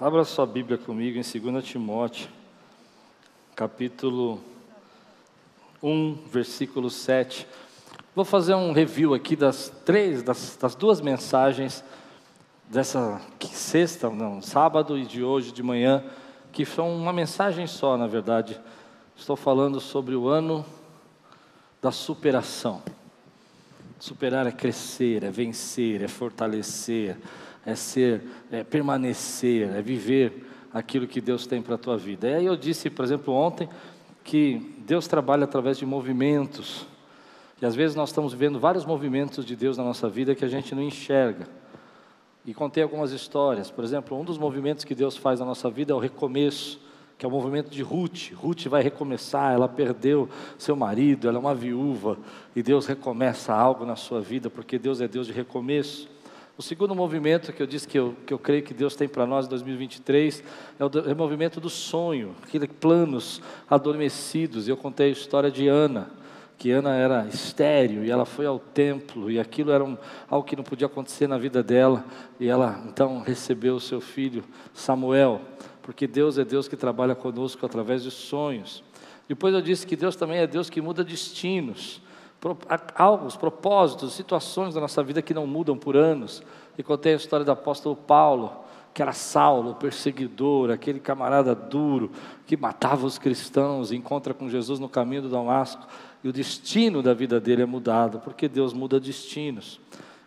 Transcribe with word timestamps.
Abra 0.00 0.24
sua 0.24 0.46
Bíblia 0.46 0.78
comigo 0.78 1.18
em 1.18 1.40
2 1.52 1.62
Timóteo, 1.62 2.30
capítulo 3.54 4.40
1, 5.82 6.14
versículo 6.32 6.88
7. 6.88 7.46
Vou 8.14 8.24
fazer 8.24 8.54
um 8.54 8.72
review 8.72 9.12
aqui 9.12 9.36
das 9.36 9.70
três, 9.84 10.22
das, 10.22 10.56
das 10.56 10.74
duas 10.74 11.02
mensagens 11.02 11.84
dessa 12.66 13.20
sexta, 13.52 14.08
não, 14.08 14.40
sábado 14.40 14.96
e 14.96 15.04
de 15.04 15.22
hoje 15.22 15.52
de 15.52 15.62
manhã, 15.62 16.02
que 16.50 16.64
são 16.64 16.96
uma 16.96 17.12
mensagem 17.12 17.66
só, 17.66 17.98
na 17.98 18.06
verdade. 18.06 18.58
Estou 19.14 19.36
falando 19.36 19.80
sobre 19.80 20.14
o 20.14 20.28
ano 20.28 20.64
da 21.82 21.92
superação. 21.92 22.82
Superar 23.98 24.46
é 24.46 24.50
crescer, 24.50 25.24
é 25.24 25.30
vencer, 25.30 26.02
é 26.02 26.08
fortalecer, 26.08 27.18
é 27.64 27.74
ser, 27.74 28.22
é 28.50 28.64
permanecer, 28.64 29.68
é 29.74 29.82
viver 29.82 30.46
aquilo 30.72 31.06
que 31.06 31.20
Deus 31.20 31.46
tem 31.46 31.60
para 31.60 31.74
a 31.74 31.78
tua 31.78 31.96
vida. 31.96 32.28
E 32.28 32.34
aí 32.34 32.46
eu 32.46 32.56
disse, 32.56 32.88
por 32.88 33.04
exemplo, 33.04 33.34
ontem, 33.34 33.68
que 34.22 34.74
Deus 34.86 35.06
trabalha 35.06 35.44
através 35.44 35.78
de 35.78 35.86
movimentos. 35.86 36.86
E 37.60 37.66
às 37.66 37.74
vezes 37.74 37.96
nós 37.96 38.10
estamos 38.10 38.32
vendo 38.32 38.58
vários 38.58 38.84
movimentos 38.84 39.44
de 39.44 39.56
Deus 39.56 39.76
na 39.76 39.84
nossa 39.84 40.08
vida 40.08 40.34
que 40.34 40.44
a 40.44 40.48
gente 40.48 40.74
não 40.74 40.82
enxerga. 40.82 41.48
E 42.46 42.54
contei 42.54 42.82
algumas 42.82 43.12
histórias. 43.12 43.70
Por 43.70 43.84
exemplo, 43.84 44.18
um 44.18 44.24
dos 44.24 44.38
movimentos 44.38 44.84
que 44.84 44.94
Deus 44.94 45.16
faz 45.16 45.40
na 45.40 45.46
nossa 45.46 45.68
vida 45.68 45.92
é 45.92 45.94
o 45.94 45.98
recomeço 45.98 46.80
que 47.20 47.26
é 47.26 47.28
o 47.28 47.30
movimento 47.30 47.68
de 47.68 47.82
Ruth. 47.82 48.32
Ruth 48.32 48.64
vai 48.64 48.82
recomeçar, 48.82 49.52
ela 49.52 49.68
perdeu 49.68 50.26
seu 50.56 50.74
marido, 50.74 51.28
ela 51.28 51.36
é 51.36 51.38
uma 51.38 51.54
viúva, 51.54 52.16
e 52.56 52.62
Deus 52.62 52.86
recomeça 52.86 53.52
algo 53.52 53.84
na 53.84 53.94
sua 53.94 54.22
vida, 54.22 54.48
porque 54.48 54.78
Deus 54.78 55.02
é 55.02 55.06
Deus 55.06 55.26
de 55.26 55.32
recomeço. 55.34 56.08
O 56.60 56.62
segundo 56.62 56.94
movimento 56.94 57.54
que 57.54 57.62
eu 57.62 57.66
disse 57.66 57.88
que 57.88 57.98
eu, 57.98 58.14
que 58.26 58.34
eu 58.34 58.38
creio 58.38 58.62
que 58.62 58.74
Deus 58.74 58.94
tem 58.94 59.08
para 59.08 59.24
nós 59.24 59.46
em 59.46 59.48
2023 59.48 60.44
é 60.78 60.84
o, 60.84 60.90
é 61.08 61.12
o 61.14 61.16
movimento 61.16 61.58
do 61.58 61.70
sonho, 61.70 62.36
aqueles 62.42 62.68
planos 62.78 63.40
adormecidos. 63.66 64.68
Eu 64.68 64.76
contei 64.76 65.08
a 65.08 65.10
história 65.10 65.50
de 65.50 65.68
Ana, 65.68 66.10
que 66.58 66.70
Ana 66.70 66.94
era 66.94 67.26
estéreo 67.28 68.04
e 68.04 68.10
ela 68.10 68.26
foi 68.26 68.44
ao 68.44 68.58
templo 68.58 69.30
e 69.30 69.40
aquilo 69.40 69.70
era 69.70 69.82
um, 69.82 69.96
algo 70.28 70.46
que 70.46 70.54
não 70.54 70.62
podia 70.62 70.86
acontecer 70.86 71.26
na 71.26 71.38
vida 71.38 71.62
dela 71.62 72.04
e 72.38 72.46
ela 72.46 72.84
então 72.86 73.22
recebeu 73.22 73.76
o 73.76 73.80
seu 73.80 73.98
filho 73.98 74.44
Samuel 74.74 75.40
porque 75.80 76.06
Deus 76.06 76.36
é 76.36 76.44
Deus 76.44 76.68
que 76.68 76.76
trabalha 76.76 77.14
conosco 77.14 77.64
através 77.64 78.02
de 78.02 78.10
sonhos. 78.10 78.84
Depois 79.26 79.54
eu 79.54 79.62
disse 79.62 79.86
que 79.86 79.96
Deus 79.96 80.14
também 80.14 80.36
é 80.36 80.46
Deus 80.46 80.68
que 80.68 80.82
muda 80.82 81.02
destinos, 81.02 82.02
algo, 82.94 83.38
propósitos, 83.38 84.14
situações 84.14 84.74
da 84.74 84.80
nossa 84.80 85.02
vida 85.02 85.20
que 85.20 85.34
não 85.34 85.46
mudam 85.46 85.76
por 85.76 85.96
anos. 85.96 86.42
E 86.78 86.82
contei 86.82 87.12
a 87.12 87.16
história 87.16 87.44
do 87.44 87.52
apóstolo 87.52 87.94
Paulo, 87.94 88.52
que 88.92 89.02
era 89.02 89.12
Saulo, 89.12 89.74
perseguidor, 89.74 90.70
aquele 90.70 90.98
camarada 90.98 91.54
duro 91.54 92.10
que 92.46 92.56
matava 92.56 93.06
os 93.06 93.18
cristãos, 93.18 93.92
encontra 93.92 94.34
com 94.34 94.48
Jesus 94.48 94.80
no 94.80 94.88
caminho 94.88 95.22
do 95.22 95.28
Damasco, 95.28 95.86
e 96.24 96.28
o 96.28 96.32
destino 96.32 97.02
da 97.02 97.14
vida 97.14 97.40
dele 97.40 97.62
é 97.62 97.66
mudado, 97.66 98.20
porque 98.20 98.48
Deus 98.48 98.72
muda 98.72 98.98
destinos. 98.98 99.80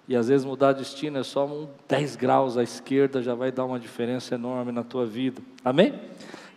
E 0.08 0.16
às 0.16 0.28
vezes 0.28 0.46
mudar 0.46 0.74
destino 0.74 1.20
é 1.20 1.24
só 1.24 1.46
um 1.46 1.68
10 1.88 2.18
graus 2.18 2.58
à 2.58 2.64
esquerda, 2.64 3.22
já 3.22 3.34
vai 3.34 3.52
dar 3.52 3.66
uma 3.66 3.80
diferença 3.80 4.36
enorme 4.36 4.72
na 4.72 4.84
tua 4.84 5.06
vida. 5.06 5.42
Amém? 5.64 5.94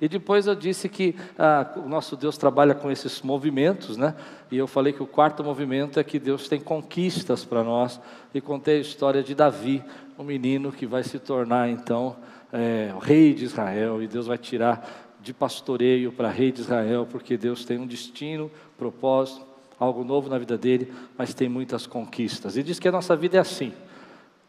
E 0.00 0.08
depois 0.08 0.46
eu 0.46 0.54
disse 0.54 0.88
que 0.88 1.14
ah, 1.38 1.72
o 1.76 1.88
nosso 1.88 2.16
Deus 2.16 2.36
trabalha 2.36 2.74
com 2.74 2.90
esses 2.90 3.22
movimentos, 3.22 3.96
né? 3.96 4.14
E 4.50 4.58
eu 4.58 4.66
falei 4.66 4.92
que 4.92 5.02
o 5.02 5.06
quarto 5.06 5.42
movimento 5.42 5.98
é 5.98 6.04
que 6.04 6.18
Deus 6.18 6.48
tem 6.48 6.60
conquistas 6.60 7.44
para 7.44 7.62
nós. 7.62 8.00
E 8.34 8.40
contei 8.40 8.78
a 8.78 8.80
história 8.80 9.22
de 9.22 9.34
Davi, 9.34 9.82
um 10.18 10.24
menino 10.24 10.70
que 10.70 10.84
vai 10.84 11.02
se 11.02 11.18
tornar 11.18 11.70
então 11.70 12.16
é, 12.52 12.92
rei 13.00 13.32
de 13.32 13.44
Israel. 13.44 14.02
E 14.02 14.06
Deus 14.06 14.26
vai 14.26 14.36
tirar 14.36 15.14
de 15.22 15.32
pastoreio 15.32 16.12
para 16.12 16.28
rei 16.28 16.52
de 16.52 16.60
Israel, 16.60 17.06
porque 17.10 17.36
Deus 17.36 17.64
tem 17.64 17.78
um 17.78 17.86
destino, 17.86 18.50
propósito 18.76 19.55
algo 19.78 20.04
novo 20.04 20.28
na 20.28 20.38
vida 20.38 20.56
dele, 20.56 20.92
mas 21.16 21.34
tem 21.34 21.48
muitas 21.48 21.86
conquistas. 21.86 22.56
E 22.56 22.62
diz 22.62 22.78
que 22.78 22.88
a 22.88 22.92
nossa 22.92 23.14
vida 23.14 23.36
é 23.36 23.40
assim. 23.40 23.72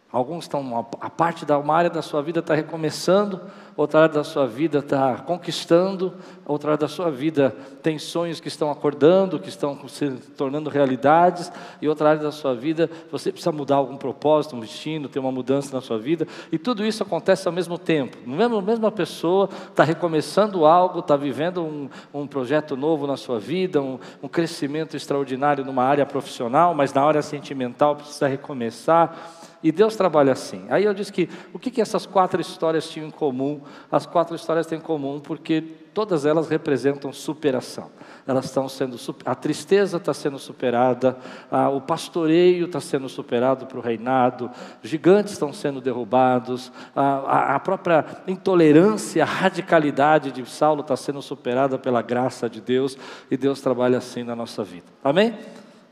Alguns 0.10 0.46
estão, 0.46 0.88
a 1.02 1.10
parte 1.10 1.46
da 1.46 1.58
uma 1.58 1.76
área 1.76 1.90
da 1.90 2.02
sua 2.02 2.22
vida 2.22 2.40
está 2.40 2.56
recomeçando, 2.56 3.42
outra 3.76 4.04
área 4.04 4.16
da 4.16 4.24
sua 4.24 4.48
vida 4.48 4.80
está 4.80 5.18
conquistando, 5.18 6.14
outra 6.46 6.72
área 6.72 6.80
da 6.80 6.88
sua 6.88 7.12
vida 7.12 7.54
tem 7.84 8.00
sonhos 8.00 8.40
que 8.40 8.48
estão 8.48 8.72
acordando, 8.72 9.38
que 9.38 9.50
estão 9.50 9.78
se 9.90 10.10
tornando 10.38 10.70
realidades, 10.70 11.52
e 11.82 11.90
outra 11.90 12.12
área 12.12 12.24
da 12.24 12.32
sua 12.32 12.56
vida 12.56 12.90
você 13.12 13.34
precisa 13.34 13.52
mudar 13.52 13.76
algum 13.76 13.98
propósito, 13.98 14.56
um 14.56 14.62
destino, 14.62 15.10
ter 15.10 15.20
uma 15.20 15.32
mudança 15.32 15.76
na 15.76 15.82
sua 15.82 16.00
vida, 16.00 16.26
e 16.54 16.58
tudo 16.58 16.86
isso 16.86 17.04
acontece 17.04 17.46
ao 17.46 17.54
mesmo 17.54 17.78
tempo. 17.78 18.18
A 18.26 18.62
mesma 18.62 18.90
pessoa 18.90 19.50
está 19.70 19.84
recomeçando 19.84 20.66
algo, 20.66 21.00
está 21.00 21.18
vivendo 21.18 21.62
um, 21.62 21.90
um, 22.14 22.26
projeto 22.26 22.78
novo 22.78 23.06
na 23.06 23.18
sua 23.18 23.40
vida, 23.40 23.82
um, 23.82 24.00
um 24.24 24.30
crescimento 24.30 24.96
extraordinário 24.96 25.66
numa 25.66 25.84
área 25.84 26.06
profissional, 26.06 26.74
mas 26.74 26.94
na 26.94 27.04
área 27.04 27.22
sentimental 27.22 27.98
precisa 27.98 28.26
recomeçar 28.26 29.37
e 29.64 29.72
Deus 29.72 29.96
trabalha 29.96 30.34
assim. 30.34 30.66
Aí 30.70 30.84
eu 30.84 30.94
disse 30.94 31.12
que 31.12 31.30
o 31.54 31.60
que, 31.60 31.72
que 31.72 31.82
essas 31.82 32.06
quatro 32.06 32.40
histórias 32.40 32.90
tinham 32.90 33.08
em 33.08 33.12
comum? 33.12 33.62
As 33.92 34.06
quatro 34.06 34.36
histórias 34.36 34.68
têm 34.68 34.78
em 34.78 34.82
comum 34.82 35.20
porque 35.20 35.62
todas 35.94 36.26
elas 36.26 36.48
representam 36.48 37.12
superação. 37.12 37.90
Elas 38.28 38.46
estão 38.46 38.70
sendo 38.70 38.98
a 39.26 39.34
tristeza 39.34 39.98
está 39.98 40.14
sendo 40.14 40.38
superada, 40.38 41.18
a, 41.50 41.70
o 41.70 41.82
pastoreio 41.82 42.66
está 42.66 42.80
sendo 42.80 43.10
superado 43.10 43.66
para 43.66 43.80
o 43.80 43.82
reinado, 43.82 44.52
gigantes 44.84 45.34
estão 45.34 45.52
sendo 45.52 45.82
derrubados, 45.82 46.72
a, 46.96 47.02
a, 47.02 47.56
a 47.56 47.60
própria 47.60 48.06
intolerância, 48.28 49.24
a 49.24 49.26
radicalidade 49.26 50.32
de 50.32 50.46
Saulo 50.46 50.82
está 50.82 50.96
sendo 50.96 51.22
superada 51.22 51.80
pela 51.80 52.02
graça 52.02 52.50
de 52.50 52.62
Deus 52.62 52.98
e 53.32 53.36
Deus 53.36 53.60
trabalha 53.60 53.98
assim 53.98 54.24
na 54.24 54.36
nossa 54.36 54.64
vida. 54.64 54.86
Amém? 55.04 55.34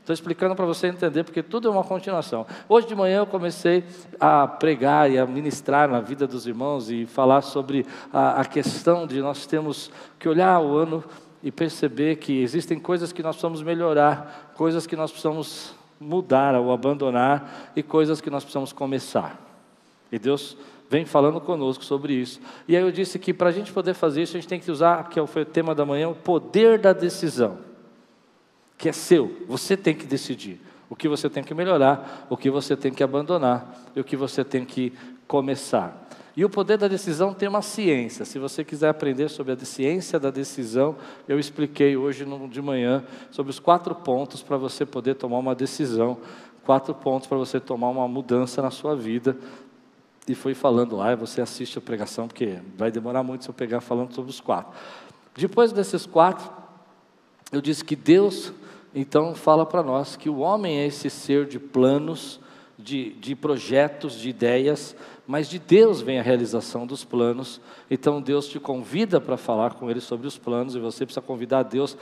Estou 0.06 0.14
explicando 0.14 0.54
para 0.54 0.64
você 0.64 0.86
entender, 0.86 1.24
porque 1.24 1.42
tudo 1.42 1.66
é 1.66 1.70
uma 1.72 1.82
continuação. 1.82 2.46
Hoje 2.68 2.86
de 2.86 2.94
manhã 2.94 3.18
eu 3.18 3.26
comecei 3.26 3.82
a 4.20 4.46
pregar 4.46 5.10
e 5.10 5.18
a 5.18 5.26
ministrar 5.26 5.88
na 5.90 6.00
vida 6.00 6.28
dos 6.28 6.46
irmãos 6.46 6.88
e 6.88 7.06
falar 7.06 7.42
sobre 7.42 7.84
a, 8.12 8.42
a 8.42 8.44
questão 8.44 9.04
de 9.04 9.20
nós 9.20 9.46
temos 9.46 9.90
que 10.16 10.28
olhar 10.28 10.60
o 10.60 10.76
ano 10.76 11.02
e 11.42 11.50
perceber 11.50 12.18
que 12.18 12.40
existem 12.40 12.78
coisas 12.78 13.12
que 13.12 13.20
nós 13.20 13.34
precisamos 13.34 13.64
melhorar, 13.64 14.52
coisas 14.54 14.86
que 14.86 14.94
nós 14.94 15.10
precisamos 15.10 15.74
mudar 15.98 16.54
ou 16.54 16.70
abandonar 16.70 17.72
e 17.74 17.82
coisas 17.82 18.20
que 18.20 18.30
nós 18.30 18.44
precisamos 18.44 18.72
começar. 18.72 19.36
E 20.12 20.20
Deus 20.20 20.56
vem 20.88 21.04
falando 21.04 21.40
conosco 21.40 21.84
sobre 21.84 22.12
isso. 22.12 22.40
E 22.68 22.76
aí 22.76 22.82
eu 22.84 22.92
disse 22.92 23.18
que 23.18 23.34
para 23.34 23.48
a 23.48 23.52
gente 23.52 23.72
poder 23.72 23.94
fazer 23.94 24.22
isso, 24.22 24.36
a 24.36 24.40
gente 24.40 24.48
tem 24.48 24.60
que 24.60 24.70
usar, 24.70 25.08
que 25.08 25.26
foi 25.26 25.42
o 25.42 25.46
tema 25.46 25.74
da 25.74 25.84
manhã, 25.84 26.08
o 26.08 26.14
poder 26.14 26.78
da 26.78 26.92
decisão 26.92 27.65
que 28.76 28.88
é 28.88 28.92
seu. 28.92 29.44
Você 29.48 29.76
tem 29.76 29.94
que 29.94 30.06
decidir 30.06 30.60
o 30.88 30.94
que 30.94 31.08
você 31.08 31.28
tem 31.28 31.42
que 31.42 31.54
melhorar, 31.54 32.26
o 32.30 32.36
que 32.36 32.50
você 32.50 32.76
tem 32.76 32.92
que 32.92 33.02
abandonar 33.02 33.84
e 33.94 34.00
o 34.00 34.04
que 34.04 34.16
você 34.16 34.44
tem 34.44 34.64
que 34.64 34.92
começar. 35.26 36.06
E 36.36 36.44
o 36.44 36.50
poder 36.50 36.76
da 36.76 36.86
decisão 36.86 37.32
tem 37.32 37.48
uma 37.48 37.62
ciência. 37.62 38.24
Se 38.26 38.38
você 38.38 38.62
quiser 38.62 38.90
aprender 38.90 39.30
sobre 39.30 39.54
a 39.54 39.58
ciência 39.58 40.20
da 40.20 40.30
decisão, 40.30 40.94
eu 41.26 41.38
expliquei 41.40 41.96
hoje 41.96 42.26
de 42.50 42.60
manhã 42.60 43.02
sobre 43.30 43.50
os 43.50 43.58
quatro 43.58 43.94
pontos 43.94 44.42
para 44.42 44.58
você 44.58 44.84
poder 44.84 45.14
tomar 45.14 45.38
uma 45.38 45.54
decisão, 45.54 46.18
quatro 46.62 46.94
pontos 46.94 47.26
para 47.26 47.38
você 47.38 47.58
tomar 47.58 47.88
uma 47.88 48.06
mudança 48.06 48.60
na 48.60 48.70
sua 48.70 48.94
vida. 48.94 49.36
E 50.28 50.34
fui 50.34 50.54
falando 50.54 50.96
lá, 50.96 51.14
você 51.14 51.40
assiste 51.40 51.78
a 51.78 51.80
pregação, 51.80 52.28
porque 52.28 52.58
vai 52.76 52.90
demorar 52.90 53.22
muito 53.22 53.44
se 53.44 53.50
eu 53.50 53.54
pegar 53.54 53.80
falando 53.80 54.12
sobre 54.12 54.30
os 54.30 54.40
quatro. 54.40 54.76
Depois 55.34 55.72
desses 55.72 56.04
quatro, 56.04 56.50
eu 57.52 57.60
disse 57.60 57.84
que 57.84 57.96
Deus 57.96 58.52
então 58.94 59.34
fala 59.34 59.66
para 59.66 59.82
nós 59.82 60.16
que 60.16 60.28
o 60.28 60.38
homem 60.38 60.78
é 60.78 60.86
esse 60.86 61.10
ser 61.10 61.46
de 61.46 61.58
planos, 61.58 62.40
de, 62.78 63.10
de 63.14 63.34
projetos, 63.34 64.14
de 64.18 64.28
ideias, 64.28 64.96
mas 65.26 65.48
de 65.48 65.58
Deus 65.58 66.00
vem 66.00 66.18
a 66.18 66.22
realização 66.22 66.86
dos 66.86 67.04
planos. 67.04 67.60
Então 67.90 68.22
Deus 68.22 68.48
te 68.48 68.58
convida 68.58 69.20
para 69.20 69.36
falar 69.36 69.74
com 69.74 69.90
Ele 69.90 70.00
sobre 70.00 70.26
os 70.26 70.38
planos 70.38 70.74
e 70.74 70.78
você 70.78 71.04
precisa 71.04 71.20
convidar 71.20 71.62
Deus 71.62 71.96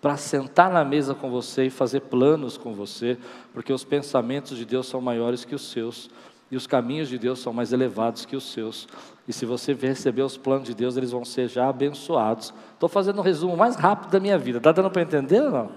para 0.00 0.18
sentar 0.18 0.70
na 0.70 0.84
mesa 0.84 1.14
com 1.14 1.30
você 1.30 1.64
e 1.64 1.70
fazer 1.70 2.00
planos 2.00 2.58
com 2.58 2.74
você, 2.74 3.16
porque 3.54 3.72
os 3.72 3.84
pensamentos 3.84 4.58
de 4.58 4.66
Deus 4.66 4.86
são 4.86 5.00
maiores 5.00 5.46
que 5.46 5.54
os 5.54 5.70
seus 5.70 6.10
e 6.50 6.56
os 6.56 6.66
caminhos 6.66 7.08
de 7.08 7.18
Deus 7.18 7.40
são 7.40 7.52
mais 7.52 7.72
elevados 7.72 8.24
que 8.24 8.36
os 8.36 8.52
seus. 8.52 8.86
E 9.26 9.32
se 9.32 9.46
você 9.46 9.72
receber 9.72 10.22
os 10.22 10.36
planos 10.36 10.66
de 10.66 10.74
Deus, 10.74 10.96
eles 10.96 11.10
vão 11.10 11.24
ser 11.24 11.48
já 11.48 11.68
abençoados. 11.68 12.52
Estou 12.74 12.88
fazendo 12.88 13.18
um 13.18 13.22
resumo 13.22 13.56
mais 13.56 13.76
rápido 13.76 14.10
da 14.10 14.20
minha 14.20 14.38
vida. 14.38 14.58
Está 14.58 14.72
dando 14.72 14.90
para 14.90 15.02
entender 15.02 15.40
ou 15.40 15.50
não? 15.50 15.72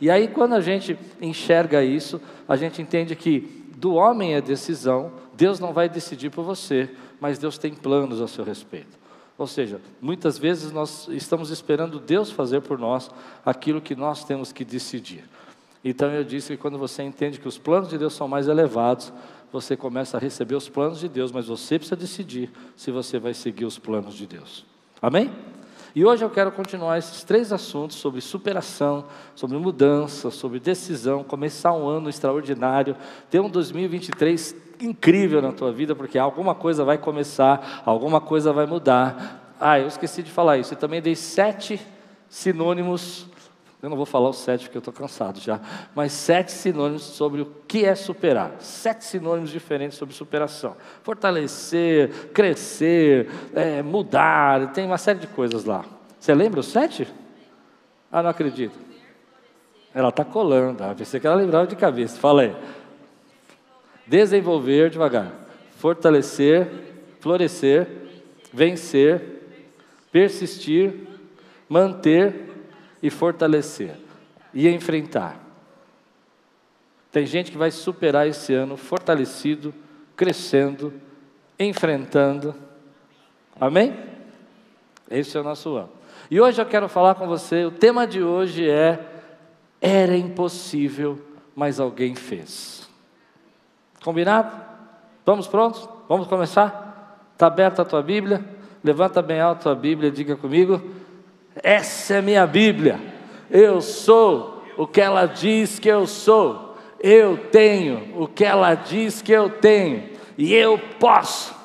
E 0.00 0.10
aí, 0.10 0.28
quando 0.28 0.54
a 0.54 0.60
gente 0.60 0.98
enxerga 1.20 1.82
isso, 1.82 2.20
a 2.48 2.56
gente 2.56 2.80
entende 2.80 3.16
que 3.16 3.66
do 3.76 3.94
homem 3.94 4.34
é 4.34 4.40
decisão, 4.40 5.12
Deus 5.34 5.60
não 5.60 5.72
vai 5.72 5.88
decidir 5.88 6.30
por 6.30 6.44
você, 6.44 6.90
mas 7.20 7.38
Deus 7.38 7.58
tem 7.58 7.72
planos 7.72 8.20
a 8.20 8.26
seu 8.26 8.44
respeito. 8.44 8.98
Ou 9.36 9.46
seja, 9.46 9.80
muitas 10.00 10.36
vezes 10.36 10.72
nós 10.72 11.06
estamos 11.08 11.50
esperando 11.50 12.00
Deus 12.00 12.30
fazer 12.30 12.60
por 12.60 12.76
nós 12.76 13.08
aquilo 13.46 13.80
que 13.80 13.94
nós 13.94 14.24
temos 14.24 14.52
que 14.52 14.64
decidir. 14.64 15.24
Então 15.84 16.10
eu 16.10 16.24
disse 16.24 16.48
que 16.48 16.60
quando 16.60 16.76
você 16.76 17.04
entende 17.04 17.38
que 17.38 17.46
os 17.46 17.56
planos 17.56 17.88
de 17.88 17.96
Deus 17.96 18.14
são 18.14 18.26
mais 18.26 18.48
elevados, 18.48 19.12
você 19.52 19.76
começa 19.76 20.16
a 20.16 20.20
receber 20.20 20.54
os 20.54 20.68
planos 20.68 21.00
de 21.00 21.08
Deus, 21.08 21.32
mas 21.32 21.46
você 21.46 21.78
precisa 21.78 21.96
decidir 21.96 22.50
se 22.76 22.90
você 22.90 23.18
vai 23.18 23.34
seguir 23.34 23.64
os 23.64 23.78
planos 23.78 24.14
de 24.14 24.26
Deus. 24.26 24.64
Amém? 25.00 25.30
E 25.94 26.04
hoje 26.04 26.24
eu 26.24 26.30
quero 26.30 26.52
continuar 26.52 26.98
esses 26.98 27.24
três 27.24 27.52
assuntos 27.52 27.96
sobre 27.96 28.20
superação, 28.20 29.06
sobre 29.34 29.56
mudança, 29.56 30.30
sobre 30.30 30.60
decisão, 30.60 31.24
começar 31.24 31.72
um 31.72 31.88
ano 31.88 32.08
extraordinário, 32.08 32.94
ter 33.30 33.40
um 33.40 33.48
2023 33.48 34.54
incrível 34.80 35.42
na 35.42 35.50
tua 35.50 35.72
vida, 35.72 35.94
porque 35.94 36.18
alguma 36.18 36.54
coisa 36.54 36.84
vai 36.84 36.98
começar, 36.98 37.82
alguma 37.84 38.20
coisa 38.20 38.52
vai 38.52 38.66
mudar. 38.66 39.54
Ah, 39.58 39.80
eu 39.80 39.88
esqueci 39.88 40.22
de 40.22 40.30
falar 40.30 40.58
isso. 40.58 40.74
Eu 40.74 40.78
também 40.78 41.02
dei 41.02 41.16
sete 41.16 41.80
sinônimos 42.28 43.26
eu 43.80 43.88
não 43.88 43.96
vou 43.96 44.06
falar 44.06 44.28
os 44.28 44.38
sete 44.38 44.64
porque 44.64 44.76
eu 44.76 44.80
estou 44.80 44.92
cansado 44.92 45.38
já, 45.38 45.60
mas 45.94 46.12
sete 46.12 46.50
sinônimos 46.50 47.02
sobre 47.02 47.42
o 47.42 47.46
que 47.68 47.84
é 47.84 47.94
superar. 47.94 48.56
Sete 48.58 49.04
sinônimos 49.04 49.50
diferentes 49.50 49.96
sobre 49.96 50.14
superação. 50.14 50.76
Fortalecer, 51.04 52.30
crescer, 52.32 53.30
é, 53.54 53.80
mudar, 53.80 54.72
tem 54.72 54.84
uma 54.84 54.98
série 54.98 55.20
de 55.20 55.28
coisas 55.28 55.64
lá. 55.64 55.84
Você 56.18 56.34
lembra 56.34 56.58
os 56.58 56.66
sete? 56.66 57.06
Ah, 58.10 58.20
não 58.20 58.30
acredito. 58.30 58.76
Ela 59.94 60.08
está 60.08 60.24
colando, 60.24 60.82
ah, 60.82 60.94
pensei 60.96 61.20
que 61.20 61.26
ela 61.26 61.36
lembrava 61.36 61.66
de 61.68 61.76
cabeça. 61.76 62.18
Fala 62.18 62.42
aí. 62.42 62.56
Desenvolver 64.06 64.90
devagar. 64.90 65.32
Fortalecer, 65.76 66.68
florescer, 67.20 67.86
vencer, 68.52 69.22
persistir, 70.10 70.94
manter 71.68 72.47
e 73.02 73.10
fortalecer 73.10 73.96
e 74.52 74.68
enfrentar. 74.68 75.38
Tem 77.10 77.26
gente 77.26 77.50
que 77.50 77.58
vai 77.58 77.70
superar 77.70 78.26
esse 78.26 78.52
ano 78.52 78.76
fortalecido, 78.76 79.74
crescendo, 80.16 80.92
enfrentando. 81.58 82.54
Amém? 83.60 83.96
Esse 85.10 85.36
é 85.36 85.40
o 85.40 85.44
nosso 85.44 85.74
ano. 85.76 85.90
E 86.30 86.40
hoje 86.40 86.60
eu 86.60 86.66
quero 86.66 86.88
falar 86.88 87.14
com 87.14 87.26
você, 87.26 87.64
o 87.64 87.70
tema 87.70 88.06
de 88.06 88.22
hoje 88.22 88.68
é 88.68 89.00
Era 89.80 90.16
impossível, 90.16 91.18
mas 91.54 91.80
alguém 91.80 92.14
fez. 92.14 92.88
Combinado? 94.02 94.54
Vamos 95.24 95.46
prontos? 95.46 95.88
Vamos 96.08 96.26
começar? 96.26 97.28
Está 97.32 97.46
aberta 97.46 97.82
a 97.82 97.84
tua 97.84 98.02
Bíblia? 98.02 98.44
Levanta 98.82 99.22
bem 99.22 99.40
alto 99.40 99.60
a 99.60 99.62
tua 99.62 99.74
Bíblia, 99.74 100.10
diga 100.10 100.36
comigo. 100.36 100.82
Essa 101.62 102.14
é 102.14 102.22
minha 102.22 102.46
Bíblia. 102.46 103.00
Eu 103.50 103.80
sou 103.80 104.64
o 104.76 104.86
que 104.86 105.00
ela 105.00 105.26
diz 105.26 105.78
que 105.78 105.88
eu 105.88 106.06
sou. 106.06 106.76
Eu 107.00 107.36
tenho 107.50 108.20
o 108.20 108.26
que 108.26 108.44
ela 108.44 108.74
diz 108.74 109.22
que 109.22 109.32
eu 109.32 109.48
tenho. 109.48 110.10
E 110.36 110.54
eu 110.54 110.78
posso. 110.98 111.56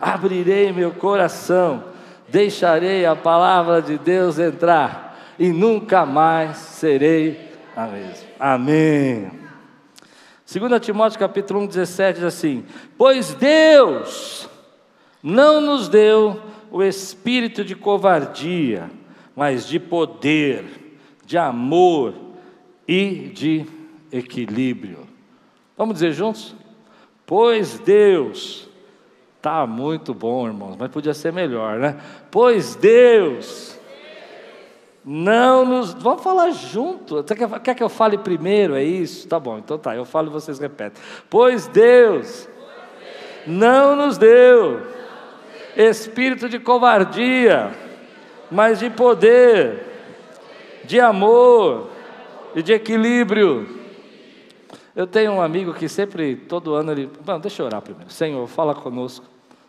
Abrirei 0.00 0.72
meu 0.72 0.90
coração, 0.90 1.84
deixarei 2.28 3.06
a 3.06 3.14
palavra 3.14 3.80
de 3.80 3.96
Deus 3.98 4.38
entrar 4.38 5.16
e 5.38 5.50
nunca 5.52 6.04
mais 6.04 6.56
serei 6.56 7.52
a 7.76 7.86
mesma. 7.86 8.28
Amém. 8.38 9.30
2 10.52 10.80
Timóteo 10.80 11.18
capítulo 11.18 11.60
1, 11.60 11.66
17 11.68 12.14
diz 12.16 12.24
assim: 12.24 12.64
Pois 12.98 13.32
Deus 13.34 14.48
não 15.22 15.60
nos 15.60 15.88
deu 15.88 16.40
o 16.72 16.82
espírito 16.82 17.62
de 17.62 17.76
covardia, 17.76 18.90
mas 19.36 19.68
de 19.68 19.78
poder, 19.78 20.64
de 21.26 21.36
amor 21.36 22.14
e 22.88 23.30
de 23.34 23.66
equilíbrio. 24.10 25.06
Vamos 25.76 25.94
dizer 25.94 26.12
juntos? 26.12 26.56
Pois 27.26 27.78
Deus, 27.78 28.68
tá 29.42 29.66
muito 29.66 30.14
bom, 30.14 30.46
irmãos, 30.46 30.76
mas 30.78 30.90
podia 30.90 31.12
ser 31.12 31.30
melhor, 31.30 31.78
né? 31.78 31.98
Pois 32.30 32.74
Deus 32.74 33.78
não 35.04 35.66
nos. 35.66 35.92
Vamos 35.92 36.22
falar 36.22 36.50
junto. 36.52 37.22
quer, 37.22 37.60
quer 37.60 37.74
que 37.74 37.82
eu 37.82 37.88
fale 37.90 38.16
primeiro? 38.16 38.74
É 38.74 38.82
isso? 38.82 39.28
Tá 39.28 39.38
bom, 39.38 39.58
então 39.58 39.76
tá, 39.76 39.94
eu 39.94 40.06
falo 40.06 40.28
e 40.28 40.30
vocês 40.30 40.58
repetem. 40.58 41.02
Pois 41.28 41.66
Deus 41.66 42.48
não 43.46 43.94
nos 43.94 44.16
deu 44.16 44.91
espírito 45.76 46.48
de 46.48 46.58
covardia, 46.58 47.72
mas 48.50 48.78
de 48.78 48.90
poder, 48.90 49.82
de 50.84 51.00
amor 51.00 51.90
e 52.54 52.62
de 52.62 52.72
equilíbrio. 52.72 53.80
Eu 54.94 55.06
tenho 55.06 55.32
um 55.32 55.40
amigo 55.40 55.72
que 55.72 55.88
sempre, 55.88 56.36
todo 56.36 56.74
ano, 56.74 56.92
ele. 56.92 57.10
Bom, 57.24 57.40
deixa 57.40 57.62
eu 57.62 57.66
orar 57.66 57.80
primeiro. 57.80 58.12
Senhor, 58.12 58.46
fala 58.46 58.74
conosco, 58.74 59.24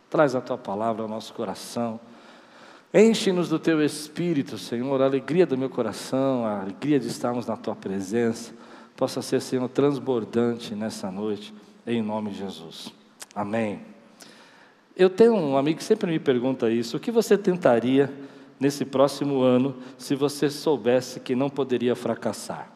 traz 0.09 0.35
a 0.35 0.41
tua 0.41 0.57
palavra 0.57 1.03
ao 1.03 1.07
nosso 1.07 1.33
coração. 1.33 1.99
Enche-nos 2.93 3.49
do 3.49 3.57
teu 3.57 3.83
espírito, 3.83 4.57
Senhor, 4.57 5.01
a 5.01 5.05
alegria 5.05 5.47
do 5.47 5.57
meu 5.57 5.69
coração, 5.69 6.45
a 6.45 6.61
alegria 6.61 6.99
de 6.99 7.07
estarmos 7.07 7.47
na 7.47 7.57
tua 7.57 7.75
presença, 7.75 8.53
possa 8.95 9.19
ser, 9.21 9.41
Senhor, 9.41 9.67
transbordante 9.69 10.75
nessa 10.75 11.09
noite, 11.09 11.51
em 11.87 12.03
nome 12.03 12.29
de 12.29 12.37
Jesus. 12.37 12.93
Amém. 13.33 13.92
Eu 14.95 15.09
tenho 15.09 15.33
um 15.33 15.57
amigo 15.57 15.79
que 15.79 15.83
sempre 15.83 16.09
me 16.09 16.19
pergunta 16.19 16.69
isso: 16.69 16.97
o 16.97 16.99
que 16.99 17.11
você 17.11 17.37
tentaria 17.37 18.11
nesse 18.59 18.85
próximo 18.85 19.41
ano 19.41 19.75
se 19.97 20.15
você 20.15 20.49
soubesse 20.49 21.19
que 21.19 21.35
não 21.35 21.49
poderia 21.49 21.95
fracassar? 21.95 22.71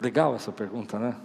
Legal 0.00 0.34
essa 0.34 0.52
pergunta, 0.52 0.98
né? 0.98 1.16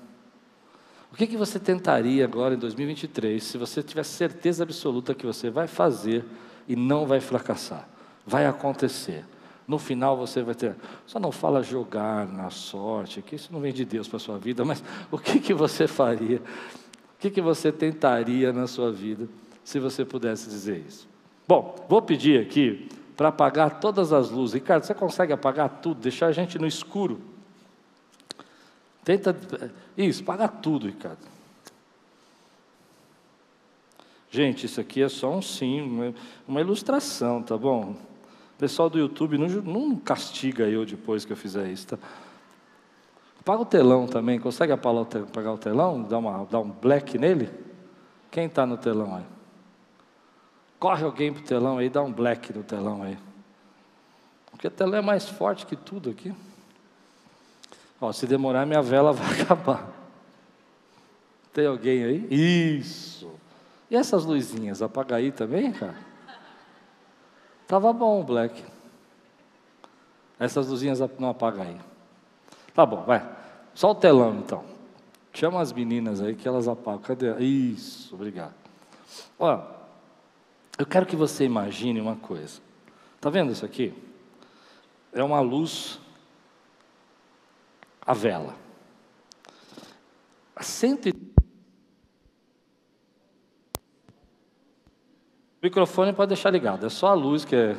O 1.11 1.15
que, 1.15 1.27
que 1.27 1.37
você 1.37 1.59
tentaria 1.59 2.25
agora 2.25 2.55
em 2.55 2.57
2023 2.57 3.43
se 3.43 3.55
você 3.55 3.83
tivesse 3.83 4.11
certeza 4.11 4.63
absoluta 4.63 5.13
que 5.13 5.27
você 5.27 5.51
vai 5.51 5.67
fazer 5.67 6.25
e 6.67 6.75
não 6.75 7.05
vai 7.05 7.19
fracassar? 7.19 7.87
Vai 8.25 8.47
acontecer. 8.47 9.23
No 9.67 9.79
final 9.79 10.17
você 10.17 10.41
vai 10.41 10.55
ter. 10.55 10.75
Só 11.05 11.19
não 11.19 11.31
fala 11.31 11.63
jogar 11.63 12.27
na 12.27 12.49
sorte, 12.49 13.21
que 13.21 13.35
isso 13.35 13.51
não 13.51 13.59
vem 13.59 13.71
de 13.71 13.85
Deus 13.85 14.07
para 14.07 14.17
a 14.17 14.19
sua 14.19 14.37
vida, 14.37 14.65
mas 14.65 14.83
o 15.11 15.17
que, 15.17 15.39
que 15.39 15.53
você 15.53 15.87
faria? 15.87 16.37
O 16.37 17.19
que, 17.19 17.29
que 17.29 17.41
você 17.41 17.71
tentaria 17.71 18.51
na 18.51 18.67
sua 18.67 18.91
vida 18.91 19.27
se 19.63 19.79
você 19.79 20.03
pudesse 20.03 20.49
dizer 20.49 20.83
isso? 20.85 21.07
Bom, 21.47 21.85
vou 21.87 22.01
pedir 22.01 22.41
aqui 22.41 22.89
para 23.15 23.29
apagar 23.29 23.79
todas 23.79 24.11
as 24.11 24.29
luzes. 24.29 24.55
Ricardo, 24.55 24.83
você 24.83 24.93
consegue 24.93 25.31
apagar 25.31 25.69
tudo, 25.81 26.01
deixar 26.01 26.27
a 26.27 26.31
gente 26.31 26.59
no 26.59 26.67
escuro? 26.67 27.21
Tenta. 29.03 29.35
Isso, 29.97 30.23
apagar 30.23 30.49
tudo, 30.61 30.87
Ricardo. 30.87 31.19
Gente, 34.29 34.65
isso 34.65 34.81
aqui 34.81 35.01
é 35.01 35.09
só 35.09 35.31
um 35.31 35.41
sim, 35.41 36.13
uma 36.47 36.59
ilustração, 36.59 37.43
tá 37.43 37.55
bom? 37.55 37.95
Pessoal 38.63 38.89
do 38.89 38.97
YouTube 38.97 39.37
não, 39.37 39.47
não 39.47 39.97
castiga 39.97 40.63
eu 40.63 40.85
depois 40.85 41.25
que 41.25 41.33
eu 41.33 41.35
fizer 41.35 41.69
isso. 41.69 41.85
Tá? 41.85 41.97
Apaga 43.41 43.61
o 43.61 43.65
telão 43.65 44.07
também. 44.07 44.39
Consegue 44.39 44.71
apagar 44.71 45.53
o 45.53 45.57
telão? 45.57 46.01
Dá, 46.01 46.17
uma, 46.17 46.47
dá 46.49 46.61
um 46.61 46.69
black 46.69 47.17
nele? 47.17 47.49
Quem 48.31 48.45
está 48.45 48.65
no 48.65 48.77
telão 48.77 49.17
aí? 49.17 49.25
Corre 50.79 51.03
alguém 51.03 51.33
para 51.33 51.41
o 51.41 51.45
telão 51.45 51.77
aí, 51.77 51.89
dá 51.89 52.01
um 52.01 52.11
black 52.11 52.53
no 52.53 52.63
telão 52.63 53.03
aí. 53.03 53.17
Porque 54.49 54.67
o 54.67 54.71
telão 54.71 54.99
é 54.99 55.01
mais 55.01 55.27
forte 55.27 55.65
que 55.65 55.75
tudo 55.75 56.09
aqui. 56.09 56.33
Ó, 57.99 58.13
se 58.13 58.25
demorar, 58.25 58.65
minha 58.65 58.81
vela 58.81 59.11
vai 59.13 59.41
acabar. 59.41 59.91
Tem 61.51 61.67
alguém 61.67 62.01
aí? 62.05 62.27
Isso. 62.79 63.29
E 63.91 63.95
essas 63.97 64.23
luzinhas, 64.23 64.81
apaga 64.81 65.17
aí 65.17 65.33
também, 65.33 65.69
cara? 65.73 66.12
Tava 67.73 67.91
bom 67.91 68.21
o 68.21 68.23
black. 68.23 68.63
Essas 70.37 70.67
luzinhas 70.67 70.99
não 71.17 71.29
apagam 71.29 71.63
aí. 71.63 71.75
Tá 72.71 72.85
bom, 72.85 73.01
vai. 73.01 73.27
Só 73.73 73.89
o 73.89 73.95
telão 73.95 74.35
então. 74.37 74.63
Chama 75.33 75.59
as 75.59 75.73
meninas 75.73 76.21
aí 76.21 76.35
que 76.35 76.47
elas 76.47 76.67
apagam. 76.67 77.01
Cadê? 77.01 77.35
Isso, 77.39 78.13
obrigado. 78.13 78.53
Ó, 79.39 79.59
eu 80.77 80.85
quero 80.85 81.07
que 81.07 81.15
você 81.15 81.45
imagine 81.45 81.99
uma 81.99 82.15
coisa. 82.15 82.61
Tá 83.19 83.31
vendo 83.31 83.51
isso 83.51 83.65
aqui? 83.65 83.91
É 85.11 85.23
uma 85.23 85.39
luz 85.39 85.99
a 88.05 88.13
vela. 88.13 88.53
A 90.55 90.61
cento 90.61 91.09
O 95.63 95.65
microfone 95.65 96.11
pode 96.11 96.27
deixar 96.27 96.49
ligado, 96.49 96.85
é 96.85 96.89
só 96.89 97.07
a 97.07 97.13
luz 97.13 97.45
que 97.45 97.55
é. 97.55 97.77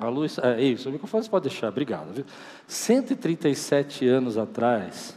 A 0.00 0.08
luz, 0.08 0.38
é 0.38 0.60
isso, 0.60 0.88
o 0.88 0.92
microfone 0.92 1.22
você 1.22 1.30
pode 1.30 1.48
deixar, 1.48 1.68
obrigado. 1.68 2.12
Viu? 2.12 2.24
137 2.66 4.08
anos 4.08 4.36
atrás, 4.36 5.16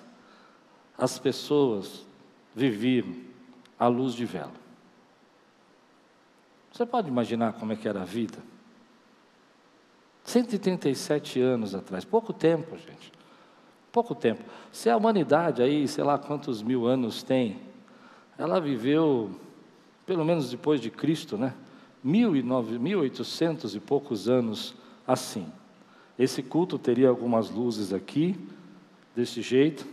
as 0.95 1.17
pessoas 1.17 2.05
viviam 2.53 3.15
à 3.79 3.87
luz 3.87 4.13
de 4.13 4.23
vela. 4.23 4.51
Você 6.71 6.85
pode 6.85 7.07
imaginar 7.07 7.53
como 7.53 7.73
é 7.73 7.75
que 7.75 7.89
era 7.89 8.03
a 8.03 8.05
vida? 8.05 8.37
137 10.25 11.41
anos 11.41 11.73
atrás, 11.73 12.05
pouco 12.05 12.31
tempo, 12.31 12.77
gente. 12.77 13.11
Pouco 13.91 14.13
tempo. 14.13 14.43
Se 14.71 14.91
a 14.91 14.95
humanidade 14.95 15.63
aí, 15.63 15.87
sei 15.87 16.03
lá 16.03 16.19
quantos 16.19 16.61
mil 16.61 16.85
anos 16.85 17.23
tem, 17.23 17.59
ela 18.37 18.61
viveu, 18.61 19.31
pelo 20.05 20.23
menos 20.23 20.51
depois 20.51 20.79
de 20.79 20.91
Cristo, 20.91 21.35
né? 21.35 21.51
Mil 22.03 22.35
e 22.35 22.41
nove, 22.41 22.79
mil 22.79 22.99
oitocentos 22.99 23.75
e 23.75 23.79
poucos 23.79 24.29
anos 24.29 24.75
assim. 25.05 25.51
Esse 26.17 26.41
culto 26.43 26.77
teria 26.77 27.09
algumas 27.09 27.49
luzes 27.49 27.93
aqui, 27.93 28.35
desse 29.15 29.41
jeito, 29.41 29.85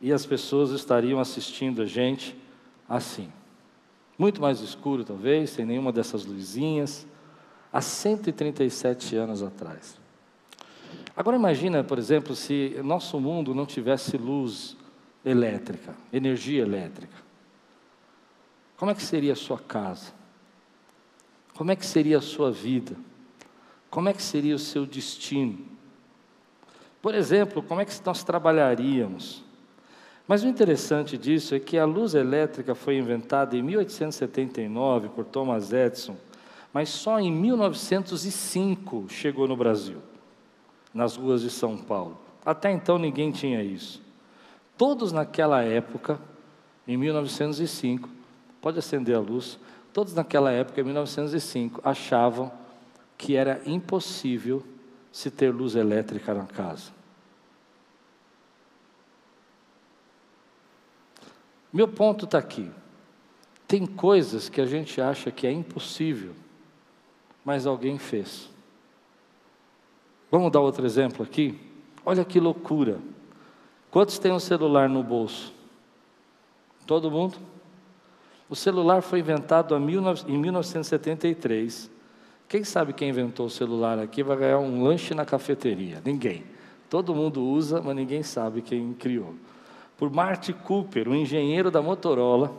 e 0.00 0.12
as 0.12 0.24
pessoas 0.24 0.70
estariam 0.70 1.20
assistindo 1.20 1.82
a 1.82 1.86
gente 1.86 2.36
assim. 2.88 3.32
Muito 4.16 4.40
mais 4.40 4.60
escuro, 4.60 5.04
talvez, 5.04 5.50
sem 5.50 5.64
nenhuma 5.64 5.92
dessas 5.92 6.24
luzinhas, 6.24 7.06
há 7.72 7.80
137 7.80 9.16
anos 9.16 9.42
atrás. 9.42 9.98
Agora 11.16 11.36
imagina, 11.36 11.82
por 11.82 11.98
exemplo, 11.98 12.34
se 12.34 12.80
nosso 12.84 13.18
mundo 13.20 13.54
não 13.54 13.66
tivesse 13.66 14.16
luz 14.16 14.76
elétrica, 15.24 15.94
energia 16.12 16.62
elétrica. 16.62 17.16
Como 18.76 18.90
é 18.90 18.94
que 18.94 19.02
seria 19.02 19.32
a 19.32 19.36
sua 19.36 19.58
casa? 19.58 20.17
Como 21.58 21.72
é 21.72 21.76
que 21.76 21.84
seria 21.84 22.18
a 22.18 22.20
sua 22.20 22.52
vida? 22.52 22.94
Como 23.90 24.08
é 24.08 24.12
que 24.12 24.22
seria 24.22 24.54
o 24.54 24.60
seu 24.60 24.86
destino? 24.86 25.58
Por 27.02 27.16
exemplo, 27.16 27.60
como 27.60 27.80
é 27.80 27.84
que 27.84 27.92
nós 28.06 28.22
trabalharíamos? 28.22 29.42
Mas 30.24 30.44
o 30.44 30.46
interessante 30.46 31.18
disso 31.18 31.56
é 31.56 31.58
que 31.58 31.76
a 31.76 31.84
luz 31.84 32.14
elétrica 32.14 32.76
foi 32.76 32.96
inventada 32.96 33.56
em 33.56 33.62
1879 33.62 35.08
por 35.08 35.24
Thomas 35.24 35.72
Edison, 35.72 36.16
mas 36.72 36.90
só 36.90 37.18
em 37.18 37.32
1905 37.32 39.06
chegou 39.08 39.48
no 39.48 39.56
Brasil 39.56 39.98
nas 40.94 41.16
ruas 41.16 41.42
de 41.42 41.50
São 41.50 41.76
Paulo. 41.76 42.20
Até 42.46 42.70
então 42.70 43.00
ninguém 43.00 43.32
tinha 43.32 43.64
isso. 43.64 44.00
Todos 44.76 45.10
naquela 45.10 45.64
época, 45.64 46.20
em 46.86 46.96
1905, 46.96 48.08
pode 48.60 48.78
acender 48.78 49.16
a 49.16 49.20
luz, 49.20 49.58
todos 49.92 50.14
naquela 50.14 50.50
época, 50.50 50.80
em 50.80 50.84
1905, 50.84 51.80
achavam 51.84 52.52
que 53.16 53.36
era 53.36 53.60
impossível 53.66 54.64
se 55.10 55.30
ter 55.30 55.52
luz 55.52 55.74
elétrica 55.74 56.32
na 56.32 56.46
casa. 56.46 56.92
Meu 61.72 61.88
ponto 61.88 62.24
está 62.24 62.38
aqui. 62.38 62.70
Tem 63.66 63.86
coisas 63.86 64.48
que 64.48 64.60
a 64.60 64.66
gente 64.66 65.00
acha 65.00 65.30
que 65.30 65.46
é 65.46 65.52
impossível, 65.52 66.34
mas 67.44 67.66
alguém 67.66 67.98
fez. 67.98 68.48
Vamos 70.30 70.50
dar 70.50 70.60
outro 70.60 70.86
exemplo 70.86 71.22
aqui? 71.22 71.58
Olha 72.04 72.24
que 72.24 72.40
loucura. 72.40 72.98
Quantos 73.90 74.18
têm 74.18 74.32
um 74.32 74.38
celular 74.38 74.88
no 74.88 75.02
bolso? 75.02 75.52
Todo 76.86 77.10
mundo? 77.10 77.36
O 78.50 78.56
celular 78.56 79.02
foi 79.02 79.18
inventado 79.18 79.76
em 79.76 80.38
1973. 80.38 81.90
Quem 82.48 82.64
sabe 82.64 82.94
quem 82.94 83.10
inventou 83.10 83.46
o 83.46 83.50
celular 83.50 83.98
aqui 83.98 84.22
vai 84.22 84.38
ganhar 84.38 84.58
um 84.58 84.82
lanche 84.82 85.14
na 85.14 85.26
cafeteria? 85.26 86.00
Ninguém. 86.02 86.44
Todo 86.88 87.14
mundo 87.14 87.44
usa, 87.44 87.82
mas 87.82 87.94
ninguém 87.94 88.22
sabe 88.22 88.62
quem 88.62 88.94
criou. 88.94 89.34
Por 89.98 90.10
Marty 90.10 90.54
Cooper, 90.54 91.08
um 91.08 91.14
engenheiro 91.14 91.70
da 91.70 91.82
Motorola, 91.82 92.50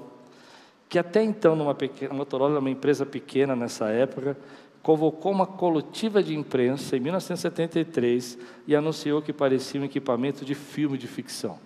que 0.87 0.99
até 0.99 1.23
então, 1.23 1.55
numa 1.55 1.73
pequena, 1.73 2.13
Motorola 2.13 2.51
era 2.51 2.59
uma 2.59 2.69
empresa 2.69 3.03
pequena 3.05 3.55
nessa 3.55 3.89
época, 3.89 4.37
convocou 4.83 5.31
uma 5.31 5.47
coletiva 5.47 6.21
de 6.21 6.35
imprensa 6.35 6.97
em 6.97 6.99
1973 6.99 8.37
e 8.67 8.75
anunciou 8.75 9.21
que 9.21 9.33
parecia 9.33 9.81
um 9.81 9.85
equipamento 9.85 10.45
de 10.45 10.53
filme 10.53 10.97
de 10.97 11.07
ficção. 11.07 11.57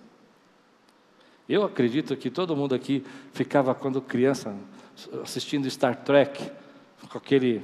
Eu 1.48 1.64
acredito 1.64 2.16
que 2.16 2.30
todo 2.30 2.56
mundo 2.56 2.74
aqui 2.74 3.04
ficava, 3.32 3.74
quando 3.74 4.00
criança, 4.00 4.54
assistindo 5.22 5.68
Star 5.70 5.96
Trek, 5.96 6.50
com 7.10 7.18
aquele 7.18 7.62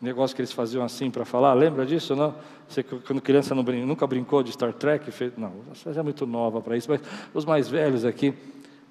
negócio 0.00 0.34
que 0.34 0.42
eles 0.42 0.52
faziam 0.52 0.84
assim 0.84 1.10
para 1.10 1.24
falar, 1.24 1.54
lembra 1.54 1.84
disso, 1.86 2.14
não? 2.14 2.34
Você, 2.68 2.82
quando 2.82 3.20
criança 3.20 3.54
não, 3.54 3.62
nunca 3.62 4.06
brincou 4.06 4.42
de 4.42 4.52
Star 4.52 4.72
Trek? 4.72 5.10
Fez, 5.10 5.32
não, 5.36 5.52
você 5.72 5.98
é 5.98 6.02
muito 6.02 6.26
nova 6.26 6.60
para 6.60 6.76
isso, 6.76 6.90
mas 6.90 7.00
os 7.34 7.44
mais 7.44 7.68
velhos 7.68 8.04
aqui, 8.04 8.34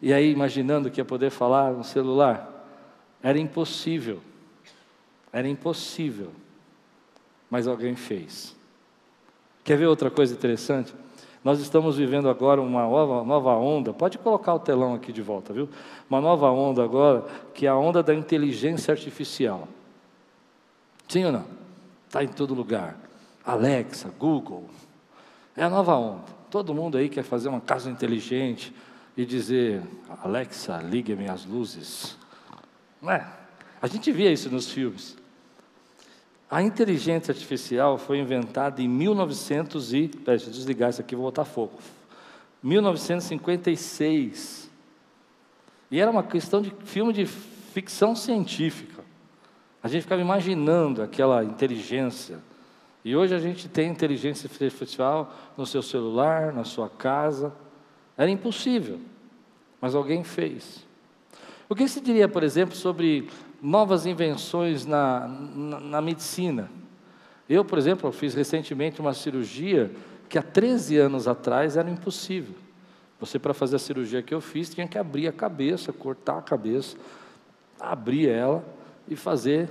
e 0.02 0.14
aí 0.14 0.32
imaginando 0.32 0.90
que 0.90 1.00
ia 1.00 1.06
poder 1.06 1.30
falar 1.30 1.72
no 1.72 1.84
celular, 1.84 2.56
era 3.22 3.38
impossível. 3.38 4.22
Era 5.32 5.48
impossível, 5.48 6.32
mas 7.50 7.68
alguém 7.68 7.96
fez. 7.96 8.56
Quer 9.64 9.78
ver 9.78 9.86
outra 9.86 10.10
coisa 10.10 10.34
interessante? 10.34 10.94
Nós 11.44 11.60
estamos 11.60 11.98
vivendo 11.98 12.30
agora 12.30 12.62
uma 12.62 12.84
nova, 13.24 13.56
onda, 13.56 13.94
pode 13.94 14.18
colocar 14.18 14.54
o 14.54 14.60
telão 14.60 14.94
aqui 14.94 15.14
de 15.14 15.22
volta, 15.22 15.54
viu? 15.54 15.70
Uma 16.10 16.20
nova 16.20 16.52
onda 16.52 16.84
agora, 16.84 17.26
que 17.54 17.66
é 17.66 17.70
a 17.70 17.78
onda 17.78 18.04
da 18.04 18.14
inteligência 18.14 18.92
artificial. 18.92 19.68
Sim 21.08 21.26
ou 21.26 21.32
não? 21.32 21.46
Está 22.08 22.24
em 22.24 22.28
todo 22.28 22.54
lugar. 22.54 22.98
Alexa, 23.46 24.12
Google. 24.20 24.70
É 25.56 25.64
a 25.64 25.70
nova 25.70 25.96
onda. 25.96 26.26
Todo 26.50 26.74
mundo 26.74 26.98
aí 26.98 27.08
quer 27.08 27.24
fazer 27.24 27.48
uma 27.48 27.62
casa 27.62 27.90
inteligente 27.90 28.74
e 29.16 29.26
dizer: 29.26 29.82
Alexa, 30.24 30.78
ligue-me 30.78 31.30
as 31.30 31.46
luzes. 31.46 32.18
Não 33.02 33.12
é? 33.12 33.26
A 33.82 33.88
gente 33.88 34.12
via 34.12 34.32
isso 34.32 34.50
nos 34.50 34.72
filmes. 34.72 35.18
A 36.50 36.64
inteligência 36.64 37.32
artificial 37.32 37.98
foi 37.98 38.18
inventada 38.18 38.82
em 38.82 38.88
1900 38.88 39.94
e... 39.94 40.08
Peraí, 40.08 40.38
deixa 40.38 40.48
eu 40.48 40.52
desligar 40.52 40.90
isso 40.90 41.00
aqui, 41.00 41.16
vou 41.16 41.26
botar 41.26 41.46
fogo. 41.46 41.74
1956. 42.64 44.70
E 45.92 46.00
era 46.00 46.10
uma 46.10 46.24
questão 46.24 46.62
de 46.62 46.74
filme 46.86 47.14
de 47.14 47.26
ficção 47.26 48.16
científica. 48.16 49.04
A 49.82 49.88
gente 49.88 50.02
ficava 50.02 50.22
imaginando 50.22 51.04
aquela 51.04 51.44
inteligência. 51.44 52.40
E 53.06 53.16
hoje 53.16 53.34
a 53.34 53.40
gente 53.40 53.70
tem 53.70 53.90
inteligência 53.90 54.50
artificial 54.52 55.34
no 55.56 55.66
seu 55.66 55.82
celular, 55.82 56.52
na 56.52 56.64
sua 56.64 56.90
casa. 56.90 57.54
Era 58.18 58.30
impossível, 58.30 59.00
mas 59.80 59.96
alguém 59.96 60.24
fez. 60.24 60.86
O 61.70 61.76
que 61.76 61.88
se 61.88 62.02
diria, 62.02 62.28
por 62.28 62.44
exemplo, 62.44 62.76
sobre 62.76 63.30
novas 63.62 64.06
invenções 64.06 64.86
na, 64.86 65.28
na, 65.28 65.80
na 65.80 66.02
medicina. 66.02 66.70
Eu, 67.48 67.66
por 67.66 67.78
exemplo, 67.78 68.12
fiz 68.12 68.34
recentemente 68.34 69.02
uma 69.02 69.14
cirurgia 69.14 69.92
que 70.30 70.38
há 70.38 70.44
13 70.44 70.98
anos 70.98 71.28
atrás 71.28 71.76
era 71.76 71.90
impossível. 71.90 72.56
Você, 73.20 73.38
para 73.38 73.54
fazer 73.54 73.76
a 73.76 73.80
cirurgia 73.80 74.22
que 74.22 74.34
eu 74.34 74.40
fiz, 74.40 74.70
tinha 74.70 74.88
que 74.88 74.98
abrir 74.98 75.28
a 75.28 75.34
cabeça, 75.34 75.92
cortar 75.92 76.38
a 76.38 76.42
cabeça, 76.42 76.96
abrir 77.80 78.30
ela 78.30 78.64
e 79.08 79.16
fazer 79.16 79.70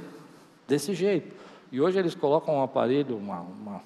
desse 0.67 0.93
jeito. 0.93 1.35
E 1.71 1.81
hoje 1.81 1.99
eles 1.99 2.15
colocam 2.15 2.57
um 2.57 2.63
aparelho, 2.63 3.17
uma, 3.17 3.41
uma, 3.41 3.83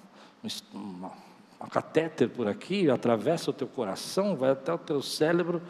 uma, 0.72 1.12
uma 1.60 1.68
catéter 1.68 2.28
por 2.28 2.48
aqui, 2.48 2.90
atravessa 2.90 3.50
o 3.50 3.54
teu 3.54 3.68
coração, 3.68 4.34
vai 4.34 4.50
até 4.50 4.72
o 4.72 4.78
teu 4.78 5.02
cérebro 5.02 5.62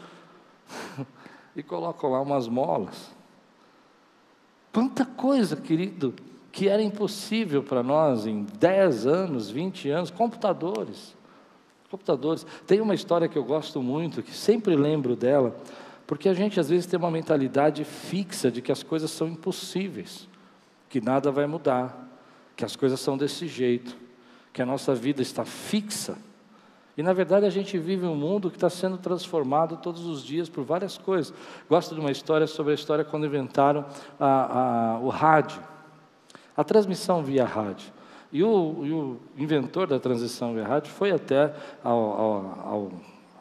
e 1.55 1.61
colocam 1.61 2.11
lá 2.11 2.21
umas 2.21 2.47
molas. 2.47 3.11
Quanta 4.73 5.05
coisa, 5.05 5.55
querido, 5.55 6.15
que 6.51 6.67
era 6.67 6.81
impossível 6.81 7.61
para 7.61 7.83
nós 7.83 8.25
em 8.25 8.43
10 8.59 9.05
anos, 9.05 9.49
20 9.49 9.89
anos, 9.89 10.09
computadores. 10.09 11.15
Computadores. 11.91 12.43
Tem 12.65 12.81
uma 12.81 12.95
história 12.95 13.27
que 13.27 13.37
eu 13.37 13.43
gosto 13.43 13.83
muito, 13.83 14.23
que 14.23 14.33
sempre 14.33 14.75
lembro 14.75 15.15
dela, 15.15 15.55
porque 16.07 16.27
a 16.27 16.33
gente 16.33 16.59
às 16.59 16.69
vezes 16.69 16.87
tem 16.87 16.97
uma 16.97 17.11
mentalidade 17.11 17.83
fixa 17.83 18.49
de 18.49 18.63
que 18.63 18.71
as 18.71 18.81
coisas 18.81 19.11
são 19.11 19.27
impossíveis, 19.27 20.27
que 20.89 20.99
nada 20.99 21.31
vai 21.31 21.45
mudar, 21.45 22.09
que 22.55 22.65
as 22.65 22.75
coisas 22.75 22.99
são 22.99 23.15
desse 23.15 23.47
jeito, 23.47 23.95
que 24.51 24.61
a 24.61 24.65
nossa 24.65 24.95
vida 24.95 25.21
está 25.21 25.45
fixa. 25.45 26.17
E 26.95 27.01
na 27.01 27.11
verdade 27.11 27.45
a 27.45 27.49
gente 27.49 27.77
vive 27.77 28.05
um 28.05 28.15
mundo 28.15 28.51
que 28.51 28.57
está 28.57 28.69
sendo 28.69 28.97
transformado 28.97 29.77
todos 29.77 30.05
os 30.05 30.23
dias 30.23 30.47
por 30.47 30.63
várias 30.63 30.97
coisas. 30.97 31.33
Gosto 31.67 31.95
de 31.95 31.99
uma 31.99 32.11
história 32.11 32.45
sobre 32.45 32.71
a 32.71 32.75
história 32.75 33.03
quando 33.03 33.25
inventaram 33.25 33.85
a, 34.19 34.95
a, 34.95 34.99
o 34.99 35.09
rádio, 35.09 35.59
a 36.55 36.63
transmissão 36.63 37.23
via 37.23 37.45
rádio. 37.45 37.91
E 38.31 38.43
o, 38.43 38.81
e 38.83 38.91
o, 38.91 39.19
inventor 39.37 39.87
da 39.87 39.99
transição 39.99 40.53
via 40.53 40.65
rádio 40.65 40.91
foi 40.91 41.11
até 41.11 41.53
ao, 41.83 41.99
ao, 41.99 42.59
ao, 42.65 42.91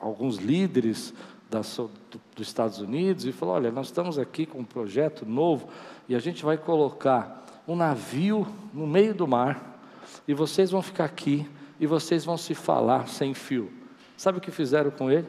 alguns 0.00 0.36
líderes 0.36 1.14
da, 1.50 1.60
do, 1.60 1.90
dos 2.34 2.48
Estados 2.48 2.78
Unidos 2.78 3.26
e 3.26 3.32
falou: 3.32 3.54
Olha, 3.54 3.70
nós 3.70 3.86
estamos 3.86 4.18
aqui 4.18 4.46
com 4.46 4.58
um 4.58 4.64
projeto 4.64 5.26
novo 5.26 5.68
e 6.08 6.14
a 6.14 6.18
gente 6.18 6.44
vai 6.44 6.56
colocar 6.56 7.44
um 7.68 7.76
navio 7.76 8.46
no 8.72 8.86
meio 8.86 9.14
do 9.14 9.26
mar 9.26 9.78
e 10.26 10.34
vocês 10.34 10.70
vão 10.70 10.82
ficar 10.82 11.04
aqui 11.04 11.48
e 11.82 11.86
vocês 11.86 12.24
vão 12.24 12.38
se 12.38 12.54
falar 12.54 13.08
sem 13.08 13.34
fio. 13.34 13.68
Sabe 14.16 14.38
o 14.38 14.40
que 14.40 14.52
fizeram 14.52 14.92
com 14.92 15.10
ele? 15.10 15.26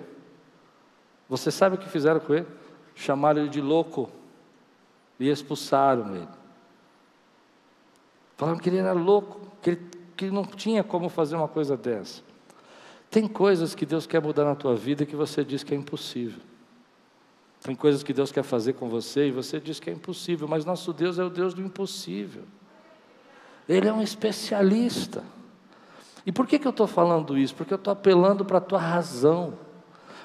Você 1.28 1.50
sabe 1.50 1.78
o 1.78 1.80
que 1.80 1.90
fizeram 1.90 2.20
com 2.20 2.32
ele? 2.32 2.46
Chamaram 2.94 3.42
ele 3.42 3.50
de 3.50 3.60
louco 3.60 4.08
e 5.20 5.28
expulsaram 5.32 6.16
ele. 6.16 6.28
Falavam 8.38 8.62
que 8.62 8.70
ele 8.70 8.78
era 8.78 8.94
louco, 8.94 9.52
que 9.64 9.72
ele, 9.72 9.90
que 10.16 10.30
não 10.30 10.46
tinha 10.46 10.84
como 10.84 11.10
fazer 11.10 11.36
uma 11.36 11.48
coisa 11.48 11.76
dessa. 11.76 12.22
Tem 13.10 13.28
coisas 13.28 13.74
que 13.74 13.84
Deus 13.84 14.06
quer 14.06 14.22
mudar 14.22 14.46
na 14.46 14.54
tua 14.54 14.76
vida 14.76 15.08
que 15.08 15.16
você 15.16 15.44
diz 15.44 15.64
que 15.64 15.74
é 15.74 15.78
impossível. 15.78 16.40
Tem 17.64 17.74
coisas 17.74 18.04
que 18.04 18.14
Deus 18.14 18.32
quer 18.32 18.44
fazer 18.44 18.74
com 18.74 18.88
você 18.90 19.30
e 19.30 19.32
você 19.32 19.60
diz 19.60 19.80
que 19.80 19.90
é 19.90 19.94
impossível, 19.94 20.48
mas 20.48 20.66
nosso 20.66 20.94
Deus 20.94 21.18
é 21.18 21.24
o 21.24 21.32
Deus 21.32 21.56
do 21.56 21.64
impossível. 21.64 22.44
Ele 23.68 23.88
é 23.88 23.94
um 23.94 24.04
especialista. 24.04 25.24
E 26.26 26.32
por 26.32 26.48
que, 26.48 26.58
que 26.58 26.68
eu 26.68 26.72
estou 26.72 26.88
falando 26.88 27.38
isso? 27.38 27.54
Porque 27.56 27.74
eu 27.74 27.78
estou 27.78 27.92
apelando 27.92 28.46
para 28.46 28.58
a 28.58 28.62
tua 28.62 28.80
razão. 28.80 29.54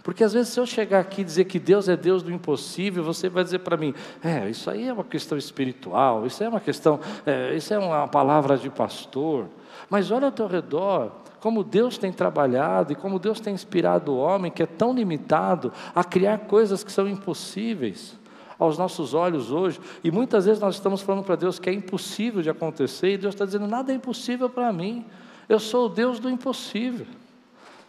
Porque 0.02 0.24
às 0.24 0.32
vezes, 0.32 0.52
se 0.52 0.60
eu 0.60 0.64
chegar 0.64 1.00
aqui 1.00 1.20
e 1.20 1.24
dizer 1.24 1.44
que 1.44 1.58
Deus 1.58 1.88
é 1.88 1.96
Deus 1.96 2.22
do 2.22 2.32
impossível, 2.32 3.04
você 3.04 3.28
vai 3.28 3.44
dizer 3.44 3.58
para 3.58 3.76
mim: 3.76 3.92
é, 4.22 4.48
isso 4.48 4.70
aí 4.70 4.86
é 4.88 4.92
uma 4.92 5.04
questão 5.04 5.36
espiritual, 5.36 6.24
isso 6.24 6.42
é 6.42 6.48
uma 6.48 6.60
questão, 6.60 7.00
é, 7.26 7.54
isso 7.54 7.74
é 7.74 7.78
uma 7.78 8.08
palavra 8.08 8.56
de 8.56 8.70
pastor. 8.70 9.46
Mas 9.90 10.10
olha 10.10 10.26
ao 10.26 10.32
teu 10.32 10.46
redor, 10.46 11.12
como 11.40 11.62
Deus 11.62 11.98
tem 11.98 12.12
trabalhado 12.12 12.92
e 12.92 12.96
como 12.96 13.18
Deus 13.18 13.40
tem 13.40 13.54
inspirado 13.54 14.12
o 14.12 14.18
homem 14.18 14.50
que 14.50 14.62
é 14.62 14.66
tão 14.66 14.94
limitado 14.94 15.72
a 15.94 16.02
criar 16.02 16.38
coisas 16.38 16.82
que 16.82 16.90
são 16.90 17.08
impossíveis 17.08 18.18
aos 18.58 18.76
nossos 18.76 19.14
olhos 19.14 19.50
hoje. 19.50 19.80
E 20.02 20.10
muitas 20.10 20.46
vezes 20.46 20.60
nós 20.60 20.74
estamos 20.74 21.00
falando 21.00 21.24
para 21.24 21.36
Deus 21.36 21.58
que 21.58 21.70
é 21.70 21.72
impossível 21.72 22.42
de 22.42 22.50
acontecer, 22.50 23.12
e 23.12 23.18
Deus 23.18 23.34
está 23.34 23.44
dizendo: 23.44 23.66
nada 23.66 23.92
é 23.92 23.94
impossível 23.94 24.48
para 24.48 24.72
mim, 24.72 25.04
eu 25.48 25.58
sou 25.58 25.86
o 25.86 25.88
Deus 25.88 26.18
do 26.18 26.28
impossível. 26.28 27.06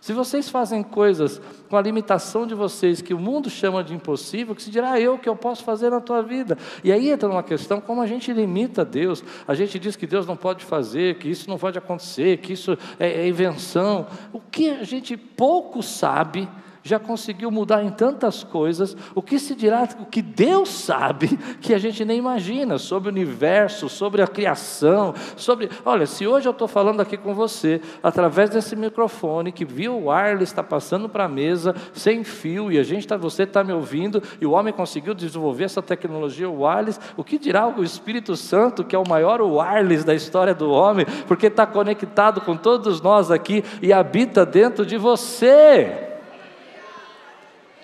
Se 0.01 0.13
vocês 0.13 0.47
fazem 0.47 0.81
coisas 0.81 1.41
com 1.69 1.75
a 1.75 1.81
limitação 1.81 2.47
de 2.47 2.55
vocês, 2.55 3.01
que 3.01 3.13
o 3.13 3.19
mundo 3.19 3.49
chama 3.49 3.83
de 3.83 3.93
impossível, 3.93 4.55
que 4.55 4.63
se 4.63 4.71
dirá 4.71 4.99
eu 4.99 5.19
que 5.19 5.27
eu 5.27 5.35
posso 5.35 5.63
fazer 5.63 5.89
na 5.89 5.99
tua 5.99 6.21
vida. 6.21 6.57
E 6.83 6.91
aí 6.91 7.09
entra 7.09 7.27
uma 7.27 7.43
questão 7.43 7.81
como 7.81 8.01
a 8.01 8.07
gente 8.07 8.31
limita 8.31 8.85
Deus. 8.85 9.21
A 9.45 9.53
gente 9.53 9.77
diz 9.77 9.97
que 9.97 10.07
Deus 10.07 10.25
não 10.25 10.37
pode 10.37 10.63
fazer, 10.63 11.17
que 11.17 11.27
isso 11.27 11.49
não 11.49 11.57
pode 11.57 11.77
acontecer, 11.77 12.37
que 12.37 12.53
isso 12.53 12.77
é, 12.97 13.23
é 13.23 13.27
invenção. 13.27 14.07
O 14.31 14.39
que 14.39 14.69
a 14.69 14.83
gente 14.85 15.17
pouco 15.17 15.83
sabe 15.83 16.47
já 16.83 16.99
conseguiu 16.99 17.51
mudar 17.51 17.83
em 17.83 17.89
tantas 17.89 18.43
coisas, 18.43 18.95
o 19.13 19.21
que 19.21 19.39
se 19.39 19.55
dirá, 19.55 19.87
o 19.99 20.05
que 20.05 20.21
Deus 20.21 20.69
sabe, 20.69 21.37
que 21.61 21.73
a 21.73 21.77
gente 21.77 22.03
nem 22.05 22.17
imagina, 22.17 22.77
sobre 22.77 23.09
o 23.09 23.11
universo, 23.11 23.89
sobre 23.89 24.21
a 24.21 24.27
criação, 24.27 25.13
sobre. 25.35 25.69
Olha, 25.85 26.05
se 26.05 26.25
hoje 26.25 26.47
eu 26.47 26.51
estou 26.51 26.67
falando 26.67 27.01
aqui 27.01 27.17
com 27.17 27.33
você, 27.33 27.81
através 28.01 28.49
desse 28.49 28.75
microfone, 28.75 29.51
que 29.51 29.65
viu 29.65 29.95
o 29.95 30.09
wireless 30.09 30.51
está 30.51 30.63
passando 30.63 31.09
para 31.09 31.25
a 31.25 31.29
mesa, 31.29 31.75
sem 31.93 32.23
fio, 32.23 32.71
e 32.71 32.79
a 32.79 32.83
gente 32.83 33.07
tá, 33.07 33.17
você 33.17 33.43
está 33.43 33.63
me 33.63 33.73
ouvindo, 33.73 34.21
e 34.39 34.45
o 34.45 34.51
homem 34.51 34.73
conseguiu 34.73 35.13
desenvolver 35.13 35.65
essa 35.65 35.81
tecnologia 35.81 36.49
wireless, 36.49 36.99
o 37.15 37.23
que 37.23 37.37
dirá 37.37 37.67
o 37.67 37.83
Espírito 37.83 38.35
Santo, 38.35 38.83
que 38.83 38.95
é 38.95 38.99
o 38.99 39.07
maior 39.07 39.41
wireless 39.41 40.05
da 40.05 40.15
história 40.15 40.53
do 40.53 40.69
homem, 40.71 41.05
porque 41.27 41.47
está 41.47 41.65
conectado 41.65 42.41
com 42.41 42.55
todos 42.55 43.01
nós 43.01 43.31
aqui 43.31 43.63
e 43.81 43.91
habita 43.93 44.45
dentro 44.45 44.85
de 44.85 44.97
você. 44.97 46.08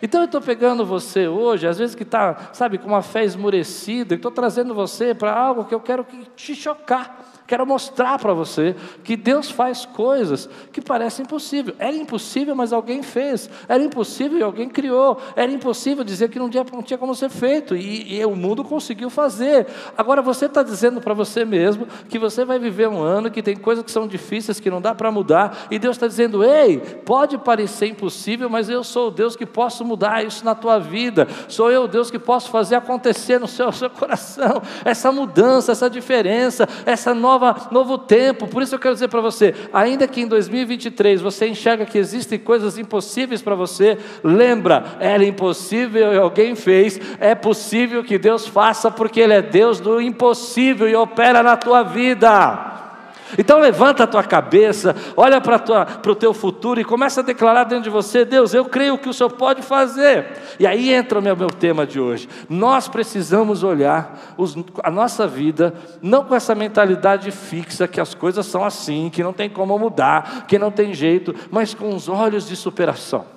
Então 0.01 0.21
eu 0.21 0.25
estou 0.25 0.41
pegando 0.41 0.85
você 0.85 1.27
hoje, 1.27 1.67
às 1.67 1.77
vezes 1.77 1.95
que 1.95 2.03
está, 2.03 2.49
sabe, 2.53 2.77
com 2.77 2.87
uma 2.87 3.01
fé 3.01 3.23
esmurecida, 3.23 4.15
estou 4.15 4.31
trazendo 4.31 4.73
você 4.73 5.13
para 5.13 5.33
algo 5.33 5.65
que 5.65 5.73
eu 5.73 5.79
quero 5.79 6.05
te 6.35 6.53
chocar. 6.53 7.34
Quero 7.47 7.65
mostrar 7.65 8.17
para 8.17 8.33
você 8.33 8.75
que 9.03 9.15
Deus 9.15 9.51
faz 9.51 9.85
coisas 9.85 10.49
que 10.71 10.81
parecem 10.81 11.23
impossível. 11.23 11.75
Era 11.77 11.95
impossível, 11.95 12.55
mas 12.55 12.73
alguém 12.73 13.03
fez. 13.03 13.47
Era 13.69 13.83
impossível 13.83 14.39
e 14.39 14.41
alguém 14.43 14.67
criou. 14.67 15.19
Era 15.35 15.51
impossível 15.51 16.03
dizer 16.03 16.29
que 16.29 16.39
não 16.39 16.49
tinha, 16.49 16.65
não 16.73 16.81
tinha 16.81 16.97
como 16.97 17.13
ser 17.13 17.29
feito. 17.29 17.75
E, 17.75 18.17
e 18.17 18.25
o 18.25 18.35
mundo 18.35 18.63
conseguiu 18.63 19.11
fazer. 19.11 19.67
Agora 19.95 20.23
você 20.23 20.47
está 20.47 20.63
dizendo 20.63 20.99
para 20.99 21.13
você 21.13 21.45
mesmo 21.45 21.85
que 22.09 22.17
você 22.17 22.43
vai 22.43 22.57
viver 22.57 22.89
um 22.89 22.99
ano 22.99 23.29
que 23.29 23.43
tem 23.43 23.55
coisas 23.55 23.85
que 23.85 23.91
são 23.91 24.07
difíceis, 24.07 24.59
que 24.59 24.71
não 24.71 24.81
dá 24.81 24.95
para 24.95 25.11
mudar. 25.11 25.67
E 25.69 25.77
Deus 25.77 25.97
está 25.97 26.07
dizendo: 26.07 26.43
ei, 26.43 26.79
pode 26.79 27.37
parecer 27.37 27.85
impossível, 27.85 28.49
mas 28.49 28.69
eu 28.71 28.83
sou 28.83 29.09
o 29.09 29.11
Deus 29.11 29.35
que 29.35 29.45
posso 29.45 29.85
mudar 29.85 30.25
isso 30.25 30.43
na 30.43 30.55
tua 30.55 30.79
vida. 30.79 31.27
Sou 31.47 31.69
eu 31.69 31.83
o 31.83 31.87
Deus 31.87 32.09
que 32.09 32.17
posso 32.17 32.49
fazer 32.49 32.73
acontecer 32.73 33.39
no 33.39 33.47
seu, 33.47 33.71
seu 33.71 33.89
coração. 33.91 34.63
Essa 34.83 35.11
mudança, 35.11 35.71
essa 35.71 35.87
diferença, 35.87 36.67
essa 36.87 37.13
nova 37.13 37.34
nova, 37.35 37.67
novo 37.71 37.97
tempo. 37.97 38.47
Por 38.47 38.63
isso 38.63 38.75
eu 38.75 38.79
quero 38.79 38.93
dizer 38.93 39.09
para 39.09 39.21
você, 39.21 39.53
ainda 39.73 40.07
que 40.07 40.21
em 40.21 40.27
2023 40.27 41.21
você 41.21 41.47
enxerga 41.47 41.85
que 41.85 41.97
existem 41.97 42.39
coisas 42.39 42.77
impossíveis 42.77 43.41
para 43.41 43.55
você, 43.55 43.97
lembra, 44.23 44.97
era 44.99 45.23
impossível 45.23 46.13
e 46.13 46.17
alguém 46.17 46.55
fez, 46.55 46.99
é 47.19 47.35
possível 47.35 48.03
que 48.03 48.17
Deus 48.17 48.47
faça 48.47 48.89
porque 48.89 49.19
Ele 49.19 49.33
é 49.33 49.41
Deus 49.41 49.79
do 49.79 50.01
impossível 50.01 50.87
e 50.87 50.95
opera 50.95 51.43
na 51.43 51.57
tua 51.57 51.83
vida. 51.83 52.84
Então 53.37 53.59
levanta 53.59 54.03
a 54.03 54.07
tua 54.07 54.23
cabeça, 54.23 54.95
olha 55.15 55.41
para 55.41 56.11
o 56.11 56.15
teu 56.15 56.33
futuro 56.33 56.79
e 56.79 56.83
começa 56.85 57.21
a 57.21 57.23
declarar 57.23 57.65
dentro 57.65 57.83
de 57.85 57.89
você: 57.89 58.25
Deus, 58.25 58.53
eu 58.53 58.65
creio 58.65 58.97
que 58.97 59.09
o 59.09 59.13
Senhor 59.13 59.31
pode 59.31 59.61
fazer. 59.61 60.27
E 60.59 60.65
aí 60.65 60.93
entra 60.93 61.19
o 61.19 61.21
meu, 61.21 61.35
meu 61.35 61.49
tema 61.49 61.85
de 61.85 61.99
hoje. 61.99 62.27
Nós 62.49 62.87
precisamos 62.87 63.63
olhar 63.63 64.35
os, 64.37 64.55
a 64.83 64.89
nossa 64.89 65.27
vida, 65.27 65.73
não 66.01 66.23
com 66.23 66.35
essa 66.35 66.55
mentalidade 66.55 67.29
fixa 67.31 67.87
que 67.87 67.99
as 67.99 68.13
coisas 68.13 68.45
são 68.45 68.63
assim, 68.63 69.09
que 69.09 69.23
não 69.23 69.33
tem 69.33 69.49
como 69.49 69.77
mudar, 69.77 70.45
que 70.47 70.57
não 70.57 70.71
tem 70.71 70.93
jeito, 70.93 71.35
mas 71.51 71.73
com 71.73 71.93
os 71.93 72.07
olhos 72.07 72.47
de 72.47 72.55
superação. 72.55 73.34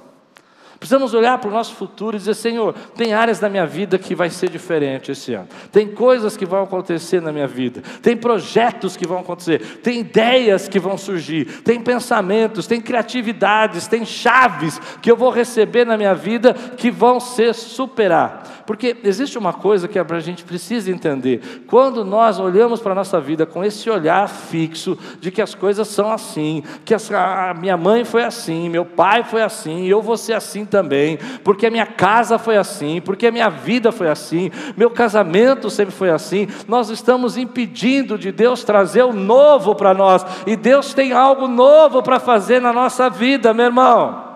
Precisamos 0.79 1.12
olhar 1.12 1.38
para 1.38 1.51
o 1.51 1.53
nosso 1.53 1.75
futuro 1.75 2.17
e 2.17 2.21
dizer: 2.21 2.35
Senhor, 2.35 2.73
tem 2.97 3.12
áreas 3.12 3.41
da 3.41 3.49
minha 3.49 3.67
vida 3.67 3.99
que 3.99 4.14
vai 4.14 4.31
ser 4.31 4.49
diferente 4.49 5.11
esse 5.11 5.35
ano, 5.35 5.49
tem 5.73 5.88
coisas 5.88 6.37
que 6.37 6.47
vão 6.47 6.62
acontecer 6.62 7.21
na 7.21 7.33
minha 7.33 7.49
vida, 7.49 7.83
tem 8.01 8.17
projetos 8.17 8.97
que 8.97 9.07
vão 9.07 9.19
acontecer, 9.19 9.81
tem 9.83 10.01
ideias 10.01 10.69
que 10.69 10.79
vão 10.79 10.97
surgir, 10.97 11.47
tem 11.62 11.81
pensamentos, 11.81 12.69
tem 12.69 12.81
criatividades, 12.81 13.88
tem 13.88 14.07
chaves 14.07 14.81
que 15.03 15.11
eu 15.11 15.17
vou 15.17 15.31
receber 15.31 15.85
na 15.85 15.97
minha 15.97 16.14
vida 16.14 16.55
que 16.55 16.93
vão 16.93 17.19
ser 17.19 17.55
superar. 17.55 18.62
Porque 18.64 18.99
existe 19.03 19.37
uma 19.37 19.53
coisa 19.53 19.88
que 19.88 19.99
a 19.99 20.21
gente 20.21 20.45
precisa 20.45 20.93
entender: 20.93 21.64
quando 21.67 22.05
nós 22.05 22.38
olhamos 22.38 22.79
para 22.79 22.93
a 22.93 22.95
nossa 22.95 23.21
vida 23.21 23.45
com 23.45 23.64
esse 23.64 23.91
olhar 23.91 24.29
fixo 24.29 24.97
de 25.19 25.33
que 25.33 25.43
as 25.43 25.57
coisas 25.57 25.88
são 25.88 26.12
assim, 26.12 26.62
que 26.85 26.95
a 26.95 27.55
minha 27.59 27.77
mãe 27.77 28.05
foi 28.05 28.23
assim, 28.23 28.69
meu 28.69 28.85
pai 28.85 29.25
foi 29.25 29.43
assim, 29.43 29.87
eu 29.87 30.01
vou 30.01 30.17
ser 30.17 30.35
assim 30.35 30.67
também, 30.68 31.18
porque 31.42 31.66
a 31.66 31.70
minha 31.70 31.87
casa 31.87 32.38
foi 32.38 32.57
assim, 32.57 33.00
porque 33.00 33.26
a 33.26 33.33
minha 33.33 33.48
vida 33.48 33.90
foi 33.90 34.09
assim, 34.09 34.50
meu 34.76 34.90
casamento 34.90 35.70
sempre 35.70 35.94
foi 35.94 36.11
assim. 36.11 36.46
Nós 36.68 36.90
estamos 36.90 37.37
impedindo 37.37 38.16
de 38.16 38.31
Deus 38.31 38.62
trazer 38.62 39.02
o 39.02 39.12
novo 39.12 39.74
para 39.74 39.92
nós, 39.94 40.24
e 40.46 40.54
Deus 40.54 40.94
tem 40.94 41.12
algo 41.12 41.48
novo 41.48 42.02
para 42.02 42.20
fazer 42.20 42.61
na 42.61 42.72
nossa 42.72 43.09
vida, 43.11 43.52
meu 43.52 43.66
irmão. 43.66 44.28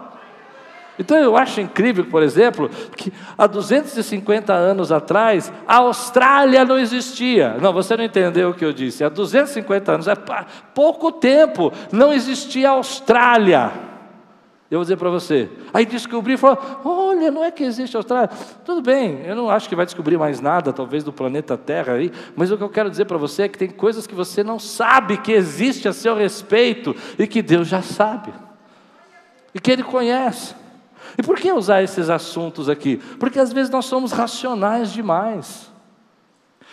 Então 0.99 1.17
eu 1.17 1.37
acho 1.37 1.61
incrível, 1.61 2.05
por 2.05 2.23
exemplo, 2.23 2.71
que 2.97 3.13
há 3.37 3.47
250 3.47 4.53
anos 4.53 4.93
atrás 4.93 5.53
a 5.67 5.77
Austrália 5.77 6.65
não 6.65 6.79
existia. 6.79 7.57
Não, 7.61 7.73
você 7.73 7.97
não 7.97 8.05
entendeu 8.05 8.51
o 8.51 8.55
que 8.55 8.65
eu 8.65 8.73
disse. 8.73 9.03
Há 9.03 9.09
250 9.09 9.93
anos, 9.93 10.07
é 10.07 10.15
pouco 10.75 11.11
tempo, 11.11 11.73
não 11.91 12.13
existia 12.13 12.69
a 12.69 12.73
Austrália. 12.75 13.92
Eu 14.73 14.79
vou 14.79 14.85
dizer 14.85 14.97
para 14.97 15.11
você. 15.11 15.51
Aí 15.71 15.85
descobri 15.85 16.33
e 16.33 16.37
falou: 16.39 16.59
olha, 16.83 17.31
não 17.31 17.45
é 17.45 17.51
que 17.51 17.63
existe 17.63 17.95
Austrália. 17.95 18.31
Tudo 18.65 18.81
bem, 18.81 19.21
eu 19.27 19.37
não 19.37 19.51
acho 19.51 19.69
que 19.69 19.77
vai 19.77 19.85
descobrir 19.85 20.17
mais 20.17 20.41
nada, 20.41 20.73
talvez, 20.73 21.05
do 21.05 21.13
planeta 21.13 21.59
Terra 21.59 21.93
aí, 21.93 22.11
mas 22.35 22.51
o 22.51 22.57
que 22.57 22.63
eu 22.63 22.71
quero 22.71 22.89
dizer 22.89 23.05
para 23.05 23.19
você 23.19 23.43
é 23.43 23.49
que 23.51 23.59
tem 23.59 23.69
coisas 23.69 24.07
que 24.07 24.15
você 24.15 24.43
não 24.43 24.59
sabe 24.59 25.19
que 25.19 25.31
existe 25.31 25.89
a 25.89 25.93
seu 25.93 26.17
respeito 26.17 26.97
e 27.19 27.27
que 27.27 27.43
Deus 27.43 27.69
já 27.69 27.83
sabe. 27.83 28.33
E 29.55 29.61
que 29.61 29.71
Ele 29.71 29.83
conhece. 29.83 30.55
E 31.19 31.23
por 31.23 31.37
que 31.37 31.53
usar 31.53 31.83
esses 31.83 32.09
assuntos 32.09 32.71
aqui? 32.71 32.97
Porque 33.21 33.39
às 33.39 33.53
vezes 33.53 33.71
nós 33.71 33.85
somos 33.85 34.11
racionais 34.11 34.91
demais. 34.91 35.71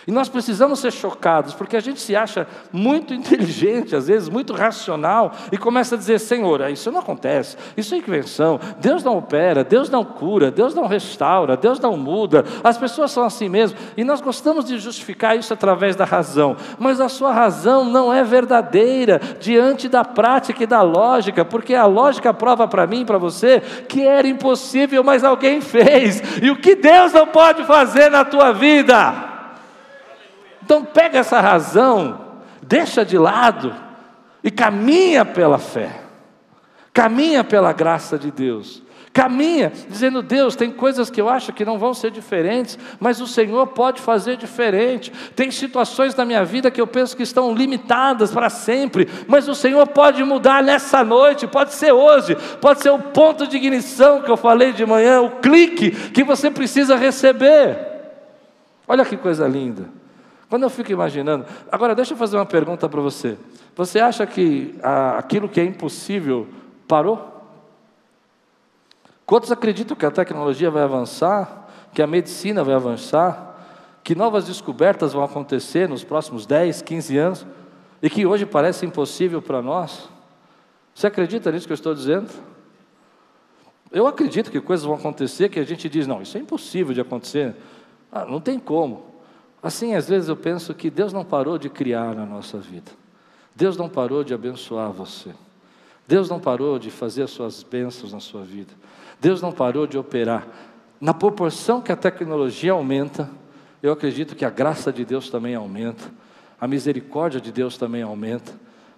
E 0.08 0.12
nós 0.12 0.30
precisamos 0.30 0.80
ser 0.80 0.92
chocados, 0.92 1.54
porque 1.54 1.76
a 1.76 1.80
gente 1.80 2.00
se 2.00 2.16
acha 2.16 2.48
muito 2.72 3.14
inteligente, 3.16 3.96
às 3.96 4.08
vezes 4.08 4.30
muito 4.30 4.54
racional, 4.54 5.34
e 5.52 5.58
começa 5.58 5.96
a 5.96 5.98
dizer: 5.98 6.20
Senhor, 6.20 6.68
isso 6.70 6.92
não 6.92 7.00
acontece, 7.00 7.58
isso 7.76 7.94
é 7.94 7.98
invenção, 7.98 8.60
Deus 8.80 9.04
não 9.04 9.18
opera, 9.18 9.64
Deus 9.64 9.90
não 9.90 10.04
cura, 10.04 10.50
Deus 10.50 10.74
não 10.74 10.88
restaura, 10.88 11.58
Deus 11.58 11.80
não 11.80 11.98
muda, 11.98 12.46
as 12.64 12.78
pessoas 12.78 13.12
são 13.12 13.24
assim 13.24 13.50
mesmo, 13.50 13.78
e 13.98 14.04
nós 14.04 14.22
gostamos 14.22 14.66
de 14.66 14.80
justificar 14.80 15.38
isso 15.38 15.54
através 15.54 15.96
da 15.96 16.06
razão, 16.06 16.56
mas 16.78 17.02
a 17.02 17.10
sua 17.10 17.32
razão 17.32 17.84
não 17.84 18.14
é 18.14 18.24
verdadeira 18.24 19.20
diante 19.40 19.90
da 19.90 20.06
prática 20.06 20.64
e 20.64 20.68
da 20.68 20.82
lógica, 20.82 21.44
porque 21.44 21.76
a 21.76 21.86
lógica 21.86 22.34
prova 22.34 22.68
para 22.68 22.88
mim 22.88 23.02
e 23.02 23.06
para 23.06 23.18
você 23.18 23.62
que 23.88 24.02
era 24.02 24.28
impossível, 24.28 25.04
mas 25.04 25.24
alguém 25.24 25.62
fez, 25.62 26.22
e 26.42 26.50
o 26.50 26.56
que 26.56 26.76
Deus 26.76 27.12
não 27.12 27.28
pode 27.28 27.64
fazer 27.66 28.10
na 28.10 28.24
tua 28.24 28.52
vida? 28.54 29.29
Então 30.70 30.86
pega 30.86 31.18
essa 31.18 31.42
razão, 31.42 32.22
deixa 32.62 33.04
de 33.04 33.18
lado 33.18 33.76
e 34.44 34.52
caminha 34.52 35.26
pela 35.26 35.58
fé. 35.58 36.00
Caminha 36.94 37.44
pela 37.44 37.74
graça 37.74 38.20
de 38.20 38.30
Deus. 38.30 38.84
Caminha 39.12 39.74
dizendo: 39.90 40.22
Deus, 40.22 40.56
tem 40.56 40.70
coisas 40.70 41.10
que 41.10 41.20
eu 41.20 41.28
acho 41.28 41.52
que 41.54 41.66
não 41.66 41.80
vão 41.80 41.92
ser 41.96 42.12
diferentes, 42.12 42.78
mas 43.00 43.20
o 43.20 43.26
Senhor 43.26 43.66
pode 43.66 44.00
fazer 44.00 44.38
diferente. 44.38 45.12
Tem 45.36 45.50
situações 45.50 46.14
na 46.14 46.24
minha 46.24 46.46
vida 46.46 46.70
que 46.70 46.80
eu 46.80 46.86
penso 46.86 47.18
que 47.18 47.24
estão 47.24 47.52
limitadas 47.52 48.30
para 48.30 48.52
sempre, 48.52 49.10
mas 49.28 49.48
o 49.48 49.56
Senhor 49.56 49.88
pode 49.88 50.24
mudar 50.24 50.62
nessa 50.62 51.04
noite, 51.04 51.48
pode 51.48 51.74
ser 51.74 51.94
hoje, 51.94 52.38
pode 52.62 52.84
ser 52.84 52.92
o 52.92 53.00
ponto 53.00 53.48
de 53.48 53.58
ignição 53.58 54.22
que 54.22 54.30
eu 54.30 54.38
falei 54.38 54.72
de 54.72 54.86
manhã, 54.86 55.20
o 55.20 55.32
clique 55.42 55.90
que 56.12 56.24
você 56.24 56.52
precisa 56.52 56.96
receber. 56.96 57.76
Olha 58.88 59.04
que 59.04 59.18
coisa 59.18 59.48
linda. 59.48 59.98
Quando 60.50 60.64
eu 60.64 60.70
fico 60.70 60.92
imaginando, 60.92 61.46
agora 61.72 61.94
deixa 61.94 62.14
eu 62.14 62.18
fazer 62.18 62.36
uma 62.36 62.46
pergunta 62.46 62.90
para 62.90 63.00
você. 63.00 63.38
Você 63.76 64.00
acha 64.00 64.26
que 64.26 64.76
ah, 64.82 65.18
aquilo 65.20 65.48
que 65.48 65.62
é 65.62 65.64
impossível 65.64 66.48
parou? 66.88 67.40
Quantos 69.28 69.52
acreditam 69.52 69.96
que 69.96 70.08
a 70.08 70.12
tecnologia 70.12 70.72
vai 70.72 70.82
avançar, 70.82 71.70
que 71.94 72.02
a 72.02 72.08
medicina 72.08 72.64
vai 72.64 72.74
avançar, 72.74 73.58
que 74.04 74.16
novas 74.16 74.48
descobertas 74.48 75.14
vão 75.14 75.24
acontecer 75.24 75.88
nos 75.88 76.04
próximos 76.04 76.48
10, 76.48 76.82
15 76.82 77.18
anos 77.18 77.48
e 78.02 78.10
que 78.10 78.26
hoje 78.26 78.44
parece 78.48 78.88
impossível 78.88 79.40
para 79.40 79.62
nós? 79.62 80.10
Você 80.96 81.06
acredita 81.06 81.52
nisso 81.52 81.68
que 81.68 81.74
eu 81.74 81.76
estou 81.76 81.94
dizendo? 81.94 82.30
Eu 83.92 84.08
acredito 84.08 84.50
que 84.50 84.60
coisas 84.60 84.84
vão 84.84 84.96
acontecer 84.96 85.50
que 85.50 85.60
a 85.60 85.64
gente 85.64 85.88
diz, 85.88 86.08
não, 86.08 86.24
isso 86.24 86.36
é 86.36 86.42
impossível 86.42 86.92
de 86.92 87.02
acontecer. 87.02 87.56
Ah, 88.12 88.26
não 88.26 88.42
tem 88.42 88.58
como. 88.58 89.09
Assim, 89.62 89.94
às 89.96 90.08
vezes 90.08 90.30
eu 90.30 90.36
penso 90.36 90.74
que 90.74 90.90
Deus 90.90 91.12
não 91.12 91.26
parou 91.26 91.58
de 91.58 91.70
criar 91.70 92.16
na 92.16 92.26
nossa 92.26 92.58
vida. 92.58 92.92
Deus 93.56 93.76
não 93.76 93.90
parou 93.90 94.24
de 94.24 94.34
abençoar 94.34 94.92
você. 94.92 95.32
Deus 96.08 96.30
não 96.30 96.40
parou 96.40 96.80
de 96.80 96.90
fazer 96.90 97.24
as 97.24 97.32
suas 97.32 97.62
bênçãos 97.62 98.14
na 98.14 98.20
sua 98.20 98.42
vida. 98.44 98.74
Deus 99.20 99.42
não 99.42 99.52
parou 99.52 99.86
de 99.86 99.98
operar. 99.98 100.48
Na 101.00 101.14
proporção 101.14 101.82
que 101.82 101.92
a 101.92 101.96
tecnologia 101.96 102.72
aumenta, 102.72 103.30
eu 103.84 103.92
acredito 103.92 104.36
que 104.36 104.46
a 104.46 104.50
graça 104.50 104.92
de 104.92 105.06
Deus 105.06 105.30
também 105.30 105.56
aumenta, 105.56 106.10
a 106.60 106.68
misericórdia 106.68 107.40
de 107.40 107.52
Deus 107.52 107.78
também 107.78 108.02
aumenta, 108.02 108.52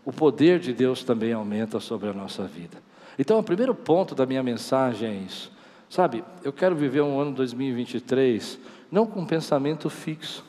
o 0.06 0.12
poder 0.12 0.60
de 0.60 0.74
Deus 0.74 1.04
também 1.04 1.34
aumenta 1.34 1.80
sobre 1.80 2.10
a 2.10 2.14
nossa 2.14 2.44
vida. 2.44 2.78
Então, 3.20 3.38
o 3.38 3.44
primeiro 3.44 3.76
ponto 3.76 4.16
da 4.16 4.26
minha 4.26 4.42
mensagem 4.42 5.10
é 5.10 5.14
isso. 5.14 5.52
Sabe, 5.90 6.24
eu 6.44 6.54
quero 6.54 6.76
viver 6.76 7.02
um 7.02 7.20
ano 7.20 7.34
2023 7.34 8.58
não 8.92 9.06
com 9.06 9.22
um 9.22 9.26
pensamento 9.26 9.90
fixo. 9.90 10.44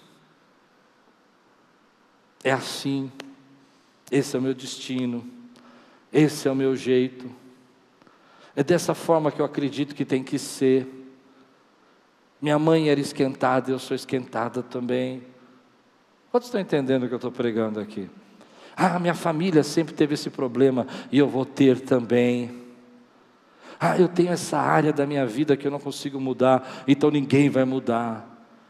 É 2.45 2.51
assim, 2.51 3.11
esse 4.11 4.35
é 4.35 4.39
o 4.39 4.43
meu 4.43 4.55
destino, 4.55 5.25
esse 6.13 6.49
é 6.49 6.51
o 6.51 6.57
meu 6.57 6.75
jeito. 6.75 7.31
É 8.55 8.63
dessa 8.63 8.95
forma 8.95 9.31
que 9.31 9.41
eu 9.41 9.47
acredito 9.47 9.95
que 9.95 10.05
tem 10.05 10.23
que 10.23 10.39
ser. 10.39 10.87
Minha 12.41 12.59
mãe 12.59 12.91
era 12.91 13.01
esquentada, 13.01 13.71
eu 13.71 13.79
sou 13.79 13.95
esquentada 13.95 14.63
também. 14.63 15.23
Quantos 16.31 16.49
estão 16.49 16.61
entendendo 16.61 17.05
o 17.05 17.09
que 17.09 17.15
eu 17.15 17.17
estou 17.17 17.31
pregando 17.31 17.79
aqui? 17.79 18.11
Ah, 18.77 18.99
minha 18.99 19.15
família 19.15 19.63
sempre 19.63 19.95
teve 19.95 20.15
esse 20.15 20.31
problema 20.31 20.87
e 21.11 21.19
eu 21.19 21.29
vou 21.29 21.45
ter 21.45 21.81
também. 21.81 22.63
Ah, 23.79 23.99
eu 23.99 24.09
tenho 24.09 24.33
essa 24.33 24.59
área 24.59 24.93
da 24.93 25.07
minha 25.07 25.27
vida 25.27 25.57
que 25.57 25.67
eu 25.67 25.71
não 25.71 25.81
consigo 25.81 26.21
mudar, 26.21 26.85
então 26.87 27.11
ninguém 27.11 27.49
vai 27.49 27.65
mudar. 27.65 28.29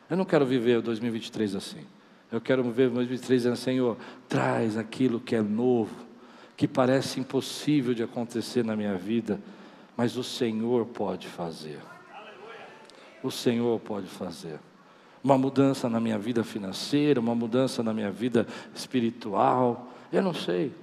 Eu 0.08 0.16
não 0.16 0.24
quero 0.24 0.44
viver 0.44 0.78
o 0.78 0.82
2023 0.82 1.54
assim. 1.54 1.86
Eu 2.32 2.40
quero 2.40 2.62
viver 2.64 2.86
o 2.86 2.94
2023 2.94 3.42
dizendo, 3.42 3.56
Senhor, 3.56 3.96
traz 4.28 4.76
aquilo 4.78 5.20
que 5.20 5.36
é 5.36 5.42
novo, 5.42 5.94
que 6.56 6.66
parece 6.66 7.20
impossível 7.20 7.92
de 7.92 8.02
acontecer 8.02 8.64
na 8.64 8.74
minha 8.74 8.96
vida 8.96 9.38
mas 9.96 10.16
o 10.16 10.24
Senhor 10.24 10.86
pode 10.86 11.28
fazer. 11.28 11.78
O 13.22 13.30
Senhor 13.30 13.78
pode 13.80 14.06
fazer. 14.06 14.58
Uma 15.22 15.38
mudança 15.38 15.88
na 15.88 16.00
minha 16.00 16.18
vida 16.18 16.42
financeira, 16.42 17.20
uma 17.20 17.34
mudança 17.34 17.82
na 17.82 17.94
minha 17.94 18.10
vida 18.10 18.46
espiritual. 18.74 19.92
Eu 20.12 20.22
não 20.22 20.34
sei. 20.34 20.74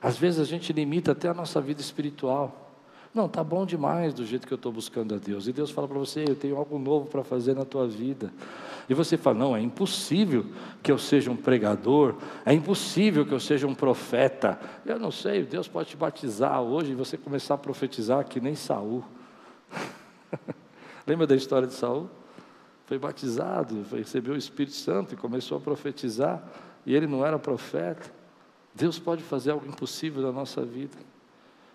Às 0.00 0.16
vezes 0.16 0.38
a 0.38 0.44
gente 0.44 0.72
limita 0.72 1.12
até 1.12 1.28
a 1.28 1.34
nossa 1.34 1.60
vida 1.60 1.80
espiritual. 1.80 2.67
Não, 3.14 3.28
tá 3.28 3.42
bom 3.42 3.64
demais 3.64 4.12
do 4.12 4.24
jeito 4.24 4.46
que 4.46 4.52
eu 4.52 4.56
estou 4.56 4.70
buscando 4.70 5.14
a 5.14 5.18
Deus. 5.18 5.46
E 5.48 5.52
Deus 5.52 5.70
fala 5.70 5.88
para 5.88 5.98
você: 5.98 6.24
eu 6.28 6.36
tenho 6.36 6.56
algo 6.56 6.78
novo 6.78 7.06
para 7.06 7.24
fazer 7.24 7.54
na 7.54 7.64
tua 7.64 7.86
vida. 7.86 8.32
E 8.88 8.94
você 8.94 9.16
fala: 9.16 9.38
não, 9.38 9.56
é 9.56 9.60
impossível 9.60 10.46
que 10.82 10.92
eu 10.92 10.98
seja 10.98 11.30
um 11.30 11.36
pregador, 11.36 12.16
é 12.44 12.52
impossível 12.52 13.24
que 13.26 13.32
eu 13.32 13.40
seja 13.40 13.66
um 13.66 13.74
profeta. 13.74 14.58
Eu 14.84 14.98
não 14.98 15.10
sei, 15.10 15.42
Deus 15.42 15.68
pode 15.68 15.90
te 15.90 15.96
batizar 15.96 16.60
hoje 16.60 16.92
e 16.92 16.94
você 16.94 17.16
começar 17.16 17.54
a 17.54 17.58
profetizar 17.58 18.24
que 18.24 18.40
nem 18.40 18.54
Saul. 18.54 19.04
Lembra 21.06 21.26
da 21.26 21.34
história 21.34 21.66
de 21.66 21.74
Saul? 21.74 22.08
Foi 22.86 22.98
batizado, 22.98 23.84
recebeu 23.92 24.34
o 24.34 24.38
Espírito 24.38 24.74
Santo 24.74 25.12
e 25.12 25.16
começou 25.16 25.58
a 25.58 25.60
profetizar, 25.60 26.42
e 26.86 26.94
ele 26.94 27.06
não 27.06 27.24
era 27.24 27.38
profeta. 27.38 28.10
Deus 28.74 28.98
pode 28.98 29.22
fazer 29.22 29.50
algo 29.50 29.66
impossível 29.66 30.22
na 30.22 30.32
nossa 30.32 30.64
vida. 30.64 30.96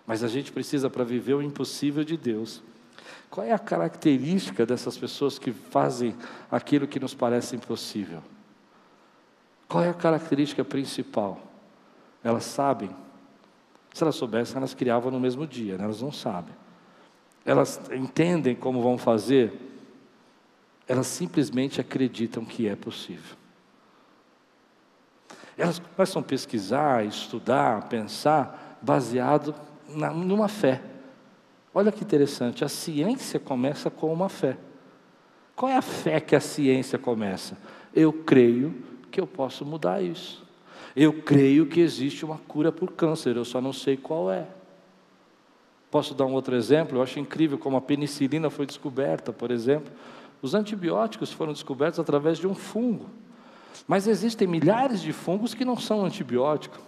Mas 0.06 0.22
a 0.22 0.28
gente 0.28 0.52
precisa, 0.52 0.90
para 0.90 1.04
viver 1.04 1.34
o 1.34 1.42
impossível 1.42 2.04
de 2.04 2.16
Deus, 2.16 2.62
qual 3.30 3.46
é 3.46 3.52
a 3.52 3.58
característica 3.58 4.66
dessas 4.66 4.96
pessoas 4.96 5.38
que 5.38 5.50
fazem 5.50 6.14
aquilo 6.50 6.86
que 6.86 7.00
nos 7.00 7.14
parece 7.14 7.56
impossível? 7.56 8.22
Qual 9.68 9.82
é 9.82 9.88
a 9.88 9.94
característica 9.94 10.64
principal? 10.64 11.40
Elas 12.22 12.44
sabem. 12.44 12.90
Se 13.92 14.02
elas 14.02 14.14
soubessem, 14.16 14.56
elas 14.56 14.74
criavam 14.74 15.10
no 15.10 15.18
mesmo 15.18 15.46
dia, 15.46 15.78
né? 15.78 15.84
elas 15.84 16.02
não 16.02 16.12
sabem. 16.12 16.54
Elas 17.44 17.80
entendem 17.92 18.54
como 18.54 18.82
vão 18.82 18.96
fazer, 18.96 19.52
elas 20.86 21.06
simplesmente 21.06 21.80
acreditam 21.80 22.44
que 22.44 22.68
é 22.68 22.76
possível. 22.76 23.36
Elas 25.56 25.78
começam 25.78 26.20
a 26.20 26.24
pesquisar, 26.24 27.04
estudar, 27.04 27.88
pensar, 27.88 28.78
baseado 28.82 29.54
na, 29.88 30.10
numa 30.10 30.48
fé. 30.48 30.82
Olha 31.74 31.90
que 31.90 32.04
interessante, 32.04 32.64
a 32.64 32.68
ciência 32.68 33.40
começa 33.40 33.90
com 33.90 34.12
uma 34.12 34.28
fé. 34.28 34.56
Qual 35.56 35.70
é 35.70 35.76
a 35.76 35.82
fé 35.82 36.20
que 36.20 36.36
a 36.36 36.40
ciência 36.40 36.98
começa? 36.98 37.56
Eu 37.92 38.12
creio 38.12 38.74
que 39.10 39.20
eu 39.20 39.26
posso 39.26 39.64
mudar 39.64 40.02
isso. 40.02 40.44
Eu 40.94 41.22
creio 41.22 41.66
que 41.66 41.80
existe 41.80 42.24
uma 42.24 42.38
cura 42.38 42.70
por 42.70 42.92
câncer, 42.92 43.36
eu 43.36 43.44
só 43.44 43.60
não 43.60 43.72
sei 43.72 43.96
qual 43.96 44.30
é. 44.30 44.46
Posso 45.90 46.14
dar 46.14 46.26
um 46.26 46.32
outro 46.32 46.56
exemplo? 46.56 46.98
Eu 46.98 47.02
acho 47.02 47.20
incrível 47.20 47.56
como 47.58 47.76
a 47.76 47.80
penicilina 47.80 48.50
foi 48.50 48.66
descoberta, 48.66 49.32
por 49.32 49.50
exemplo. 49.50 49.92
Os 50.42 50.54
antibióticos 50.54 51.32
foram 51.32 51.52
descobertos 51.52 51.98
através 52.00 52.38
de 52.38 52.46
um 52.46 52.54
fungo. 52.54 53.08
Mas 53.86 54.06
existem 54.06 54.46
milhares 54.46 55.00
de 55.00 55.12
fungos 55.12 55.54
que 55.54 55.64
não 55.64 55.76
são 55.76 56.04
antibióticos. 56.04 56.80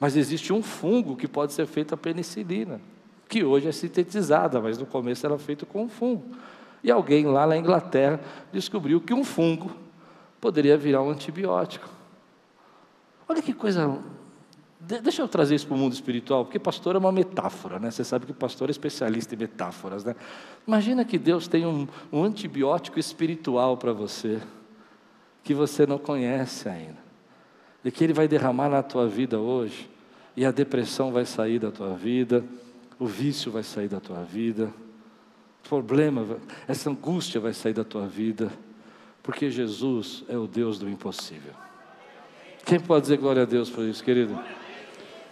Mas 0.00 0.16
existe 0.16 0.50
um 0.50 0.62
fungo 0.62 1.14
que 1.14 1.28
pode 1.28 1.52
ser 1.52 1.66
feito 1.66 1.94
a 1.94 1.96
penicilina, 1.96 2.80
que 3.28 3.44
hoje 3.44 3.68
é 3.68 3.72
sintetizada, 3.72 4.58
mas 4.58 4.78
no 4.78 4.86
começo 4.86 5.26
era 5.26 5.38
feito 5.38 5.66
com 5.66 5.84
um 5.84 5.88
fungo. 5.90 6.24
E 6.82 6.90
alguém 6.90 7.26
lá 7.26 7.46
na 7.46 7.54
Inglaterra 7.58 8.18
descobriu 8.50 8.98
que 9.02 9.12
um 9.12 9.22
fungo 9.22 9.70
poderia 10.40 10.78
virar 10.78 11.02
um 11.02 11.10
antibiótico. 11.10 11.86
Olha 13.28 13.42
que 13.42 13.52
coisa. 13.52 13.98
Deixa 14.80 15.20
eu 15.20 15.28
trazer 15.28 15.54
isso 15.54 15.66
para 15.66 15.76
o 15.76 15.78
mundo 15.78 15.92
espiritual, 15.92 16.46
porque 16.46 16.58
pastor 16.58 16.96
é 16.96 16.98
uma 16.98 17.12
metáfora, 17.12 17.78
né? 17.78 17.90
Você 17.90 18.02
sabe 18.02 18.24
que 18.24 18.32
pastor 18.32 18.70
é 18.70 18.72
especialista 18.72 19.34
em 19.34 19.38
metáforas, 19.38 20.02
né? 20.02 20.16
Imagina 20.66 21.04
que 21.04 21.18
Deus 21.18 21.46
tem 21.46 21.66
um, 21.66 21.86
um 22.10 22.24
antibiótico 22.24 22.98
espiritual 22.98 23.76
para 23.76 23.92
você, 23.92 24.40
que 25.44 25.52
você 25.52 25.86
não 25.86 25.98
conhece 25.98 26.66
ainda 26.66 27.09
e 27.84 27.90
que 27.90 28.04
Ele 28.04 28.12
vai 28.12 28.28
derramar 28.28 28.68
na 28.68 28.82
tua 28.82 29.06
vida 29.06 29.38
hoje, 29.38 29.88
e 30.36 30.44
a 30.44 30.50
depressão 30.50 31.12
vai 31.12 31.24
sair 31.24 31.58
da 31.58 31.70
tua 31.70 31.94
vida, 31.94 32.44
o 32.98 33.06
vício 33.06 33.50
vai 33.50 33.62
sair 33.62 33.88
da 33.88 34.00
tua 34.00 34.22
vida, 34.22 34.70
o 35.64 35.68
problema, 35.68 36.38
essa 36.66 36.90
angústia 36.90 37.40
vai 37.40 37.52
sair 37.52 37.72
da 37.72 37.84
tua 37.84 38.06
vida, 38.06 38.50
porque 39.22 39.50
Jesus 39.50 40.24
é 40.28 40.36
o 40.36 40.46
Deus 40.46 40.78
do 40.78 40.88
impossível. 40.88 41.52
Quem 42.64 42.78
pode 42.78 43.02
dizer 43.02 43.16
glória 43.16 43.42
a 43.42 43.46
Deus 43.46 43.70
por 43.70 43.84
isso, 43.84 44.02
querido? 44.02 44.38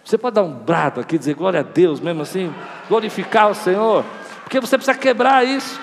Você 0.03 0.17
pode 0.17 0.35
dar 0.35 0.43
um 0.43 0.53
brado 0.53 0.99
aqui, 0.99 1.17
dizer 1.17 1.35
glória 1.35 1.59
a 1.59 1.63
Deus, 1.63 1.99
mesmo 1.99 2.21
assim, 2.21 2.53
glorificar 2.87 3.49
o 3.49 3.55
Senhor, 3.55 4.03
porque 4.43 4.59
você 4.59 4.77
precisa 4.77 4.97
quebrar 4.97 5.45
isso. 5.45 5.79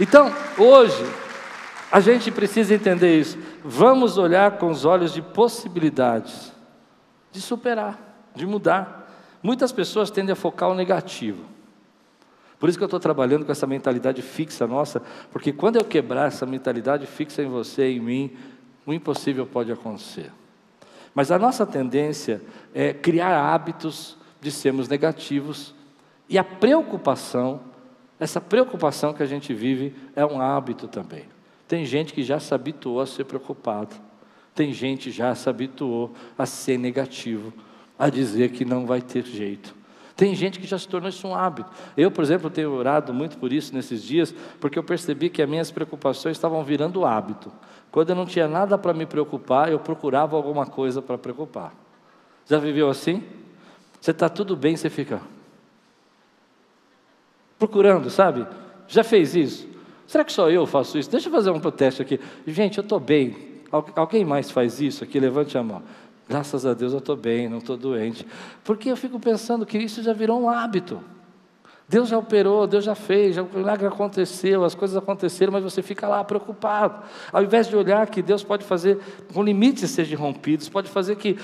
Então, 0.00 0.32
hoje, 0.58 1.04
a 1.94 2.00
gente 2.00 2.32
precisa 2.32 2.74
entender 2.74 3.20
isso. 3.20 3.38
Vamos 3.62 4.18
olhar 4.18 4.58
com 4.58 4.68
os 4.68 4.84
olhos 4.84 5.12
de 5.12 5.22
possibilidades, 5.22 6.52
de 7.30 7.40
superar, 7.40 8.26
de 8.34 8.44
mudar. 8.44 9.08
Muitas 9.40 9.70
pessoas 9.70 10.10
tendem 10.10 10.32
a 10.32 10.34
focar 10.34 10.68
o 10.68 10.74
negativo. 10.74 11.44
Por 12.58 12.68
isso 12.68 12.76
que 12.76 12.82
eu 12.82 12.86
estou 12.86 12.98
trabalhando 12.98 13.46
com 13.46 13.52
essa 13.52 13.64
mentalidade 13.64 14.22
fixa 14.22 14.66
nossa, 14.66 15.00
porque 15.30 15.52
quando 15.52 15.76
eu 15.76 15.84
quebrar 15.84 16.26
essa 16.26 16.44
mentalidade 16.44 17.06
fixa 17.06 17.44
em 17.44 17.48
você 17.48 17.88
e 17.88 17.98
em 17.98 18.00
mim, 18.00 18.36
o 18.84 18.92
impossível 18.92 19.46
pode 19.46 19.70
acontecer. 19.70 20.32
Mas 21.14 21.30
a 21.30 21.38
nossa 21.38 21.64
tendência 21.64 22.42
é 22.74 22.92
criar 22.92 23.54
hábitos 23.54 24.16
de 24.40 24.50
sermos 24.50 24.88
negativos 24.88 25.72
E 26.28 26.38
a 26.38 26.42
preocupação, 26.42 27.60
essa 28.18 28.40
preocupação 28.40 29.14
que 29.14 29.22
a 29.22 29.26
gente 29.26 29.54
vive 29.54 29.94
é 30.16 30.26
um 30.26 30.40
hábito 30.40 30.88
também. 30.88 31.33
Tem 31.66 31.84
gente 31.84 32.12
que 32.12 32.22
já 32.22 32.38
se 32.38 32.54
habituou 32.54 33.00
a 33.00 33.06
ser 33.06 33.24
preocupado. 33.24 33.96
Tem 34.54 34.72
gente 34.72 35.04
que 35.04 35.10
já 35.10 35.34
se 35.34 35.48
habituou 35.48 36.12
a 36.38 36.46
ser 36.46 36.78
negativo, 36.78 37.52
a 37.98 38.08
dizer 38.08 38.52
que 38.52 38.64
não 38.64 38.86
vai 38.86 39.00
ter 39.00 39.24
jeito. 39.24 39.74
Tem 40.16 40.32
gente 40.34 40.60
que 40.60 40.66
já 40.66 40.78
se 40.78 40.86
tornou 40.86 41.08
isso 41.08 41.26
um 41.26 41.34
hábito. 41.34 41.68
Eu, 41.96 42.10
por 42.10 42.22
exemplo, 42.22 42.48
tenho 42.48 42.70
orado 42.70 43.12
muito 43.12 43.36
por 43.36 43.52
isso 43.52 43.74
nesses 43.74 44.02
dias, 44.02 44.32
porque 44.60 44.78
eu 44.78 44.84
percebi 44.84 45.28
que 45.28 45.42
as 45.42 45.48
minhas 45.48 45.72
preocupações 45.72 46.36
estavam 46.36 46.62
virando 46.62 47.04
hábito. 47.04 47.52
Quando 47.90 48.10
eu 48.10 48.16
não 48.16 48.26
tinha 48.26 48.46
nada 48.46 48.78
para 48.78 48.94
me 48.94 49.06
preocupar, 49.06 49.72
eu 49.72 49.78
procurava 49.80 50.36
alguma 50.36 50.66
coisa 50.66 51.02
para 51.02 51.18
preocupar. 51.18 51.74
Já 52.46 52.58
viveu 52.58 52.88
assim? 52.88 53.24
Você 54.00 54.12
está 54.12 54.28
tudo 54.28 54.54
bem, 54.54 54.76
você 54.76 54.88
fica 54.88 55.20
procurando, 57.58 58.10
sabe? 58.10 58.46
Já 58.86 59.02
fez 59.02 59.34
isso? 59.34 59.73
Será 60.06 60.24
que 60.24 60.32
só 60.32 60.50
eu 60.50 60.66
faço 60.66 60.98
isso? 60.98 61.10
Deixa 61.10 61.28
eu 61.28 61.32
fazer 61.32 61.50
um 61.50 61.60
teste 61.60 62.02
aqui. 62.02 62.20
Gente, 62.46 62.78
eu 62.78 62.82
estou 62.82 63.00
bem. 63.00 63.36
Alguém 63.96 64.24
mais 64.24 64.50
faz 64.50 64.80
isso 64.80 65.02
aqui? 65.02 65.18
Levante 65.18 65.58
a 65.58 65.62
mão. 65.62 65.82
Graças 66.28 66.64
a 66.64 66.72
Deus 66.72 66.92
eu 66.92 67.00
estou 67.00 67.16
bem, 67.16 67.48
não 67.48 67.58
estou 67.58 67.76
doente. 67.76 68.26
Porque 68.62 68.90
eu 68.90 68.96
fico 68.96 69.18
pensando 69.20 69.66
que 69.66 69.76
isso 69.76 70.02
já 70.02 70.12
virou 70.12 70.40
um 70.40 70.48
hábito. 70.48 71.02
Deus 71.86 72.08
já 72.08 72.16
operou, 72.16 72.66
Deus 72.66 72.82
já 72.82 72.94
fez, 72.94 73.36
já, 73.36 73.42
o 73.42 73.48
milagre 73.54 73.86
aconteceu, 73.86 74.64
as 74.64 74.74
coisas 74.74 74.96
aconteceram, 74.96 75.52
mas 75.52 75.62
você 75.62 75.82
fica 75.82 76.08
lá 76.08 76.24
preocupado. 76.24 77.02
Ao 77.30 77.42
invés 77.42 77.68
de 77.68 77.76
olhar 77.76 78.06
que 78.08 78.22
Deus 78.22 78.42
pode 78.42 78.64
fazer 78.64 78.98
com 79.32 79.42
limites 79.42 79.90
sejam 79.90 80.18
rompidos, 80.18 80.68
pode 80.68 80.88
fazer 80.88 81.16
que, 81.16 81.36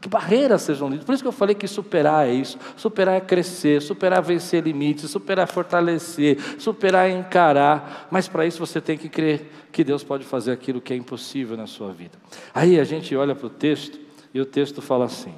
que 0.00 0.08
barreiras 0.08 0.62
sejam 0.62 0.88
limpas. 0.88 1.04
Por 1.04 1.14
isso 1.14 1.22
que 1.22 1.28
eu 1.28 1.32
falei 1.32 1.54
que 1.54 1.66
superar 1.66 2.26
é 2.26 2.32
isso. 2.32 2.58
Superar 2.76 3.16
é 3.16 3.20
crescer, 3.20 3.80
superar 3.82 4.18
é 4.18 4.22
vencer 4.22 4.62
limites, 4.62 5.10
superar 5.10 5.44
é 5.44 5.46
fortalecer, 5.46 6.38
superar 6.58 7.08
é 7.08 7.12
encarar. 7.12 8.08
Mas 8.10 8.28
para 8.28 8.46
isso 8.46 8.58
você 8.58 8.80
tem 8.80 8.96
que 8.96 9.08
crer 9.08 9.50
que 9.72 9.84
Deus 9.84 10.02
pode 10.02 10.24
fazer 10.24 10.52
aquilo 10.52 10.80
que 10.80 10.92
é 10.92 10.96
impossível 10.96 11.56
na 11.56 11.66
sua 11.66 11.92
vida. 11.92 12.18
Aí 12.54 12.78
a 12.78 12.84
gente 12.84 13.14
olha 13.14 13.34
para 13.34 13.46
o 13.46 13.50
texto 13.50 13.98
e 14.32 14.40
o 14.40 14.46
texto 14.46 14.80
fala 14.82 15.06
assim: 15.06 15.34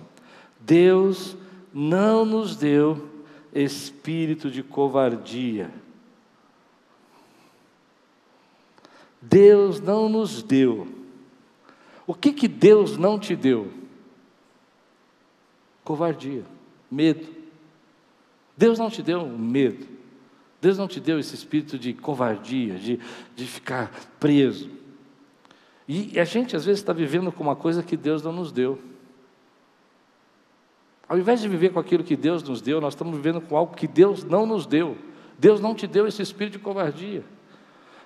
Deus 0.61 1.37
não 1.72 2.24
nos 2.24 2.57
deu 2.57 3.09
espírito 3.55 4.51
de 4.51 4.62
covardia. 4.62 5.70
Deus 9.20 9.81
não 9.81 10.09
nos 10.09 10.42
deu. 10.42 10.87
O 12.07 12.14
que 12.14 12.33
que 12.33 12.48
Deus 12.48 12.96
não 12.96 13.18
te 13.18 13.37
deu? 13.37 13.77
Covardia, 15.88 16.44
medo. 16.90 17.27
Deus 18.55 18.79
não 18.79 18.90
te 18.90 19.03
deu 19.03 19.27
medo. 19.27 19.87
Deus 20.61 20.77
não 20.77 20.87
te 20.87 21.01
deu 21.01 21.18
esse 21.18 21.35
espírito 21.35 21.79
de 21.79 21.94
covardia, 21.94 22.74
de, 22.74 23.01
de 23.35 23.46
ficar 23.46 23.90
preso. 24.20 24.68
E 25.88 26.20
a 26.20 26.24
gente 26.24 26.55
às 26.55 26.66
vezes 26.66 26.83
está 26.83 26.92
vivendo 26.92 27.33
com 27.33 27.42
uma 27.42 27.57
coisa 27.57 27.83
que 27.83 27.96
Deus 27.96 28.22
não 28.22 28.35
nos 28.35 28.53
deu. 28.53 28.79
Ao 31.09 31.16
invés 31.16 31.40
de 31.40 31.48
viver 31.48 31.72
com 31.72 31.81
aquilo 31.81 32.05
que 32.05 32.16
Deus 32.16 32.42
nos 32.42 32.61
deu, 32.61 32.83
nós 32.83 32.92
estamos 32.92 33.16
vivendo 33.16 33.40
com 33.40 33.57
algo 33.57 33.74
que 33.74 33.88
Deus 33.88 34.22
não 34.24 34.44
nos 34.44 34.66
deu. 34.66 34.94
Deus 35.38 35.59
não 35.59 35.74
te 35.74 35.87
deu 35.87 36.07
esse 36.07 36.20
espírito 36.20 36.59
de 36.59 36.59
covardia, 36.59 37.24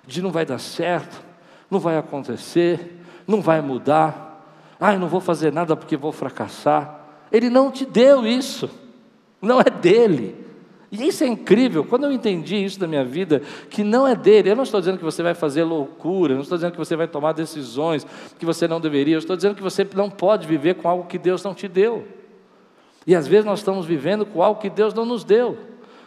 de 0.06 0.22
não 0.22 0.30
vai 0.30 0.46
dar 0.46 0.60
certo, 0.60 1.20
não 1.68 1.80
vai 1.80 1.98
acontecer, 1.98 3.02
não 3.26 3.42
vai 3.42 3.60
mudar, 3.60 4.46
ah, 4.78 4.92
eu 4.92 5.00
não 5.00 5.08
vou 5.08 5.20
fazer 5.20 5.52
nada 5.52 5.74
porque 5.74 5.96
vou 5.96 6.12
fracassar. 6.12 7.01
Ele 7.32 7.48
não 7.48 7.70
te 7.70 7.84
deu 7.86 8.26
isso, 8.26 8.68
não 9.40 9.60
é 9.60 9.64
dele. 9.64 10.36
E 10.92 11.08
isso 11.08 11.24
é 11.24 11.26
incrível, 11.26 11.82
quando 11.84 12.04
eu 12.04 12.12
entendi 12.12 12.62
isso 12.62 12.78
da 12.78 12.86
minha 12.86 13.02
vida, 13.02 13.40
que 13.70 13.82
não 13.82 14.06
é 14.06 14.14
dele, 14.14 14.50
eu 14.50 14.56
não 14.56 14.62
estou 14.62 14.78
dizendo 14.78 14.98
que 14.98 15.04
você 15.04 15.22
vai 15.22 15.32
fazer 15.32 15.64
loucura, 15.64 16.34
não 16.34 16.42
estou 16.42 16.58
dizendo 16.58 16.72
que 16.72 16.78
você 16.78 16.94
vai 16.94 17.08
tomar 17.08 17.32
decisões 17.32 18.06
que 18.38 18.44
você 18.44 18.68
não 18.68 18.78
deveria, 18.78 19.14
eu 19.14 19.18
estou 19.18 19.34
dizendo 19.34 19.54
que 19.54 19.62
você 19.62 19.88
não 19.94 20.10
pode 20.10 20.46
viver 20.46 20.74
com 20.74 20.86
algo 20.86 21.06
que 21.06 21.16
Deus 21.16 21.42
não 21.42 21.54
te 21.54 21.66
deu. 21.66 22.06
E 23.06 23.14
às 23.14 23.26
vezes 23.26 23.46
nós 23.46 23.60
estamos 23.60 23.86
vivendo 23.86 24.26
com 24.26 24.42
algo 24.42 24.60
que 24.60 24.68
Deus 24.68 24.92
não 24.92 25.06
nos 25.06 25.24
deu. 25.24 25.56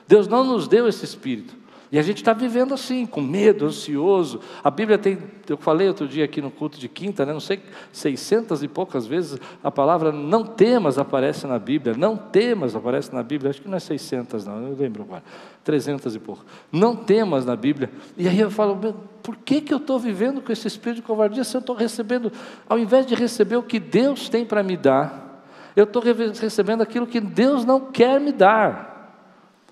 Deus 0.07 0.27
não 0.27 0.43
nos 0.43 0.67
deu 0.67 0.87
esse 0.87 1.03
espírito. 1.03 1.55
E 1.91 1.99
a 1.99 2.01
gente 2.01 2.17
está 2.17 2.33
vivendo 2.33 2.73
assim, 2.73 3.05
com 3.05 3.21
medo, 3.21 3.65
ansioso. 3.65 4.39
A 4.63 4.71
Bíblia 4.71 4.97
tem, 4.97 5.17
eu 5.47 5.57
falei 5.57 5.87
outro 5.87 6.07
dia 6.07 6.25
aqui 6.25 6.41
no 6.41 6.49
culto 6.49 6.79
de 6.79 6.89
quinta, 6.89 7.25
né, 7.25 7.33
não 7.33 7.39
sei, 7.39 7.61
600 7.91 8.63
e 8.63 8.67
poucas 8.67 9.05
vezes 9.05 9.39
a 9.63 9.69
palavra 9.69 10.11
não 10.11 10.43
temas 10.43 10.97
aparece 10.97 11.45
na 11.47 11.59
Bíblia. 11.59 11.95
Não 11.97 12.17
temas 12.17 12.75
aparece 12.75 13.13
na 13.13 13.23
Bíblia, 13.23 13.49
acho 13.49 13.61
que 13.61 13.67
não 13.67 13.77
é 13.77 13.79
600 13.79 14.45
não, 14.45 14.67
eu 14.67 14.75
lembro 14.75 15.03
agora. 15.03 15.23
300 15.63 16.15
e 16.15 16.19
pouco. 16.19 16.45
Não 16.71 16.95
temas 16.95 17.45
na 17.45 17.55
Bíblia. 17.55 17.89
E 18.15 18.27
aí 18.27 18.39
eu 18.39 18.51
falo, 18.51 18.95
por 19.23 19.35
que, 19.37 19.61
que 19.61 19.73
eu 19.73 19.77
estou 19.77 19.99
vivendo 19.99 20.41
com 20.41 20.51
esse 20.51 20.67
espírito 20.67 20.97
de 20.97 21.01
covardia 21.01 21.43
se 21.43 21.57
eu 21.57 21.59
estou 21.59 21.75
recebendo, 21.75 22.31
ao 22.69 22.77
invés 22.77 23.05
de 23.05 23.15
receber 23.15 23.55
o 23.57 23.63
que 23.63 23.79
Deus 23.79 24.29
tem 24.29 24.45
para 24.45 24.61
me 24.61 24.77
dar, 24.77 25.43
eu 25.75 25.83
estou 25.83 26.01
recebendo 26.01 26.81
aquilo 26.81 27.07
que 27.07 27.19
Deus 27.19 27.65
não 27.65 27.79
quer 27.79 28.19
me 28.21 28.31
dar. 28.31 28.94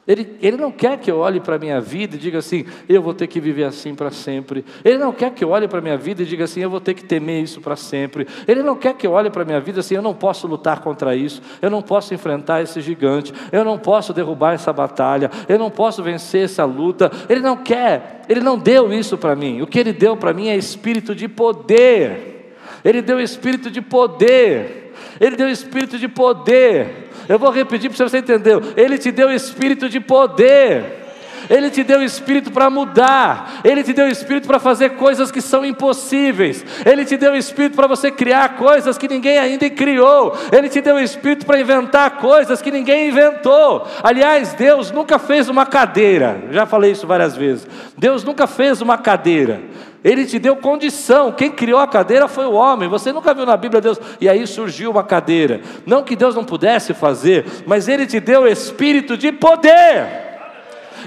Ele, 0.06 0.36
ele 0.42 0.58
não 0.58 0.70
quer 0.70 0.98
que 0.98 1.10
eu 1.10 1.20
olhe 1.20 1.40
para 1.40 1.56
a 1.56 1.60
minha 1.60 1.80
vida 1.80 2.18
e 2.18 2.20
diga 2.20 2.40
assim, 2.40 2.66
eu 2.90 3.02
vou 3.02 3.14
ter 3.14 3.26
que 3.26 3.40
viver 3.40 3.64
assim 3.64 3.96
para 3.96 4.12
sempre. 4.12 4.66
Ele 4.84 4.98
não 4.98 5.14
quer 5.14 5.32
que 5.32 5.42
eu 5.42 5.50
olhe 5.50 5.66
para 5.66 5.80
a 5.80 5.82
minha 5.82 5.96
vida 5.96 6.24
e 6.24 6.26
diga 6.26 6.44
assim, 6.44 6.60
eu 6.60 6.70
vou 6.70 6.82
ter 6.82 6.94
que 6.94 7.06
temer 7.06 7.42
isso 7.42 7.62
para 7.62 7.78
sempre. 7.78 8.28
Ele 8.46 8.62
não 8.62 8.76
quer 8.76 8.96
que 8.96 9.08
eu 9.08 9.14
olhe 9.14 9.30
para 9.30 9.44
a 9.44 9.46
minha 9.46 9.62
vida 9.62 9.80
assim, 9.80 9.96
eu 9.96 10.02
não 10.02 10.14
posso 10.14 10.46
lutar 10.46 10.82
contra 10.82 11.16
isso, 11.16 11.42
eu 11.62 11.70
não 11.70 11.82
posso 11.82 12.14
enfrentar 12.14 12.62
esse 12.62 12.82
gigante, 12.82 13.34
eu 13.50 13.64
não 13.64 13.80
posso 13.80 14.12
derrubar 14.12 14.54
essa 14.54 14.74
batalha, 14.74 15.32
eu 15.48 15.58
não 15.58 15.72
posso 15.72 16.04
vencer 16.04 16.44
essa 16.44 16.66
luta. 16.66 17.10
Ele 17.30 17.40
não 17.40 17.56
quer, 17.56 18.24
ele 18.28 18.42
não 18.42 18.60
deu 18.60 18.92
isso 18.92 19.18
para 19.18 19.38
mim. 19.38 19.62
O 19.62 19.68
que 19.68 19.80
ele 19.80 19.94
deu 19.94 20.18
para 20.18 20.34
mim 20.34 20.50
é 20.50 20.58
espírito 20.58 21.16
de 21.16 21.30
poder. 21.30 22.54
Ele 22.84 23.02
deu 23.02 23.22
espírito 23.22 23.72
de 23.72 23.82
poder. 23.82 24.92
Ele 25.20 25.38
deu 25.38 25.48
espírito 25.48 25.98
de 25.98 26.10
poder. 26.10 27.03
Eu 27.28 27.40
vou 27.40 27.50
repetir 27.50 27.90
para 27.90 28.08
você 28.08 28.18
entender. 28.18 28.60
Ele 28.76 28.98
te 28.98 29.12
deu 29.12 29.32
espírito 29.32 29.90
de 29.90 30.00
poder. 30.00 31.04
Ele 31.50 31.70
te 31.70 31.84
deu 31.84 32.02
espírito 32.02 32.52
para 32.52 32.70
mudar, 32.70 33.60
Ele 33.64 33.84
te 33.84 33.94
deu 33.94 34.08
espírito 34.08 34.48
para 34.48 34.60
fazer 34.60 34.92
coisas 34.92 35.32
que 35.32 35.42
são 35.42 35.66
impossíveis, 35.66 36.66
Ele 36.86 37.06
te 37.06 37.18
deu 37.18 37.36
espírito 37.36 37.76
para 37.76 37.88
você 37.88 38.12
criar 38.12 38.56
coisas 38.56 38.98
que 38.98 39.08
ninguém 39.08 39.38
ainda 39.38 39.70
criou, 39.70 40.38
Ele 40.52 40.70
te 40.70 40.82
deu 40.82 41.00
espírito 41.00 41.46
para 41.46 41.60
inventar 41.60 42.18
coisas 42.18 42.62
que 42.62 42.72
ninguém 42.72 43.10
inventou. 43.10 43.88
Aliás, 44.02 44.54
Deus 44.54 44.92
nunca 44.92 45.20
fez 45.20 45.50
uma 45.50 45.66
cadeira, 45.66 46.44
já 46.52 46.66
falei 46.66 46.92
isso 46.92 47.08
várias 47.08 47.36
vezes. 47.36 47.68
Deus 47.98 48.24
nunca 48.24 48.48
fez 48.48 48.82
uma 48.82 48.98
cadeira. 48.98 49.62
Ele 50.04 50.26
te 50.26 50.38
deu 50.38 50.56
condição. 50.56 51.32
Quem 51.32 51.50
criou 51.50 51.80
a 51.80 51.88
cadeira 51.88 52.28
foi 52.28 52.46
o 52.46 52.54
homem. 52.54 52.90
Você 52.90 53.12
nunca 53.14 53.34
viu 53.34 53.46
na 53.46 53.56
Bíblia 53.56 53.80
Deus. 53.80 54.00
E 54.20 54.28
aí 54.28 54.46
surgiu 54.46 54.92
uma 54.92 55.04
cadeira. 55.04 55.62
Não 55.86 56.04
que 56.04 56.16
Deus 56.16 56.36
não 56.36 56.44
pudesse 56.44 56.94
fazer, 56.94 57.46
mas 57.66 57.88
Ele 57.88 58.06
te 58.06 58.20
deu 58.20 58.48
espírito 58.48 59.16
de 59.16 59.32
poder. 59.32 60.24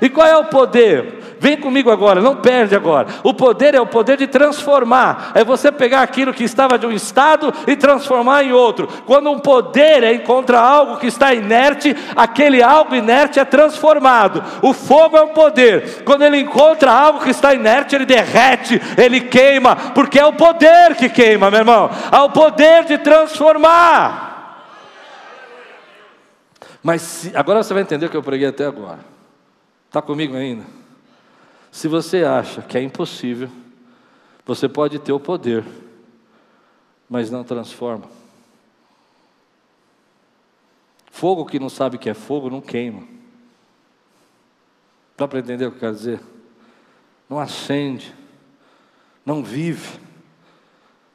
E 0.01 0.09
qual 0.09 0.27
é 0.27 0.37
o 0.37 0.47
poder? 0.47 1.26
Vem 1.39 1.57
comigo 1.57 1.91
agora, 1.91 2.21
não 2.21 2.37
perde 2.37 2.75
agora. 2.75 3.09
O 3.23 3.35
poder 3.35 3.75
é 3.75 3.81
o 3.81 3.87
poder 3.87 4.17
de 4.17 4.27
transformar. 4.27 5.33
É 5.35 5.45
você 5.45 5.71
pegar 5.71 6.03
aquilo 6.03 6.33
que 6.33 6.45
estava 6.45 6.79
de 6.79 6.87
um 6.87 6.93
estado 6.93 7.53
e 7.67 7.77
transformar 7.77 8.45
em 8.45 8.53
outro. 8.53 8.89
Quando 9.05 9.31
um 9.31 9.39
poder 9.39 10.03
é 10.03 10.23
algo 10.59 10.97
que 10.97 11.07
está 11.07 11.35
inerte, 11.35 11.95
aquele 12.15 12.63
algo 12.63 12.95
inerte 12.95 13.39
é 13.39 13.45
transformado. 13.45 14.43
O 14.63 14.73
fogo 14.73 15.17
é 15.17 15.23
um 15.23 15.29
poder. 15.29 16.03
Quando 16.05 16.23
ele 16.23 16.41
encontra 16.41 16.91
algo 16.91 17.21
que 17.21 17.31
está 17.31 17.55
inerte, 17.55 17.95
ele 17.95 18.07
derrete, 18.07 18.81
ele 18.97 19.21
queima, 19.21 19.77
porque 19.95 20.19
é 20.19 20.25
o 20.25 20.33
poder 20.33 20.95
que 20.97 21.09
queima, 21.09 21.51
meu 21.51 21.61
irmão. 21.61 21.91
Há 22.11 22.25
o 22.25 22.31
poder 22.31 22.85
de 22.85 22.99
transformar. 22.99 24.27
Mas 26.83 27.03
se, 27.03 27.37
agora 27.37 27.63
você 27.63 27.75
vai 27.75 27.83
entender 27.83 28.07
o 28.07 28.09
que 28.09 28.17
eu 28.17 28.23
preguei 28.23 28.47
até 28.47 28.65
agora. 28.65 29.01
Está 29.89 30.01
comigo 30.01 30.37
ainda? 30.37 30.76
Se 31.77 31.89
você 31.89 32.25
acha 32.25 32.63
que 32.63 32.79
é 32.79 32.83
impossível, 32.83 33.51
você 34.47 34.67
pode 34.67 34.99
ter 34.99 35.13
o 35.13 35.21
poder, 35.21 35.63
mas 37.07 37.31
não 37.31 37.45
transforma. 37.45 38.09
Fogo 41.11 41.45
que 41.45 41.59
não 41.59 41.69
sabe 41.69 41.99
que 41.99 42.09
é 42.09 42.15
fogo 42.15 42.49
não 42.49 42.63
queima. 42.63 43.07
Dá 45.19 45.29
para 45.29 45.41
entender 45.41 45.67
o 45.67 45.71
que 45.71 45.77
eu 45.77 45.81
quero 45.81 45.95
dizer? 45.95 46.21
Não 47.29 47.39
acende, 47.39 48.15
não 49.23 49.45
vive, 49.45 50.01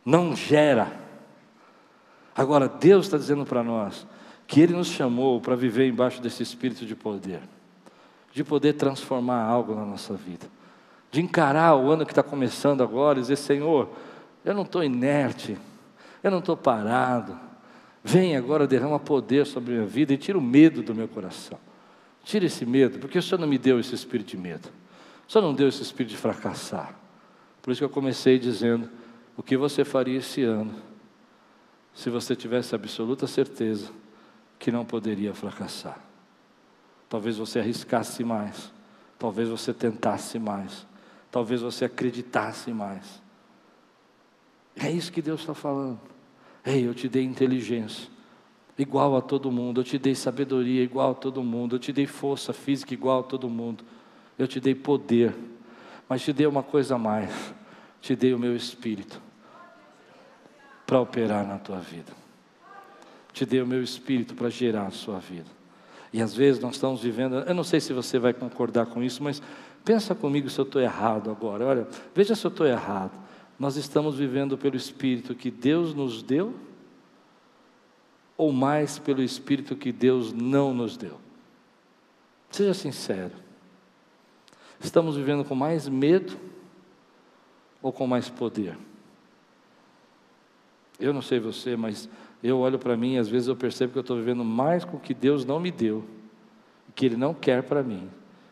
não 0.06 0.36
gera. 0.36 0.96
Agora, 2.36 2.70
Deus 2.70 3.08
está 3.08 3.18
dizendo 3.18 3.48
para 3.48 3.64
nós 3.64 4.06
que 4.46 4.62
Ele 4.62 4.74
nos 4.74 4.90
chamou 4.90 5.42
para 5.42 5.56
viver 5.56 5.88
embaixo 5.88 6.22
desse 6.22 6.44
espírito 6.44 6.86
de 6.86 6.96
poder 6.96 7.42
de 8.34 8.44
poder 8.44 8.74
transformar 8.74 9.44
algo 9.44 9.76
na 9.76 9.86
nossa 9.86 10.14
vida, 10.14 10.48
de 11.12 11.22
encarar 11.22 11.76
o 11.76 11.90
ano 11.90 12.06
que 12.06 12.12
está 12.12 12.24
começando 12.24 12.82
agora 12.82 13.20
e 13.20 13.22
dizer: 13.22 13.36
Senhor, 13.36 13.90
eu 14.44 14.54
não 14.54 14.64
estou 14.64 14.84
inerte, 14.84 15.58
eu 16.24 16.32
não 16.32 16.40
estou 16.40 16.56
parado, 16.56 17.38
vem 18.04 18.36
agora, 18.36 18.66
derrama 18.66 19.00
poder 19.00 19.46
sobre 19.46 19.74
a 19.74 19.78
minha 19.78 19.88
vida 19.88 20.14
e 20.14 20.18
tira 20.18 20.38
o 20.38 20.42
medo 20.42 20.82
do 20.82 20.96
meu 20.96 21.08
coração. 21.08 21.58
Tira 22.24 22.46
esse 22.46 22.66
medo, 22.66 23.00
porque 23.00 23.18
o 23.18 23.22
Senhor 23.22 23.40
não 23.40 23.48
me 23.48 23.58
deu 23.58 23.80
esse 23.80 23.96
espírito 23.96 24.30
de 24.30 24.38
medo. 24.38 24.70
O 25.28 25.32
Senhor 25.32 25.44
não 25.44 25.54
deu 25.54 25.68
esse 25.68 25.82
espírito 25.82 26.12
de 26.12 26.18
fracassar. 26.18 26.96
Por 27.62 27.72
isso 27.72 27.80
que 27.80 27.86
eu 27.86 27.90
comecei 27.90 28.40
dizendo: 28.40 28.90
o 29.36 29.44
que 29.44 29.58
você 29.58 29.84
faria 29.84 30.20
esse 30.20 30.44
ano 30.44 30.74
se 31.94 32.10
você 32.10 32.36
tivesse 32.36 32.74
absoluta 32.74 33.28
certeza 33.28 33.90
que 34.58 34.72
não 34.72 34.86
poderia 34.86 35.34
fracassar? 35.34 36.11
Talvez 37.12 37.38
você 37.38 37.60
arriscasse 37.60 38.24
mais, 38.24 38.72
talvez 39.20 39.50
você 39.50 39.74
tentasse 39.74 40.40
mais, 40.40 40.88
talvez 41.30 41.60
você 41.60 41.84
acreditasse 41.84 42.72
mais. 42.72 43.22
É 44.78 44.90
isso 44.90 45.12
que 45.12 45.22
Deus 45.22 45.42
está 45.42 45.54
falando. 45.54 46.00
Ei, 46.64 46.88
eu 46.88 46.94
te 46.94 47.10
dei 47.10 47.26
inteligência, 47.26 48.08
igual 48.78 49.18
a 49.18 49.22
todo 49.22 49.52
mundo, 49.52 49.82
eu 49.82 49.84
te 49.84 49.98
dei 49.98 50.16
sabedoria 50.16 50.82
igual 50.82 51.12
a 51.12 51.14
todo 51.14 51.44
mundo, 51.44 51.76
eu 51.76 51.80
te 51.80 51.92
dei 51.92 52.08
força 52.08 52.54
física 52.54 52.94
igual 52.94 53.20
a 53.20 53.24
todo 53.24 53.50
mundo, 53.50 53.84
eu 54.40 54.48
te 54.48 54.62
dei 54.62 54.74
poder, 54.74 55.36
mas 56.08 56.22
te 56.22 56.32
dei 56.32 56.48
uma 56.48 56.64
coisa 56.64 56.96
a 56.96 56.98
mais, 56.98 57.54
te 58.00 58.16
dei 58.16 58.34
o 58.34 58.40
meu 58.40 58.56
espírito 58.56 59.22
para 60.88 61.02
operar 61.02 61.46
na 61.46 61.58
tua 61.58 61.80
vida. 61.80 62.14
Te 63.34 63.46
dei 63.46 63.62
o 63.62 63.68
meu 63.68 63.84
espírito 63.84 64.34
para 64.34 64.50
gerar 64.50 64.88
a 64.88 64.92
sua 64.92 65.20
vida. 65.20 65.60
E 66.14 66.22
às 66.22 66.36
vezes 66.36 66.62
nós 66.62 66.76
estamos 66.76 67.02
vivendo, 67.02 67.36
eu 67.36 67.54
não 67.54 67.64
sei 67.64 67.80
se 67.80 67.94
você 67.94 68.20
vai 68.20 68.34
concordar 68.34 68.86
com 68.86 69.02
isso, 69.02 69.24
mas 69.24 69.42
pensa 69.86 70.14
comigo 70.14 70.50
se 70.50 70.60
eu 70.60 70.66
estou 70.66 70.82
errado 70.82 71.32
agora. 71.32 71.66
Olha, 71.66 71.88
veja 72.14 72.36
se 72.36 72.46
eu 72.46 72.50
estou 72.50 72.66
errado. 72.66 73.12
Nós 73.58 73.78
estamos 73.78 74.18
vivendo 74.18 74.58
pelo 74.58 74.76
Espírito 74.76 75.36
que 75.36 75.52
Deus 75.52 75.94
nos 75.94 76.22
deu, 76.22 76.54
ou 78.36 78.52
mais 78.52 78.98
pelo 78.98 79.22
Espírito 79.22 79.76
que 79.76 79.92
Deus 79.92 80.34
não 80.34 80.74
nos 80.74 80.98
deu? 80.98 81.20
Seja 82.50 82.74
sincero. 82.74 83.34
Estamos 84.80 85.16
vivendo 85.16 85.46
com 85.46 85.54
mais 85.54 85.88
medo 85.88 86.38
ou 87.82 87.94
com 87.94 88.08
mais 88.08 88.30
poder? 88.30 88.78
Eu 91.00 91.14
não 91.14 91.22
sei 91.22 91.40
você, 91.40 91.76
mas 91.76 92.10
eu 92.44 92.60
olho 92.60 92.80
para 92.80 92.98
mim 92.98 93.16
e 93.16 93.18
às 93.18 93.28
vezes 93.28 93.48
eu 93.48 93.56
percebo 93.56 93.94
que 93.94 94.00
eu 94.00 94.02
estou 94.02 94.18
vivendo 94.18 94.44
mais 94.44 94.84
com 94.84 94.98
o 94.98 95.00
que 95.00 95.14
Deus 95.14 95.46
não 95.46 95.60
me 95.60 95.72
deu, 95.72 96.04
que 96.96 97.06
Ele 97.06 97.16
não 97.16 97.34
quer 97.34 97.64
para 97.64 97.84
mim, 97.84 98.10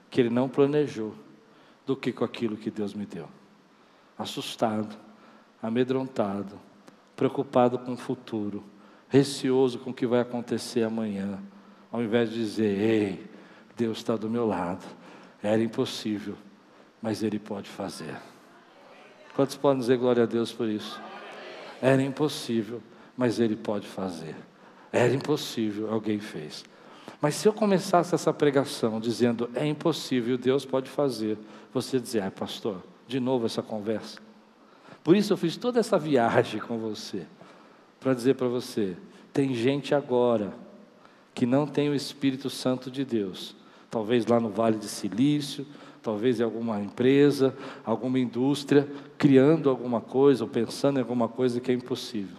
que 0.10 0.22
Ele 0.22 0.30
não 0.30 0.48
planejou, 0.48 1.14
do 1.86 1.96
que 1.96 2.12
com 2.12 2.24
aquilo 2.24 2.56
que 2.56 2.70
Deus 2.70 2.94
me 2.94 3.06
deu. 3.06 3.28
Assustado, 4.18 4.96
amedrontado, 5.62 6.60
preocupado 7.16 7.80
com 7.80 7.94
o 7.94 7.98
futuro, 7.98 8.64
receoso 9.08 9.80
com 9.80 9.90
o 9.90 9.94
que 9.94 10.06
vai 10.06 10.22
acontecer 10.22 10.84
amanhã, 10.84 11.40
ao 11.92 12.02
invés 12.02 12.30
de 12.30 12.36
dizer: 12.36 12.80
Ei, 12.80 13.30
Deus 13.76 13.98
está 13.98 14.16
do 14.16 14.30
meu 14.30 14.46
lado, 14.46 14.86
era 15.42 15.62
impossível, 15.62 16.36
mas 17.02 17.24
Ele 17.24 17.40
pode 17.40 17.70
fazer. 17.70 18.16
Quantos 19.36 19.56
podem 19.56 19.80
dizer 19.80 19.98
glória 19.98 20.24
a 20.24 20.26
Deus 20.26 20.52
por 20.52 20.68
isso? 20.68 21.02
Era 21.82 22.02
impossível, 22.02 22.84
mas 23.20 23.38
Ele 23.38 23.58
pode 23.58 23.86
fazer. 23.86 24.34
Era 24.94 25.14
impossível, 25.14 25.92
alguém 25.92 26.20
fez. 26.20 26.64
Mas 27.20 27.36
se 27.36 27.50
eu 27.50 27.52
começasse 27.52 28.16
essa 28.16 28.32
pregação 28.32 28.98
dizendo 28.98 29.50
é 29.54 29.68
impossível, 29.68 30.38
Deus 30.38 30.64
pode 30.64 30.90
fazer, 30.90 31.38
você 31.74 32.00
dizer, 32.00 32.24
ah, 32.24 32.32
pastor, 32.32 32.82
de 33.06 33.20
novo 33.20 33.46
essa 33.46 33.62
conversa. 33.62 34.22
Por 35.04 35.18
isso 35.18 35.34
eu 35.34 35.38
fiz 35.38 35.58
toda 35.58 35.82
essa 35.82 36.00
viagem 36.00 36.62
com 36.62 36.78
você, 36.78 37.26
para 38.00 38.14
dizer 38.14 38.36
para 38.36 38.48
você: 38.48 38.96
tem 39.34 39.54
gente 39.54 39.94
agora 39.94 40.54
que 41.36 41.46
não 41.46 41.68
tem 41.68 41.90
o 41.90 41.96
Espírito 41.96 42.50
Santo 42.50 42.90
de 42.90 43.04
Deus, 43.04 43.54
talvez 43.92 44.26
lá 44.28 44.40
no 44.40 44.48
Vale 44.48 44.78
de 44.78 44.88
Silício, 44.88 45.68
talvez 46.02 46.40
em 46.40 46.44
alguma 46.44 46.80
empresa, 46.80 47.54
alguma 47.86 48.18
indústria, 48.18 48.88
criando 49.18 49.70
alguma 49.70 50.00
coisa 50.00 50.46
ou 50.46 50.50
pensando 50.50 51.00
em 51.00 51.02
alguma 51.02 51.28
coisa 51.28 51.60
que 51.60 51.70
é 51.70 51.76
impossível. 51.76 52.39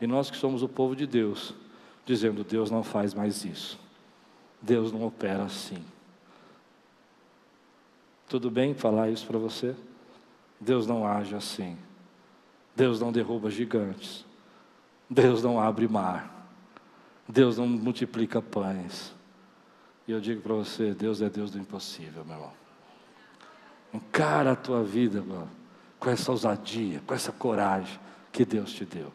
E 0.00 0.06
nós 0.06 0.30
que 0.30 0.36
somos 0.36 0.62
o 0.62 0.68
povo 0.68 0.94
de 0.94 1.06
Deus, 1.06 1.54
dizendo: 2.04 2.44
Deus 2.44 2.70
não 2.70 2.82
faz 2.82 3.14
mais 3.14 3.44
isso, 3.44 3.78
Deus 4.62 4.92
não 4.92 5.04
opera 5.04 5.44
assim. 5.44 5.84
Tudo 8.28 8.50
bem 8.50 8.74
falar 8.74 9.08
isso 9.08 9.26
para 9.26 9.38
você? 9.38 9.74
Deus 10.60 10.86
não 10.86 11.06
age 11.06 11.34
assim. 11.34 11.78
Deus 12.76 13.00
não 13.00 13.10
derruba 13.10 13.50
gigantes. 13.50 14.24
Deus 15.08 15.42
não 15.42 15.58
abre 15.58 15.88
mar. 15.88 16.50
Deus 17.26 17.56
não 17.56 17.66
multiplica 17.66 18.42
pães. 18.42 19.14
E 20.06 20.12
eu 20.12 20.20
digo 20.20 20.42
para 20.42 20.54
você: 20.54 20.94
Deus 20.94 21.22
é 21.22 21.30
Deus 21.30 21.50
do 21.50 21.58
impossível, 21.58 22.24
meu 22.24 22.36
irmão. 22.36 22.52
Encara 23.92 24.52
a 24.52 24.56
tua 24.56 24.82
vida, 24.82 25.22
mano, 25.22 25.50
com 25.98 26.10
essa 26.10 26.30
ousadia, 26.30 27.02
com 27.06 27.14
essa 27.14 27.32
coragem 27.32 27.98
que 28.30 28.44
Deus 28.44 28.72
te 28.72 28.84
deu. 28.84 29.12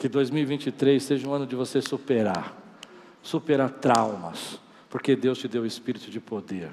Que 0.00 0.08
2023 0.08 1.02
seja 1.02 1.28
um 1.28 1.34
ano 1.34 1.46
de 1.46 1.54
você 1.54 1.82
superar, 1.82 2.56
superar 3.22 3.68
traumas, 3.68 4.58
porque 4.88 5.14
Deus 5.14 5.36
te 5.36 5.46
deu 5.46 5.62
o 5.62 5.66
espírito 5.66 6.10
de 6.10 6.18
poder. 6.18 6.70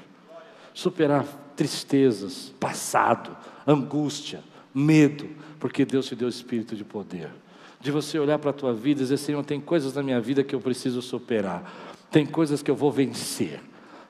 Superar 0.74 1.26
tristezas, 1.54 2.54
passado, 2.58 3.36
angústia, 3.68 4.42
medo, 4.74 5.28
porque 5.60 5.84
Deus 5.84 6.06
te 6.06 6.16
deu 6.16 6.28
o 6.28 6.30
espírito 6.30 6.74
de 6.74 6.86
poder. 6.86 7.30
De 7.82 7.92
você 7.92 8.18
olhar 8.18 8.40
para 8.40 8.52
a 8.52 8.54
tua 8.54 8.74
vida 8.74 9.02
e 9.02 9.04
dizer, 9.04 9.18
Senhor, 9.18 9.44
tem 9.44 9.60
coisas 9.60 9.94
na 9.94 10.02
minha 10.02 10.22
vida 10.22 10.42
que 10.42 10.56
eu 10.56 10.62
preciso 10.62 11.02
superar, 11.02 11.70
tem 12.10 12.26
coisas 12.26 12.64
que 12.64 12.72
eu 12.72 12.76
vou 12.78 12.94
vencer. 12.94 13.60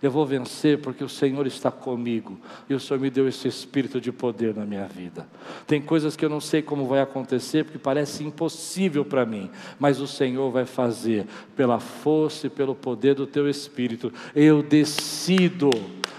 Eu 0.01 0.11
vou 0.11 0.25
vencer 0.25 0.79
porque 0.79 1.03
o 1.03 1.09
Senhor 1.09 1.47
está 1.47 1.71
comigo 1.71 2.39
e 2.69 2.73
o 2.73 2.79
Senhor 2.79 2.99
me 2.99 3.09
deu 3.09 3.27
esse 3.27 3.47
espírito 3.47 3.99
de 3.99 4.11
poder 4.11 4.55
na 4.55 4.65
minha 4.65 4.85
vida. 4.85 5.27
Tem 5.65 5.81
coisas 5.81 6.15
que 6.15 6.23
eu 6.23 6.29
não 6.29 6.39
sei 6.39 6.61
como 6.61 6.85
vai 6.85 7.01
acontecer 7.01 7.63
porque 7.63 7.79
parece 7.79 8.23
impossível 8.23 9.03
para 9.03 9.25
mim, 9.25 9.49
mas 9.79 9.99
o 9.99 10.07
Senhor 10.07 10.51
vai 10.51 10.65
fazer 10.65 11.25
pela 11.55 11.79
força 11.79 12.47
e 12.47 12.49
pelo 12.49 12.75
poder 12.75 13.15
do 13.15 13.25
teu 13.25 13.49
espírito. 13.49 14.13
Eu 14.35 14.61
decido 14.61 15.71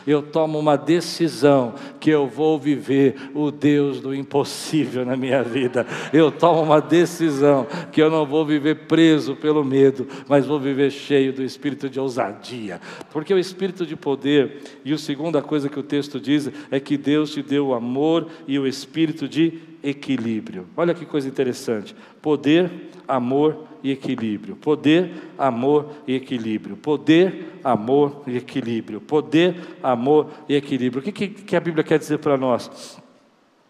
eu 0.09 0.23
tomo 0.23 0.59
uma 0.59 0.75
decisão 0.75 1.75
que 2.01 2.09
eu 2.09 2.27
vou 2.27 2.59
viver 2.59 3.31
o 3.35 3.51
Deus 3.51 4.01
do 4.01 4.14
impossível 4.14 5.05
na 5.05 5.14
minha 5.14 5.42
vida. 5.42 5.87
Eu 6.12 6.33
tomo 6.33 6.62
uma 6.62 6.81
decisão 6.81 7.66
que 7.92 8.01
eu 8.01 8.11
não 8.11 8.25
vou 8.25 8.47
viver 8.47 8.87
preso 8.87 9.37
pelo 9.37 9.62
medo, 9.62 10.09
mas 10.27 10.47
vou 10.47 10.59
viver 10.59 10.90
cheio 10.90 11.31
do 11.31 11.42
espírito 11.42 11.90
de 11.90 12.01
ousadia. 12.01 12.81
Porque 13.12 13.35
o 13.35 13.38
espírito 13.38 13.85
de 13.85 13.97
poder, 13.97 14.62
e 14.83 14.94
a 14.94 14.99
segunda 14.99 15.42
coisa 15.42 15.68
que 15.68 15.79
o 15.79 15.83
texto 15.83 16.18
diz 16.18 16.51
é 16.71 16.81
que 16.81 16.97
Deus 16.97 17.31
te 17.31 17.42
deu 17.42 17.66
o 17.66 17.75
amor 17.75 18.29
e 18.47 18.59
o 18.59 18.66
espírito 18.66 19.29
de 19.29 19.61
equilíbrio. 19.83 20.66
Olha 20.75 20.94
que 20.94 21.05
coisa 21.05 21.29
interessante: 21.29 21.94
poder, 22.23 22.71
amor 23.09 23.64
e 23.83 23.90
equilíbrio. 23.90 24.55
Poder, 24.55 25.33
amor 25.38 25.87
e 26.07 26.14
equilíbrio. 26.14 26.77
Poder, 26.77 27.59
amor 27.64 28.23
e 28.27 28.37
equilíbrio. 28.37 29.01
Poder, 29.01 29.77
amor 29.83 30.29
e 30.49 30.55
equilíbrio. 30.55 31.01
O 31.01 31.05
que, 31.05 31.12
que, 31.12 31.29
que 31.29 31.57
a 31.57 31.61
Bíblia 31.61 31.83
quer 31.83 31.99
dizer 31.99 32.18
para 32.18 32.37
nós? 32.37 33.01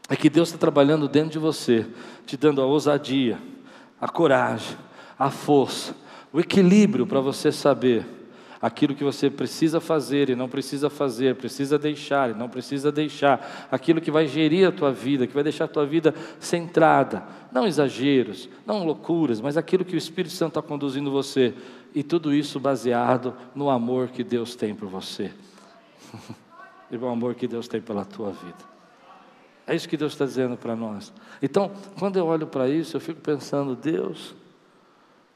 É 0.09 0.16
que 0.16 0.29
Deus 0.29 0.48
está 0.48 0.59
trabalhando 0.59 1.09
dentro 1.09 1.31
de 1.31 1.38
você, 1.38 1.87
te 2.27 2.37
dando 2.37 2.61
a 2.61 2.66
ousadia, 2.66 3.38
a 4.01 4.09
coragem, 4.09 4.77
a 5.18 5.31
força, 5.31 5.94
o 6.33 6.40
equilíbrio 6.40 7.07
para 7.07 7.20
você 7.20 7.53
saber 7.53 8.17
aquilo 8.61 8.94
que 8.94 9.05
você 9.05 9.31
precisa 9.31 9.81
fazer 9.81 10.31
e 10.31 10.35
não 10.35 10.49
precisa 10.49 10.90
fazer, 10.90 11.37
precisa 11.37 11.79
deixar 11.79 12.31
e 12.31 12.35
não 12.35 12.49
precisa 12.49 12.90
deixar, 12.90 13.68
aquilo 13.71 14.01
que 14.01 14.11
vai 14.11 14.27
gerir 14.27 14.68
a 14.68 14.73
tua 14.73 14.92
vida, 14.92 15.27
que 15.27 15.35
vai 15.35 15.42
deixar 15.42 15.64
a 15.64 15.68
tua 15.68 15.87
vida 15.87 16.14
centrada, 16.40 17.25
não 17.53 17.66
exageros, 17.66 18.49
não 18.66 18.85
loucuras, 18.85 19.40
mas 19.40 19.57
aquilo 19.57 19.85
que 19.85 19.94
o 19.94 19.99
Espírito 19.99 20.35
Santo 20.35 20.59
está 20.59 20.62
conduzindo 20.62 21.11
você, 21.11 21.55
e 21.94 22.03
tudo 22.03 22.35
isso 22.35 22.61
baseado 22.61 23.35
no 23.55 23.71
amor 23.71 24.09
que 24.09 24.23
Deus 24.23 24.55
tem 24.55 24.75
por 24.75 24.88
você, 24.88 25.33
e 26.90 26.97
o 26.97 27.09
amor 27.09 27.35
que 27.35 27.47
Deus 27.47 27.68
tem 27.68 27.81
pela 27.81 28.05
tua 28.05 28.31
vida. 28.31 28.79
É 29.66 29.77
isso 29.77 29.88
que 29.88 29.99
Deus 29.99 30.12
está 30.12 30.25
dizendo 30.25 30.57
para 30.57 30.75
nós. 30.75 31.12
Então, 31.42 31.71
quando 31.99 32.18
eu 32.18 32.27
olho 32.27 32.47
para 32.47 32.71
isso, 32.71 32.97
eu 32.97 33.01
fico 33.03 33.21
pensando, 33.21 33.77
Deus, 33.77 34.35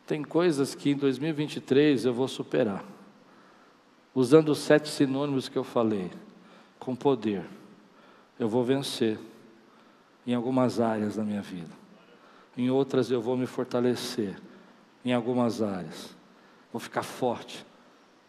tem 0.07 0.23
coisas 0.25 0.75
que 0.75 0.91
em 0.91 0.97
2023 0.97 2.07
eu 2.07 2.15
vou 2.15 2.27
superar 2.27 2.83
usando 4.15 4.51
os 4.51 4.59
sete 4.59 4.89
sinônimos 4.89 5.49
que 5.49 5.57
eu 5.57 5.65
falei, 5.65 6.11
com 6.79 6.95
poder, 6.95 7.45
eu 8.39 8.49
vou 8.49 8.65
vencer 8.65 9.19
em 10.27 10.35
algumas 10.35 10.81
áreas 10.81 11.17
da 11.17 11.25
minha 11.25 11.43
vida, 11.43 11.71
em 12.57 12.71
outras 12.71 13.11
eu 13.11 13.21
vou 13.21 13.37
me 13.37 13.47
fortalecer, 13.47 14.37
em 15.05 15.13
algumas 15.13 15.63
áreas, 15.63 16.15
vou 16.73 16.81
ficar 16.81 17.03
forte, 17.03 17.65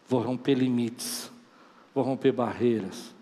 vou 0.08 0.20
romper 0.20 0.54
limites, 0.54 1.30
vou 1.94 2.04
romper 2.04 2.32
barreiras. 2.32 3.14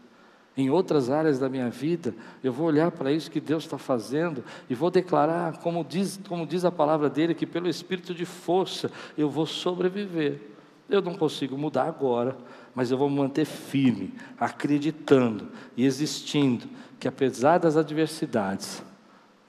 Em 0.55 0.69
outras 0.69 1.09
áreas 1.09 1.39
da 1.39 1.49
minha 1.49 1.71
vida, 1.71 2.15
eu 2.45 2.53
vou 2.53 2.67
olhar 2.67 2.91
para 2.91 3.11
isso 3.11 3.31
que 3.31 3.41
Deus 3.41 3.65
está 3.65 3.79
fazendo 3.79 4.45
e 4.69 4.75
vou 4.75 4.91
declarar, 4.91 5.59
como 5.59 5.83
diz, 5.83 6.21
como 6.29 6.47
diz 6.47 6.63
a 6.65 6.71
palavra 6.71 7.09
dele, 7.09 7.35
que 7.35 7.47
pelo 7.47 7.69
espírito 7.69 8.15
de 8.15 8.27
força 8.27 8.91
eu 9.17 9.31
vou 9.31 9.47
sobreviver. 9.47 10.52
Eu 10.93 11.01
não 11.01 11.15
consigo 11.15 11.57
mudar 11.57 11.85
agora, 11.85 12.37
mas 12.75 12.91
eu 12.91 12.99
vou 12.99 13.09
me 13.09 13.17
manter 13.17 13.47
firme, 13.47 14.13
acreditando 14.39 15.49
e 15.75 15.87
existindo 15.87 16.69
que 17.01 17.09
apesar 17.09 17.57
das 17.57 17.79
adversidades, 17.79 18.83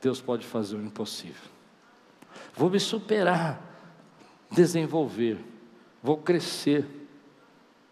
Deus 0.02 0.22
pode 0.22 0.46
fazer 0.46 0.78
o 0.78 0.82
impossível. 0.82 1.52
Vou 2.56 2.70
me 2.70 2.80
superar, 2.80 3.62
desenvolver, 4.50 5.38
vou 6.02 6.16
crescer. 6.16 6.86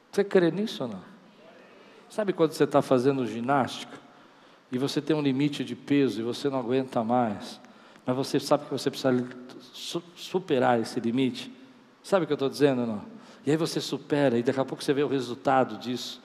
Você 0.09 0.23
crê 0.23 0.49
nisso 0.49 0.83
ou 0.83 0.89
não? 0.89 1.01
Sabe 2.09 2.31
quando 2.31 2.53
você 2.53 2.63
está 2.63 2.81
fazendo 2.81 3.27
ginástica 3.27 3.99
e 4.71 4.77
você 4.77 5.01
tem 5.01 5.13
um 5.13 5.21
limite 5.21 5.65
de 5.65 5.75
peso 5.75 6.21
e 6.21 6.23
você 6.23 6.49
não 6.49 6.59
aguenta 6.59 7.03
mais, 7.03 7.59
mas 8.05 8.15
você 8.15 8.39
sabe 8.39 8.63
que 8.63 8.71
você 8.71 8.89
precisa 8.89 9.13
superar 10.15 10.79
esse 10.79 11.01
limite? 11.01 11.51
Sabe 12.01 12.23
o 12.23 12.27
que 12.27 12.31
eu 12.31 12.35
estou 12.35 12.49
dizendo 12.49 12.81
ou 12.81 12.87
não? 12.87 13.20
E 13.45 13.51
aí 13.51 13.57
você 13.57 13.81
supera 13.81 14.37
e 14.37 14.43
daqui 14.43 14.59
a 14.59 14.65
pouco 14.65 14.83
você 14.83 14.93
vê 14.93 15.03
o 15.03 15.07
resultado 15.07 15.77
disso 15.77 16.21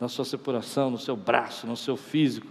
na 0.00 0.08
sua 0.08 0.24
separação, 0.24 0.90
no 0.90 0.98
seu 0.98 1.16
braço, 1.16 1.66
no 1.66 1.76
seu 1.76 1.96
físico. 1.96 2.46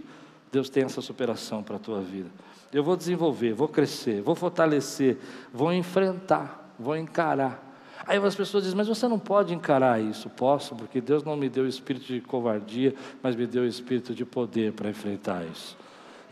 Deus 0.50 0.68
tem 0.68 0.84
essa 0.84 1.00
superação 1.00 1.62
para 1.62 1.76
a 1.76 1.78
tua 1.78 2.00
vida. 2.00 2.30
Eu 2.72 2.82
vou 2.82 2.96
desenvolver, 2.96 3.52
vou 3.52 3.68
crescer, 3.68 4.22
vou 4.22 4.34
fortalecer, 4.34 5.18
vou 5.52 5.72
enfrentar, 5.72 6.74
vou 6.78 6.96
encarar. 6.96 7.70
Aí 8.06 8.18
as 8.18 8.34
pessoas 8.34 8.64
dizem, 8.64 8.76
mas 8.76 8.88
você 8.88 9.06
não 9.06 9.18
pode 9.18 9.54
encarar 9.54 10.00
isso. 10.02 10.28
Posso, 10.30 10.74
porque 10.74 11.00
Deus 11.00 11.22
não 11.22 11.36
me 11.36 11.48
deu 11.48 11.64
o 11.64 11.68
espírito 11.68 12.06
de 12.06 12.20
covardia, 12.20 12.94
mas 13.22 13.36
me 13.36 13.46
deu 13.46 13.62
o 13.62 13.66
espírito 13.66 14.14
de 14.14 14.24
poder 14.24 14.72
para 14.72 14.90
enfrentar 14.90 15.44
isso. 15.46 15.76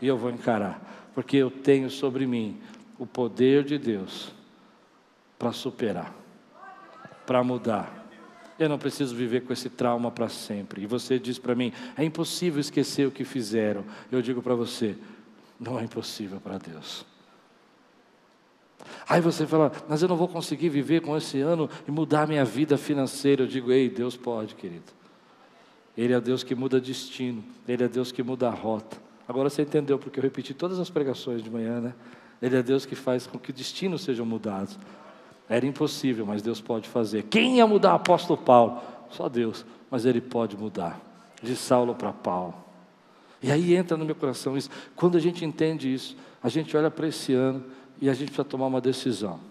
E 0.01 0.07
eu 0.07 0.17
vou 0.17 0.31
encarar, 0.31 1.09
porque 1.13 1.37
eu 1.37 1.49
tenho 1.49 1.89
sobre 1.89 2.25
mim 2.25 2.59
o 2.97 3.05
poder 3.05 3.63
de 3.63 3.77
Deus 3.77 4.31
para 5.39 5.51
superar, 5.51 6.13
para 7.25 7.43
mudar. 7.43 8.01
Eu 8.59 8.69
não 8.69 8.77
preciso 8.77 9.15
viver 9.15 9.41
com 9.41 9.53
esse 9.53 9.69
trauma 9.69 10.11
para 10.11 10.29
sempre. 10.29 10.83
E 10.83 10.85
você 10.85 11.17
diz 11.17 11.39
para 11.39 11.55
mim, 11.55 11.73
é 11.97 12.03
impossível 12.03 12.59
esquecer 12.59 13.07
o 13.07 13.11
que 13.11 13.23
fizeram. 13.23 13.83
Eu 14.11 14.21
digo 14.21 14.41
para 14.41 14.53
você, 14.53 14.95
não 15.59 15.79
é 15.79 15.83
impossível 15.83 16.39
para 16.39 16.57
Deus. 16.57 17.05
Aí 19.07 19.21
você 19.21 19.45
fala, 19.47 19.71
mas 19.87 20.01
eu 20.01 20.07
não 20.07 20.15
vou 20.15 20.27
conseguir 20.27 20.69
viver 20.69 21.01
com 21.01 21.15
esse 21.17 21.39
ano 21.39 21.69
e 21.87 21.91
mudar 21.91 22.27
minha 22.27 22.45
vida 22.45 22.77
financeira. 22.77 23.43
Eu 23.43 23.47
digo, 23.47 23.71
ei, 23.71 23.89
Deus 23.89 24.15
pode, 24.15 24.55
querido. 24.55 24.91
Ele 25.97 26.13
é 26.13 26.21
Deus 26.21 26.43
que 26.43 26.55
muda 26.55 26.79
destino, 26.79 27.43
Ele 27.67 27.83
é 27.83 27.87
Deus 27.87 28.11
que 28.11 28.23
muda 28.23 28.47
a 28.47 28.51
rota. 28.51 28.97
Agora 29.27 29.49
você 29.49 29.61
entendeu 29.61 29.99
porque 29.99 30.19
eu 30.19 30.23
repeti 30.23 30.53
todas 30.53 30.79
as 30.79 30.89
pregações 30.89 31.43
de 31.43 31.49
manhã, 31.49 31.79
né? 31.79 31.93
Ele 32.41 32.55
é 32.55 32.63
Deus 32.63 32.85
que 32.85 32.95
faz 32.95 33.27
com 33.27 33.37
que 33.37 33.53
destinos 33.53 34.01
sejam 34.01 34.25
mudados. 34.25 34.77
Era 35.51 35.65
impossível, 35.65 36.25
mas 36.25 36.41
Deus 36.41 36.61
pode 36.61 36.87
fazer. 36.87 37.23
Quem 37.23 37.57
ia 37.57 37.67
mudar 37.67 37.91
o 37.91 37.95
apóstolo 37.95 38.39
Paulo? 38.39 38.81
Só 39.09 39.27
Deus, 39.27 39.65
mas 39.89 40.05
ele 40.05 40.21
pode 40.21 40.55
mudar. 40.55 40.97
De 41.43 41.57
Saulo 41.57 41.93
para 41.93 42.13
Paulo. 42.13 42.55
E 43.43 43.51
aí 43.51 43.75
entra 43.75 43.97
no 43.97 44.05
meu 44.05 44.15
coração 44.15 44.55
isso. 44.55 44.69
Quando 44.95 45.17
a 45.17 45.19
gente 45.19 45.43
entende 45.43 45.93
isso, 45.93 46.15
a 46.41 46.47
gente 46.47 46.77
olha 46.77 46.89
para 46.89 47.05
esse 47.05 47.33
ano 47.33 47.65
e 47.99 48.09
a 48.09 48.13
gente 48.13 48.27
precisa 48.27 48.45
tomar 48.45 48.67
uma 48.67 48.79
decisão. 48.79 49.41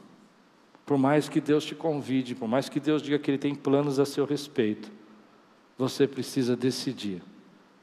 Por 0.86 0.96
mais 0.96 1.28
que 1.28 1.38
Deus 1.38 1.66
te 1.66 1.74
convide, 1.74 2.34
por 2.34 2.48
mais 2.48 2.70
que 2.70 2.80
Deus 2.80 3.02
diga 3.02 3.18
que 3.18 3.30
Ele 3.30 3.36
tem 3.36 3.54
planos 3.54 3.98
a 3.98 4.06
seu 4.06 4.24
respeito, 4.24 4.90
você 5.76 6.08
precisa 6.08 6.56
decidir 6.56 7.20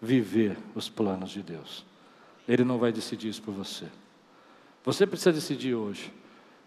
viver 0.01 0.57
os 0.73 0.89
planos 0.89 1.29
de 1.29 1.43
Deus. 1.43 1.85
Ele 2.47 2.63
não 2.63 2.79
vai 2.79 2.91
decidir 2.91 3.29
isso 3.29 3.43
por 3.43 3.53
você. 3.53 3.85
Você 4.83 5.05
precisa 5.05 5.31
decidir 5.31 5.75
hoje 5.75 6.11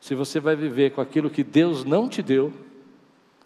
se 0.01 0.15
você 0.15 0.41
vai 0.41 0.57
viver 0.57 0.93
com 0.93 1.01
aquilo 1.01 1.29
que 1.29 1.45
Deus 1.45 1.85
não 1.85 2.09
te 2.09 2.23
deu, 2.23 2.53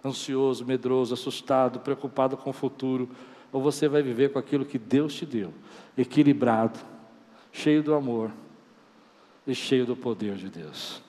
ansioso, 0.05 0.65
medroso, 0.65 1.13
assustado, 1.13 1.81
preocupado 1.81 2.37
com 2.37 2.51
o 2.51 2.53
futuro, 2.53 3.09
ou 3.53 3.61
você 3.61 3.89
vai 3.89 4.03
viver 4.03 4.33
com 4.33 4.39
aquilo 4.39 4.65
que 4.65 4.79
Deus 4.79 5.15
te 5.15 5.27
deu, 5.27 5.53
equilibrado, 5.97 6.79
cheio 7.53 7.83
do 7.83 7.95
amor, 7.95 8.31
e 9.47 9.55
cheio 9.55 9.85
do 9.85 9.97
poder 9.97 10.37
de 10.37 10.49
Deus. 10.49 11.03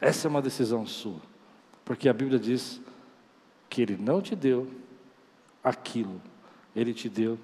Essa 0.00 0.28
é 0.28 0.30
uma 0.30 0.42
decisão 0.42 0.86
sua, 0.86 1.20
porque 1.84 2.08
a 2.08 2.12
Bíblia 2.12 2.38
diz 2.38 2.80
que 3.68 3.82
Ele 3.82 3.96
não 3.96 4.20
te 4.20 4.36
deu 4.36 4.68
aquilo, 5.62 6.20
Ele 6.74 6.94
te 6.94 7.08
deu 7.08 7.38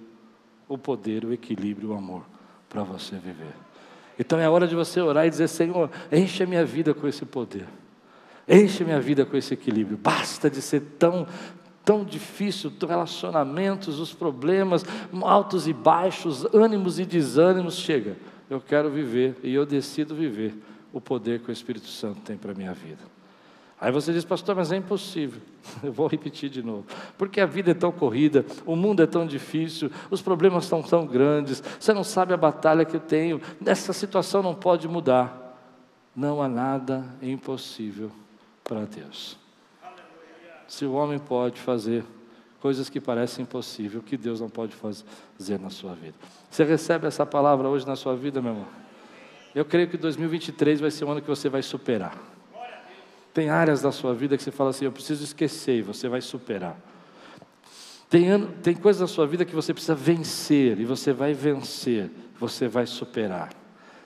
o 0.68 0.78
poder, 0.78 1.24
o 1.24 1.32
equilíbrio, 1.32 1.90
o 1.90 1.94
amor 1.94 2.24
para 2.68 2.82
você 2.82 3.16
viver. 3.16 3.69
Então 4.20 4.38
é 4.38 4.46
hora 4.46 4.68
de 4.68 4.74
você 4.74 5.00
orar 5.00 5.26
e 5.26 5.30
dizer: 5.30 5.48
Senhor, 5.48 5.90
enche 6.12 6.42
a 6.42 6.46
minha 6.46 6.62
vida 6.62 6.92
com 6.92 7.08
esse 7.08 7.24
poder, 7.24 7.66
enche 8.46 8.82
a 8.82 8.86
minha 8.86 9.00
vida 9.00 9.24
com 9.24 9.34
esse 9.34 9.54
equilíbrio. 9.54 9.96
Basta 9.96 10.50
de 10.50 10.60
ser 10.60 10.82
tão, 10.98 11.26
tão 11.82 12.04
difícil, 12.04 12.70
relacionamentos, 12.86 13.98
os 13.98 14.12
problemas, 14.12 14.84
altos 15.22 15.66
e 15.66 15.72
baixos, 15.72 16.44
ânimos 16.54 16.98
e 16.98 17.06
desânimos. 17.06 17.76
Chega, 17.76 18.14
eu 18.50 18.60
quero 18.60 18.90
viver 18.90 19.38
e 19.42 19.54
eu 19.54 19.64
decido 19.64 20.14
viver 20.14 20.54
o 20.92 21.00
poder 21.00 21.40
que 21.40 21.48
o 21.48 21.52
Espírito 21.52 21.86
Santo 21.86 22.20
tem 22.20 22.36
para 22.36 22.52
a 22.52 22.54
minha 22.54 22.74
vida. 22.74 23.19
Aí 23.80 23.90
você 23.90 24.12
diz, 24.12 24.26
pastor, 24.26 24.54
mas 24.54 24.70
é 24.70 24.76
impossível. 24.76 25.40
Eu 25.82 25.92
vou 25.92 26.06
repetir 26.06 26.50
de 26.50 26.62
novo. 26.62 26.84
Porque 27.16 27.40
a 27.40 27.46
vida 27.46 27.70
é 27.70 27.74
tão 27.74 27.90
corrida, 27.90 28.44
o 28.66 28.76
mundo 28.76 29.02
é 29.02 29.06
tão 29.06 29.26
difícil, 29.26 29.90
os 30.10 30.20
problemas 30.20 30.66
são 30.66 30.82
tão 30.82 31.06
grandes, 31.06 31.62
você 31.78 31.94
não 31.94 32.04
sabe 32.04 32.34
a 32.34 32.36
batalha 32.36 32.84
que 32.84 32.96
eu 32.96 33.00
tenho, 33.00 33.40
essa 33.64 33.92
situação 33.92 34.42
não 34.42 34.54
pode 34.54 34.86
mudar. 34.86 35.48
Não 36.14 36.42
há 36.42 36.48
nada 36.48 37.04
impossível 37.22 38.10
para 38.62 38.84
Deus. 38.84 39.38
Se 40.68 40.84
o 40.84 40.92
homem 40.92 41.18
pode 41.18 41.58
fazer 41.58 42.04
coisas 42.60 42.90
que 42.90 43.00
parecem 43.00 43.44
impossíveis, 43.44 44.04
que 44.04 44.16
Deus 44.16 44.40
não 44.40 44.50
pode 44.50 44.74
fazer 44.76 45.58
na 45.58 45.70
sua 45.70 45.94
vida. 45.94 46.14
Você 46.50 46.64
recebe 46.64 47.06
essa 47.06 47.24
palavra 47.24 47.68
hoje 47.68 47.86
na 47.86 47.96
sua 47.96 48.14
vida, 48.14 48.42
meu 48.42 48.52
irmão? 48.52 48.68
Eu 49.54 49.64
creio 49.64 49.88
que 49.88 49.96
2023 49.96 50.80
vai 50.80 50.90
ser 50.90 51.04
o 51.04 51.10
ano 51.10 51.22
que 51.22 51.28
você 51.28 51.48
vai 51.48 51.62
superar. 51.62 52.39
Tem 53.32 53.48
áreas 53.48 53.82
da 53.82 53.92
sua 53.92 54.14
vida 54.14 54.36
que 54.36 54.42
você 54.42 54.50
fala 54.50 54.70
assim: 54.70 54.84
eu 54.84 54.92
preciso 54.92 55.22
esquecer, 55.24 55.78
e 55.78 55.82
você 55.82 56.08
vai 56.08 56.20
superar. 56.20 56.76
Tem, 58.08 58.44
tem 58.62 58.74
coisas 58.74 59.00
na 59.00 59.06
sua 59.06 59.26
vida 59.26 59.44
que 59.44 59.54
você 59.54 59.72
precisa 59.72 59.94
vencer, 59.94 60.80
e 60.80 60.84
você 60.84 61.12
vai 61.12 61.32
vencer, 61.32 62.10
você 62.38 62.66
vai 62.66 62.86
superar. 62.86 63.50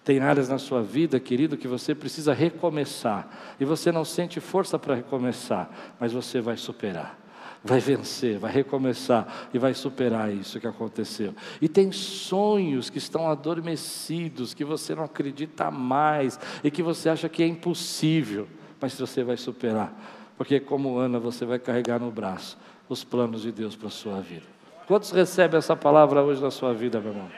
Tem 0.05 0.21
áreas 0.21 0.51
na 0.51 0.59
sua 0.59 0.83
vida, 0.83 1.19
querido, 1.19 1.57
que 1.57 1.67
você 1.67 1.95
precisa 1.95 2.35
recomeçar, 2.35 3.57
e 3.59 3.65
você 3.65 3.91
não 3.91 4.05
sente 4.05 4.41
força 4.41 4.79
para 4.79 4.95
recomeçar, 4.95 5.71
mas 5.99 6.13
você 6.13 6.41
vai 6.41 6.57
superar 6.57 7.25
vai 7.65 7.81
vencer, 7.81 8.39
vai 8.39 8.53
recomeçar 8.53 9.49
e 9.55 9.59
vai 9.59 9.73
superar 9.73 10.31
isso 10.31 10.61
que 10.61 10.67
aconteceu. 10.67 11.35
E 11.63 11.69
tem 11.69 11.91
sonhos 11.91 12.91
que 12.91 12.99
estão 12.99 13.27
adormecidos, 13.27 14.53
que 14.53 14.65
você 14.65 14.95
não 14.95 15.05
acredita 15.05 15.71
mais 15.71 16.39
e 16.63 16.71
que 16.71 16.83
você 16.83 17.09
acha 17.09 17.27
que 17.27 17.43
é 17.43 17.47
impossível, 17.47 18.47
mas 18.81 18.99
você 18.99 19.23
vai 19.23 19.37
superar, 19.37 19.93
porque 20.37 20.61
como 20.61 20.99
Ana 20.99 21.19
você 21.19 21.45
vai 21.45 21.59
carregar 21.59 21.99
no 21.99 22.11
braço 22.11 22.59
os 22.89 23.03
planos 23.03 23.43
de 23.43 23.53
Deus 23.53 23.77
para 23.77 23.89
a 23.89 23.91
sua 23.91 24.21
vida. 24.21 24.47
Quantos 24.87 25.11
recebem 25.11 25.59
essa 25.59 25.75
palavra 25.75 26.23
hoje 26.23 26.43
na 26.43 26.51
sua 26.51 26.75
vida, 26.75 27.01
meu 27.01 27.13
irmão? 27.13 27.31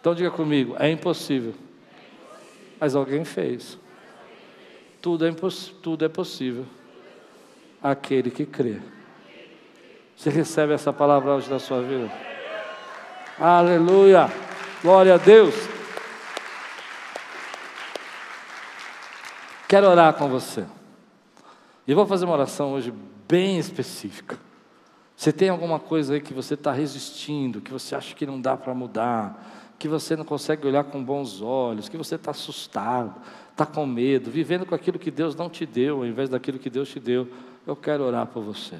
Então 0.00 0.14
diga 0.14 0.30
comigo, 0.30 0.74
é 0.78 0.90
impossível. 0.90 1.54
Mas 2.80 2.96
alguém 2.96 3.24
fez. 3.24 3.78
Tudo 5.00 5.26
é, 5.26 5.32
tudo 5.80 6.04
é 6.04 6.08
possível. 6.08 6.66
Aquele 7.80 8.30
que 8.30 8.44
crê. 8.44 8.80
Você 10.16 10.30
recebe 10.30 10.72
essa 10.72 10.92
palavra 10.92 11.34
hoje 11.34 11.48
na 11.48 11.60
sua 11.60 11.80
vida? 11.82 12.10
Aleluia! 13.38 14.28
Glória 14.82 15.14
a 15.14 15.18
Deus! 15.18 15.54
Quero 19.72 19.88
orar 19.88 20.12
com 20.12 20.28
você. 20.28 20.66
E 21.88 21.94
vou 21.94 22.04
fazer 22.04 22.26
uma 22.26 22.34
oração 22.34 22.74
hoje 22.74 22.92
bem 23.26 23.58
específica. 23.58 24.38
Você 25.16 25.32
tem 25.32 25.48
alguma 25.48 25.80
coisa 25.80 26.12
aí 26.12 26.20
que 26.20 26.34
você 26.34 26.52
está 26.52 26.70
resistindo, 26.72 27.58
que 27.62 27.72
você 27.72 27.94
acha 27.94 28.14
que 28.14 28.26
não 28.26 28.38
dá 28.38 28.54
para 28.54 28.74
mudar, 28.74 29.74
que 29.78 29.88
você 29.88 30.14
não 30.14 30.26
consegue 30.26 30.66
olhar 30.66 30.84
com 30.84 31.02
bons 31.02 31.40
olhos, 31.40 31.88
que 31.88 31.96
você 31.96 32.16
está 32.16 32.32
assustado, 32.32 33.14
está 33.50 33.64
com 33.64 33.86
medo, 33.86 34.30
vivendo 34.30 34.66
com 34.66 34.74
aquilo 34.74 34.98
que 34.98 35.10
Deus 35.10 35.34
não 35.34 35.48
te 35.48 35.64
deu, 35.64 36.00
ao 36.00 36.06
invés 36.06 36.28
daquilo 36.28 36.58
que 36.58 36.68
Deus 36.68 36.90
te 36.90 37.00
deu, 37.00 37.26
eu 37.66 37.74
quero 37.74 38.04
orar 38.04 38.26
por 38.26 38.42
você 38.42 38.76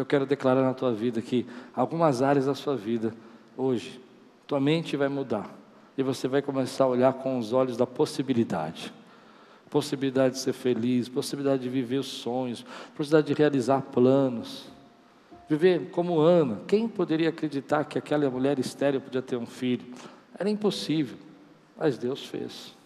eu 0.00 0.04
quero 0.04 0.26
declarar 0.26 0.62
na 0.62 0.74
tua 0.74 0.92
vida 0.92 1.20
que 1.22 1.46
algumas 1.74 2.22
áreas 2.22 2.46
da 2.46 2.54
sua 2.54 2.76
vida, 2.76 3.14
hoje, 3.56 4.00
tua 4.46 4.60
mente 4.60 4.96
vai 4.96 5.08
mudar 5.08 5.48
e 5.96 6.02
você 6.02 6.28
vai 6.28 6.40
começar 6.40 6.84
a 6.84 6.88
olhar 6.88 7.12
com 7.12 7.38
os 7.38 7.52
olhos 7.52 7.76
da 7.76 7.86
possibilidade. 7.86 8.92
Possibilidade 9.70 10.34
de 10.34 10.40
ser 10.40 10.52
feliz, 10.52 11.08
possibilidade 11.08 11.62
de 11.62 11.68
viver 11.68 11.98
os 11.98 12.06
sonhos, 12.06 12.64
possibilidade 12.96 13.26
de 13.26 13.34
realizar 13.34 13.82
planos. 13.82 14.66
Viver 15.48 15.90
como 15.90 16.20
Ana. 16.20 16.60
Quem 16.66 16.86
poderia 16.86 17.30
acreditar 17.30 17.84
que 17.84 17.98
aquela 17.98 18.28
mulher 18.28 18.58
estéril 18.58 19.00
podia 19.00 19.22
ter 19.22 19.36
um 19.36 19.46
filho? 19.46 19.86
Era 20.38 20.48
impossível, 20.50 21.16
mas 21.76 21.96
Deus 21.96 22.24
fez. 22.24 22.76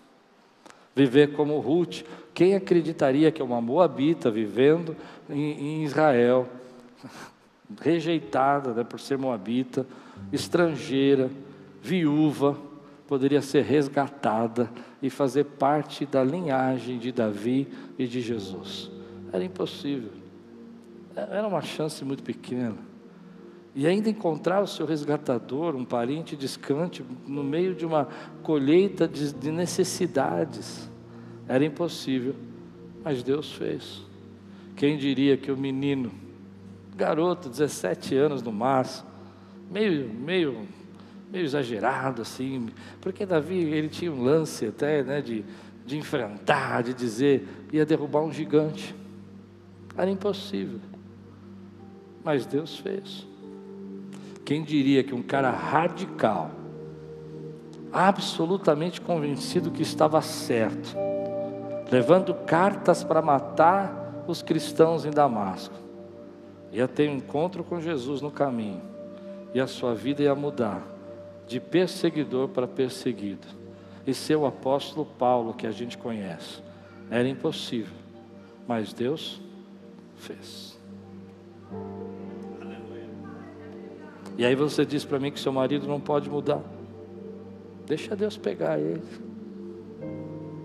viver 0.95 1.33
como 1.33 1.59
Ruth. 1.59 2.03
Quem 2.35 2.55
acreditaria 2.55 3.33
que 3.33 3.43
uma 3.43 3.61
moabita 3.61 4.31
vivendo 4.31 4.97
em, 5.29 5.81
em 5.81 5.85
Israel, 5.85 6.49
rejeitada 7.81 8.73
né, 8.73 8.85
por 8.85 9.01
ser 9.01 9.19
moabita, 9.19 9.87
estrangeira, 10.33 11.31
viúva, 11.83 12.57
poderia 13.13 13.43
ser 13.43 13.63
resgatada 13.63 14.73
e 15.03 15.11
fazer 15.11 15.45
parte 15.45 16.07
da 16.07 16.25
linhagem 16.25 16.99
de 16.99 17.13
Davi 17.13 17.69
e 17.99 18.07
de 18.07 18.23
Jesus. 18.23 18.91
Era 19.31 19.45
impossível. 19.45 20.13
Era 21.15 21.47
uma 21.47 21.61
chance 21.61 22.03
muito 22.07 22.23
pequena. 22.23 22.79
E 23.75 23.87
ainda 23.87 24.09
encontrar 24.09 24.63
o 24.63 24.67
seu 24.67 24.87
resgatador, 24.87 25.77
um 25.77 25.85
parente 25.85 26.35
distante, 26.35 27.05
no 27.27 27.45
meio 27.45 27.75
de 27.75 27.85
uma 27.85 28.09
colheita 28.43 29.07
de, 29.07 29.31
de 29.31 29.51
necessidades. 29.53 30.89
Era 31.47 31.67
impossível, 31.67 32.35
mas 33.05 33.23
Deus 33.23 33.53
fez. 33.53 34.01
Quem 34.75 34.97
diria 34.97 35.37
que 35.37 35.53
o 35.53 35.57
menino, 35.57 36.11
garoto, 36.97 37.51
17 37.51 38.17
anos 38.17 38.43
no 38.43 38.51
máximo, 38.51 39.07
meio, 39.71 40.09
meio, 40.09 40.67
meio 41.33 41.47
exagerado 41.47 42.21
assim, 42.21 42.69
porque 43.01 43.25
Davi 43.25 43.57
ele 43.57 43.89
tinha 43.89 44.13
um 44.13 44.23
lance 44.23 44.67
até 44.67 45.03
né, 45.03 45.23
de, 45.23 45.43
de 45.87 45.97
enfrentar, 45.97 46.83
de 46.83 46.93
dizer, 46.93 47.49
ia 47.73 47.87
derrubar 47.87 48.21
um 48.21 48.31
gigante. 48.31 48.95
Era 49.97 50.11
impossível, 50.11 50.79
mas 52.23 52.45
Deus 52.45 52.77
fez. 52.77 53.27
Quem 54.45 54.63
diria 54.63 55.03
que 55.03 55.15
um 55.15 55.23
cara 55.23 55.51
radical, 55.51 56.51
absolutamente 57.91 59.01
convencido 59.01 59.71
que 59.71 59.81
estava 59.81 60.21
certo, 60.21 60.95
levando 61.91 62.35
cartas 62.45 63.03
para 63.03 63.23
matar 63.23 64.25
os 64.29 64.43
cristãos 64.43 65.07
em 65.07 65.11
Damasco, 65.11 65.75
ia 66.71 66.87
ter 66.87 67.09
um 67.09 67.17
encontro 67.17 67.65
com 67.65 67.81
Jesus 67.81 68.21
no 68.21 68.31
caminho, 68.31 68.83
e 69.55 69.61
a 69.61 69.67
sua 69.67 69.95
vida 69.95 70.23
ia 70.23 70.35
mudar 70.35 70.92
de 71.47 71.61
perseguidor 71.61 72.49
para 72.49 72.67
perseguido, 72.67 73.47
e 74.07 74.15
ser 74.15 74.37
o 74.37 74.47
apóstolo 74.47 75.07
Paulo 75.07 75.55
que 75.55 75.67
a 75.67 75.71
gente 75.71 75.97
conhece. 75.99 76.63
Era 77.11 77.29
impossível, 77.29 77.95
mas 78.67 78.93
Deus 78.93 79.41
fez. 80.17 80.79
E 84.37 84.45
aí 84.45 84.55
você 84.55 84.85
diz 84.85 85.05
para 85.05 85.19
mim 85.19 85.31
que 85.31 85.39
seu 85.39 85.53
marido 85.53 85.87
não 85.87 86.01
pode 86.01 86.31
mudar. 86.31 86.63
Deixa 87.87 88.17
Deus 88.17 88.37
pegar 88.37 88.79
ele. 88.79 89.03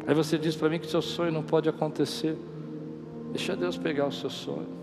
Aí 0.07 0.15
você 0.15 0.37
diz 0.37 0.55
para 0.55 0.69
mim 0.69 0.79
que 0.79 0.87
seu 0.87 1.01
sonho 1.01 1.31
não 1.31 1.43
pode 1.43 1.67
acontecer. 1.67 2.37
Deixa 3.31 3.55
Deus 3.55 3.77
pegar 3.77 4.07
o 4.07 4.11
seu 4.11 4.29
sonho. 4.29 4.77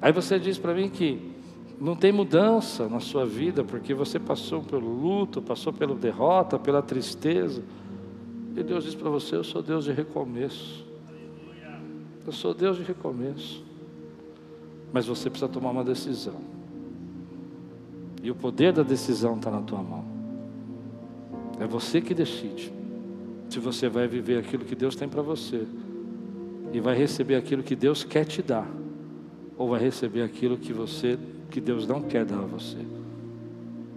Aí 0.00 0.12
você 0.12 0.38
diz 0.38 0.56
para 0.56 0.72
mim 0.72 0.88
que 0.88 1.35
não 1.80 1.94
tem 1.94 2.10
mudança 2.10 2.88
na 2.88 3.00
sua 3.00 3.26
vida 3.26 3.62
porque 3.62 3.92
você 3.92 4.18
passou 4.18 4.62
pelo 4.62 4.88
luto, 4.88 5.42
passou 5.42 5.72
pela 5.72 5.94
derrota, 5.94 6.58
pela 6.58 6.80
tristeza. 6.80 7.62
E 8.56 8.62
Deus 8.62 8.84
diz 8.84 8.94
para 8.94 9.10
você: 9.10 9.36
Eu 9.36 9.44
sou 9.44 9.62
Deus 9.62 9.84
de 9.84 9.92
recomeço. 9.92 10.86
Eu 12.26 12.32
sou 12.32 12.54
Deus 12.54 12.78
de 12.78 12.82
recomeço. 12.82 13.62
Mas 14.92 15.06
você 15.06 15.28
precisa 15.28 15.50
tomar 15.50 15.70
uma 15.70 15.84
decisão. 15.84 16.40
E 18.22 18.30
o 18.30 18.34
poder 18.34 18.72
da 18.72 18.82
decisão 18.82 19.36
está 19.36 19.50
na 19.50 19.60
tua 19.60 19.82
mão. 19.82 20.04
É 21.60 21.66
você 21.66 22.00
que 22.00 22.14
decide 22.14 22.72
se 23.48 23.58
você 23.60 23.88
vai 23.88 24.08
viver 24.08 24.38
aquilo 24.38 24.64
que 24.64 24.74
Deus 24.74 24.96
tem 24.96 25.08
para 25.08 25.22
você 25.22 25.66
e 26.72 26.80
vai 26.80 26.96
receber 26.96 27.36
aquilo 27.36 27.62
que 27.62 27.76
Deus 27.76 28.02
quer 28.02 28.24
te 28.24 28.42
dar, 28.42 28.68
ou 29.56 29.68
vai 29.68 29.80
receber 29.80 30.22
aquilo 30.22 30.58
que 30.58 30.72
você 30.72 31.18
que 31.50 31.60
Deus 31.60 31.86
não 31.86 32.02
quer 32.02 32.24
dar 32.24 32.38
a 32.38 32.46
você. 32.46 32.78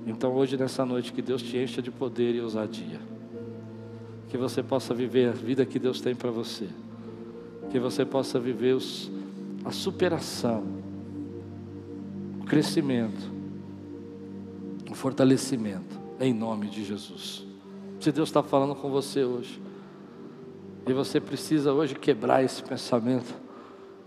Então 0.06 0.34
hoje 0.34 0.58
nessa 0.58 0.86
noite 0.86 1.14
que 1.14 1.22
Deus 1.22 1.42
te 1.42 1.58
encha 1.58 1.82
de 1.82 1.92
poder 1.92 2.36
e 2.36 2.42
ousadia. 2.42 3.00
Que 4.28 4.38
você 4.38 4.62
possa 4.62 4.94
viver 4.94 5.30
a 5.30 5.32
vida 5.32 5.66
que 5.66 5.80
Deus 5.80 6.02
tem 6.02 6.16
para 6.16 6.32
você. 6.32 6.68
Que 7.70 7.80
você 7.80 8.06
possa 8.06 8.40
viver 8.40 8.76
os, 8.76 9.12
a 9.66 9.72
superação, 9.72 10.64
o 12.42 12.46
crescimento 12.46 13.40
o 14.90 14.96
fortalecimento, 14.96 16.00
em 16.20 16.34
nome 16.34 16.68
de 16.68 16.84
Jesus. 16.84 17.46
Se 18.00 18.12
Deus 18.12 18.30
está 18.30 18.42
falando 18.42 18.76
com 18.76 18.90
você 18.90 19.24
hoje, 19.24 19.62
e 20.88 20.94
você 20.94 21.20
precisa 21.20 21.72
hoje 21.72 21.94
quebrar 21.94 22.44
esse 22.44 22.64
pensamento, 22.64 23.34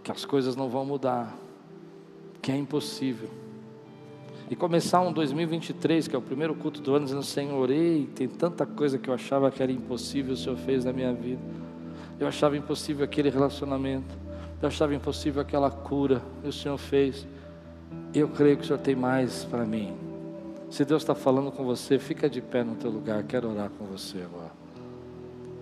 que 0.03 0.11
as 0.11 0.25
coisas 0.25 0.57
não 0.57 0.69
vão 0.69 0.85
mudar, 0.85 1.37
que 2.43 2.51
é 2.51 2.57
impossível. 2.57 3.31
E 4.51 4.57
começar 4.57 5.01
um 5.01 5.13
2023, 5.13 6.09
que 6.09 6.17
é 6.17 6.19
o 6.19 6.23
primeiro 6.23 6.55
culto 6.55 6.83
do 6.83 6.95
ano, 6.95 7.07
dizendo: 7.07 7.23
Senhor, 7.23 7.57
orei, 7.59 8.07
tem 8.15 8.29
tanta 8.29 8.67
coisa 8.67 8.99
que 8.99 9.09
eu 9.09 9.15
achava 9.15 9.51
que 9.51 9.63
era 9.63 9.71
impossível, 9.71 10.35
o 10.35 10.37
Senhor 10.37 10.57
fez 10.57 10.85
na 10.85 10.93
minha 10.93 11.13
vida. 11.15 11.41
Eu 12.21 12.27
achava 12.27 12.57
impossível 12.57 13.05
aquele 13.05 13.31
relacionamento, 13.31 14.15
eu 14.61 14.69
achava 14.69 14.95
impossível 14.95 15.41
aquela 15.41 15.71
cura, 15.71 16.21
e 16.45 16.49
o 16.49 16.53
Senhor 16.53 16.77
fez. 16.77 17.27
Eu 18.13 18.29
creio 18.29 18.59
que 18.59 18.65
o 18.65 18.67
Senhor 18.67 18.79
tem 18.79 18.95
mais 18.95 19.45
para 19.45 19.65
mim. 19.65 19.95
Se 20.69 20.85
Deus 20.85 21.03
está 21.03 21.15
falando 21.15 21.51
com 21.51 21.65
você, 21.65 21.99
fica 21.99 22.29
de 22.29 22.43
pé 22.43 22.63
no 22.63 22.75
teu 22.75 22.91
lugar. 22.91 23.23
Quero 23.23 23.51
orar 23.51 23.71
com 23.71 23.85
você 23.85 24.19
agora. 24.19 24.53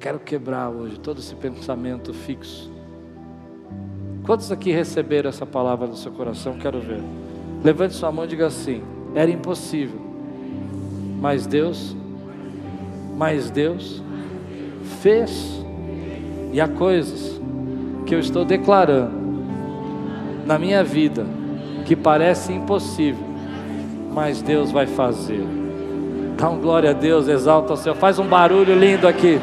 Quero 0.01 0.18
quebrar 0.18 0.68
hoje 0.70 0.99
todo 0.99 1.18
esse 1.18 1.35
pensamento 1.35 2.12
fixo. 2.14 2.80
Quantos 4.25 4.53
aqui 4.53 4.71
receberam 4.71 5.29
essa 5.29 5.47
palavra 5.47 5.87
no 5.87 5.97
seu 5.97 6.12
coração? 6.12 6.59
Quero 6.59 6.81
ver. 6.81 7.01
Levante 7.64 7.95
sua 7.95 8.12
mão 8.12 8.25
e 8.25 8.29
diga 8.29 8.47
assim: 8.47 8.83
era 9.14 9.31
impossível, 9.31 10.01
mas 11.21 11.47
Deus, 11.47 11.97
mas 13.16 13.51
Deus 13.51 14.03
fez. 15.01 15.61
E 16.53 16.61
há 16.61 16.66
coisas 16.66 17.41
que 18.07 18.14
eu 18.14 18.18
estou 18.18 18.45
declarando 18.45 19.21
na 20.45 20.59
minha 20.59 20.83
vida 20.83 21.25
que 21.87 21.95
parecem 21.95 22.57
impossível 22.57 23.31
mas 24.12 24.43
Deus 24.43 24.71
vai 24.71 24.87
fazer. 24.87 25.45
Dá 26.37 26.49
um 26.49 26.59
glória 26.59 26.91
a 26.91 26.93
Deus, 26.93 27.29
exalta 27.29 27.75
o 27.75 27.77
Senhor, 27.77 27.95
faz 27.95 28.18
um 28.18 28.27
barulho 28.27 28.79
lindo 28.79 29.07
aqui. 29.07 29.39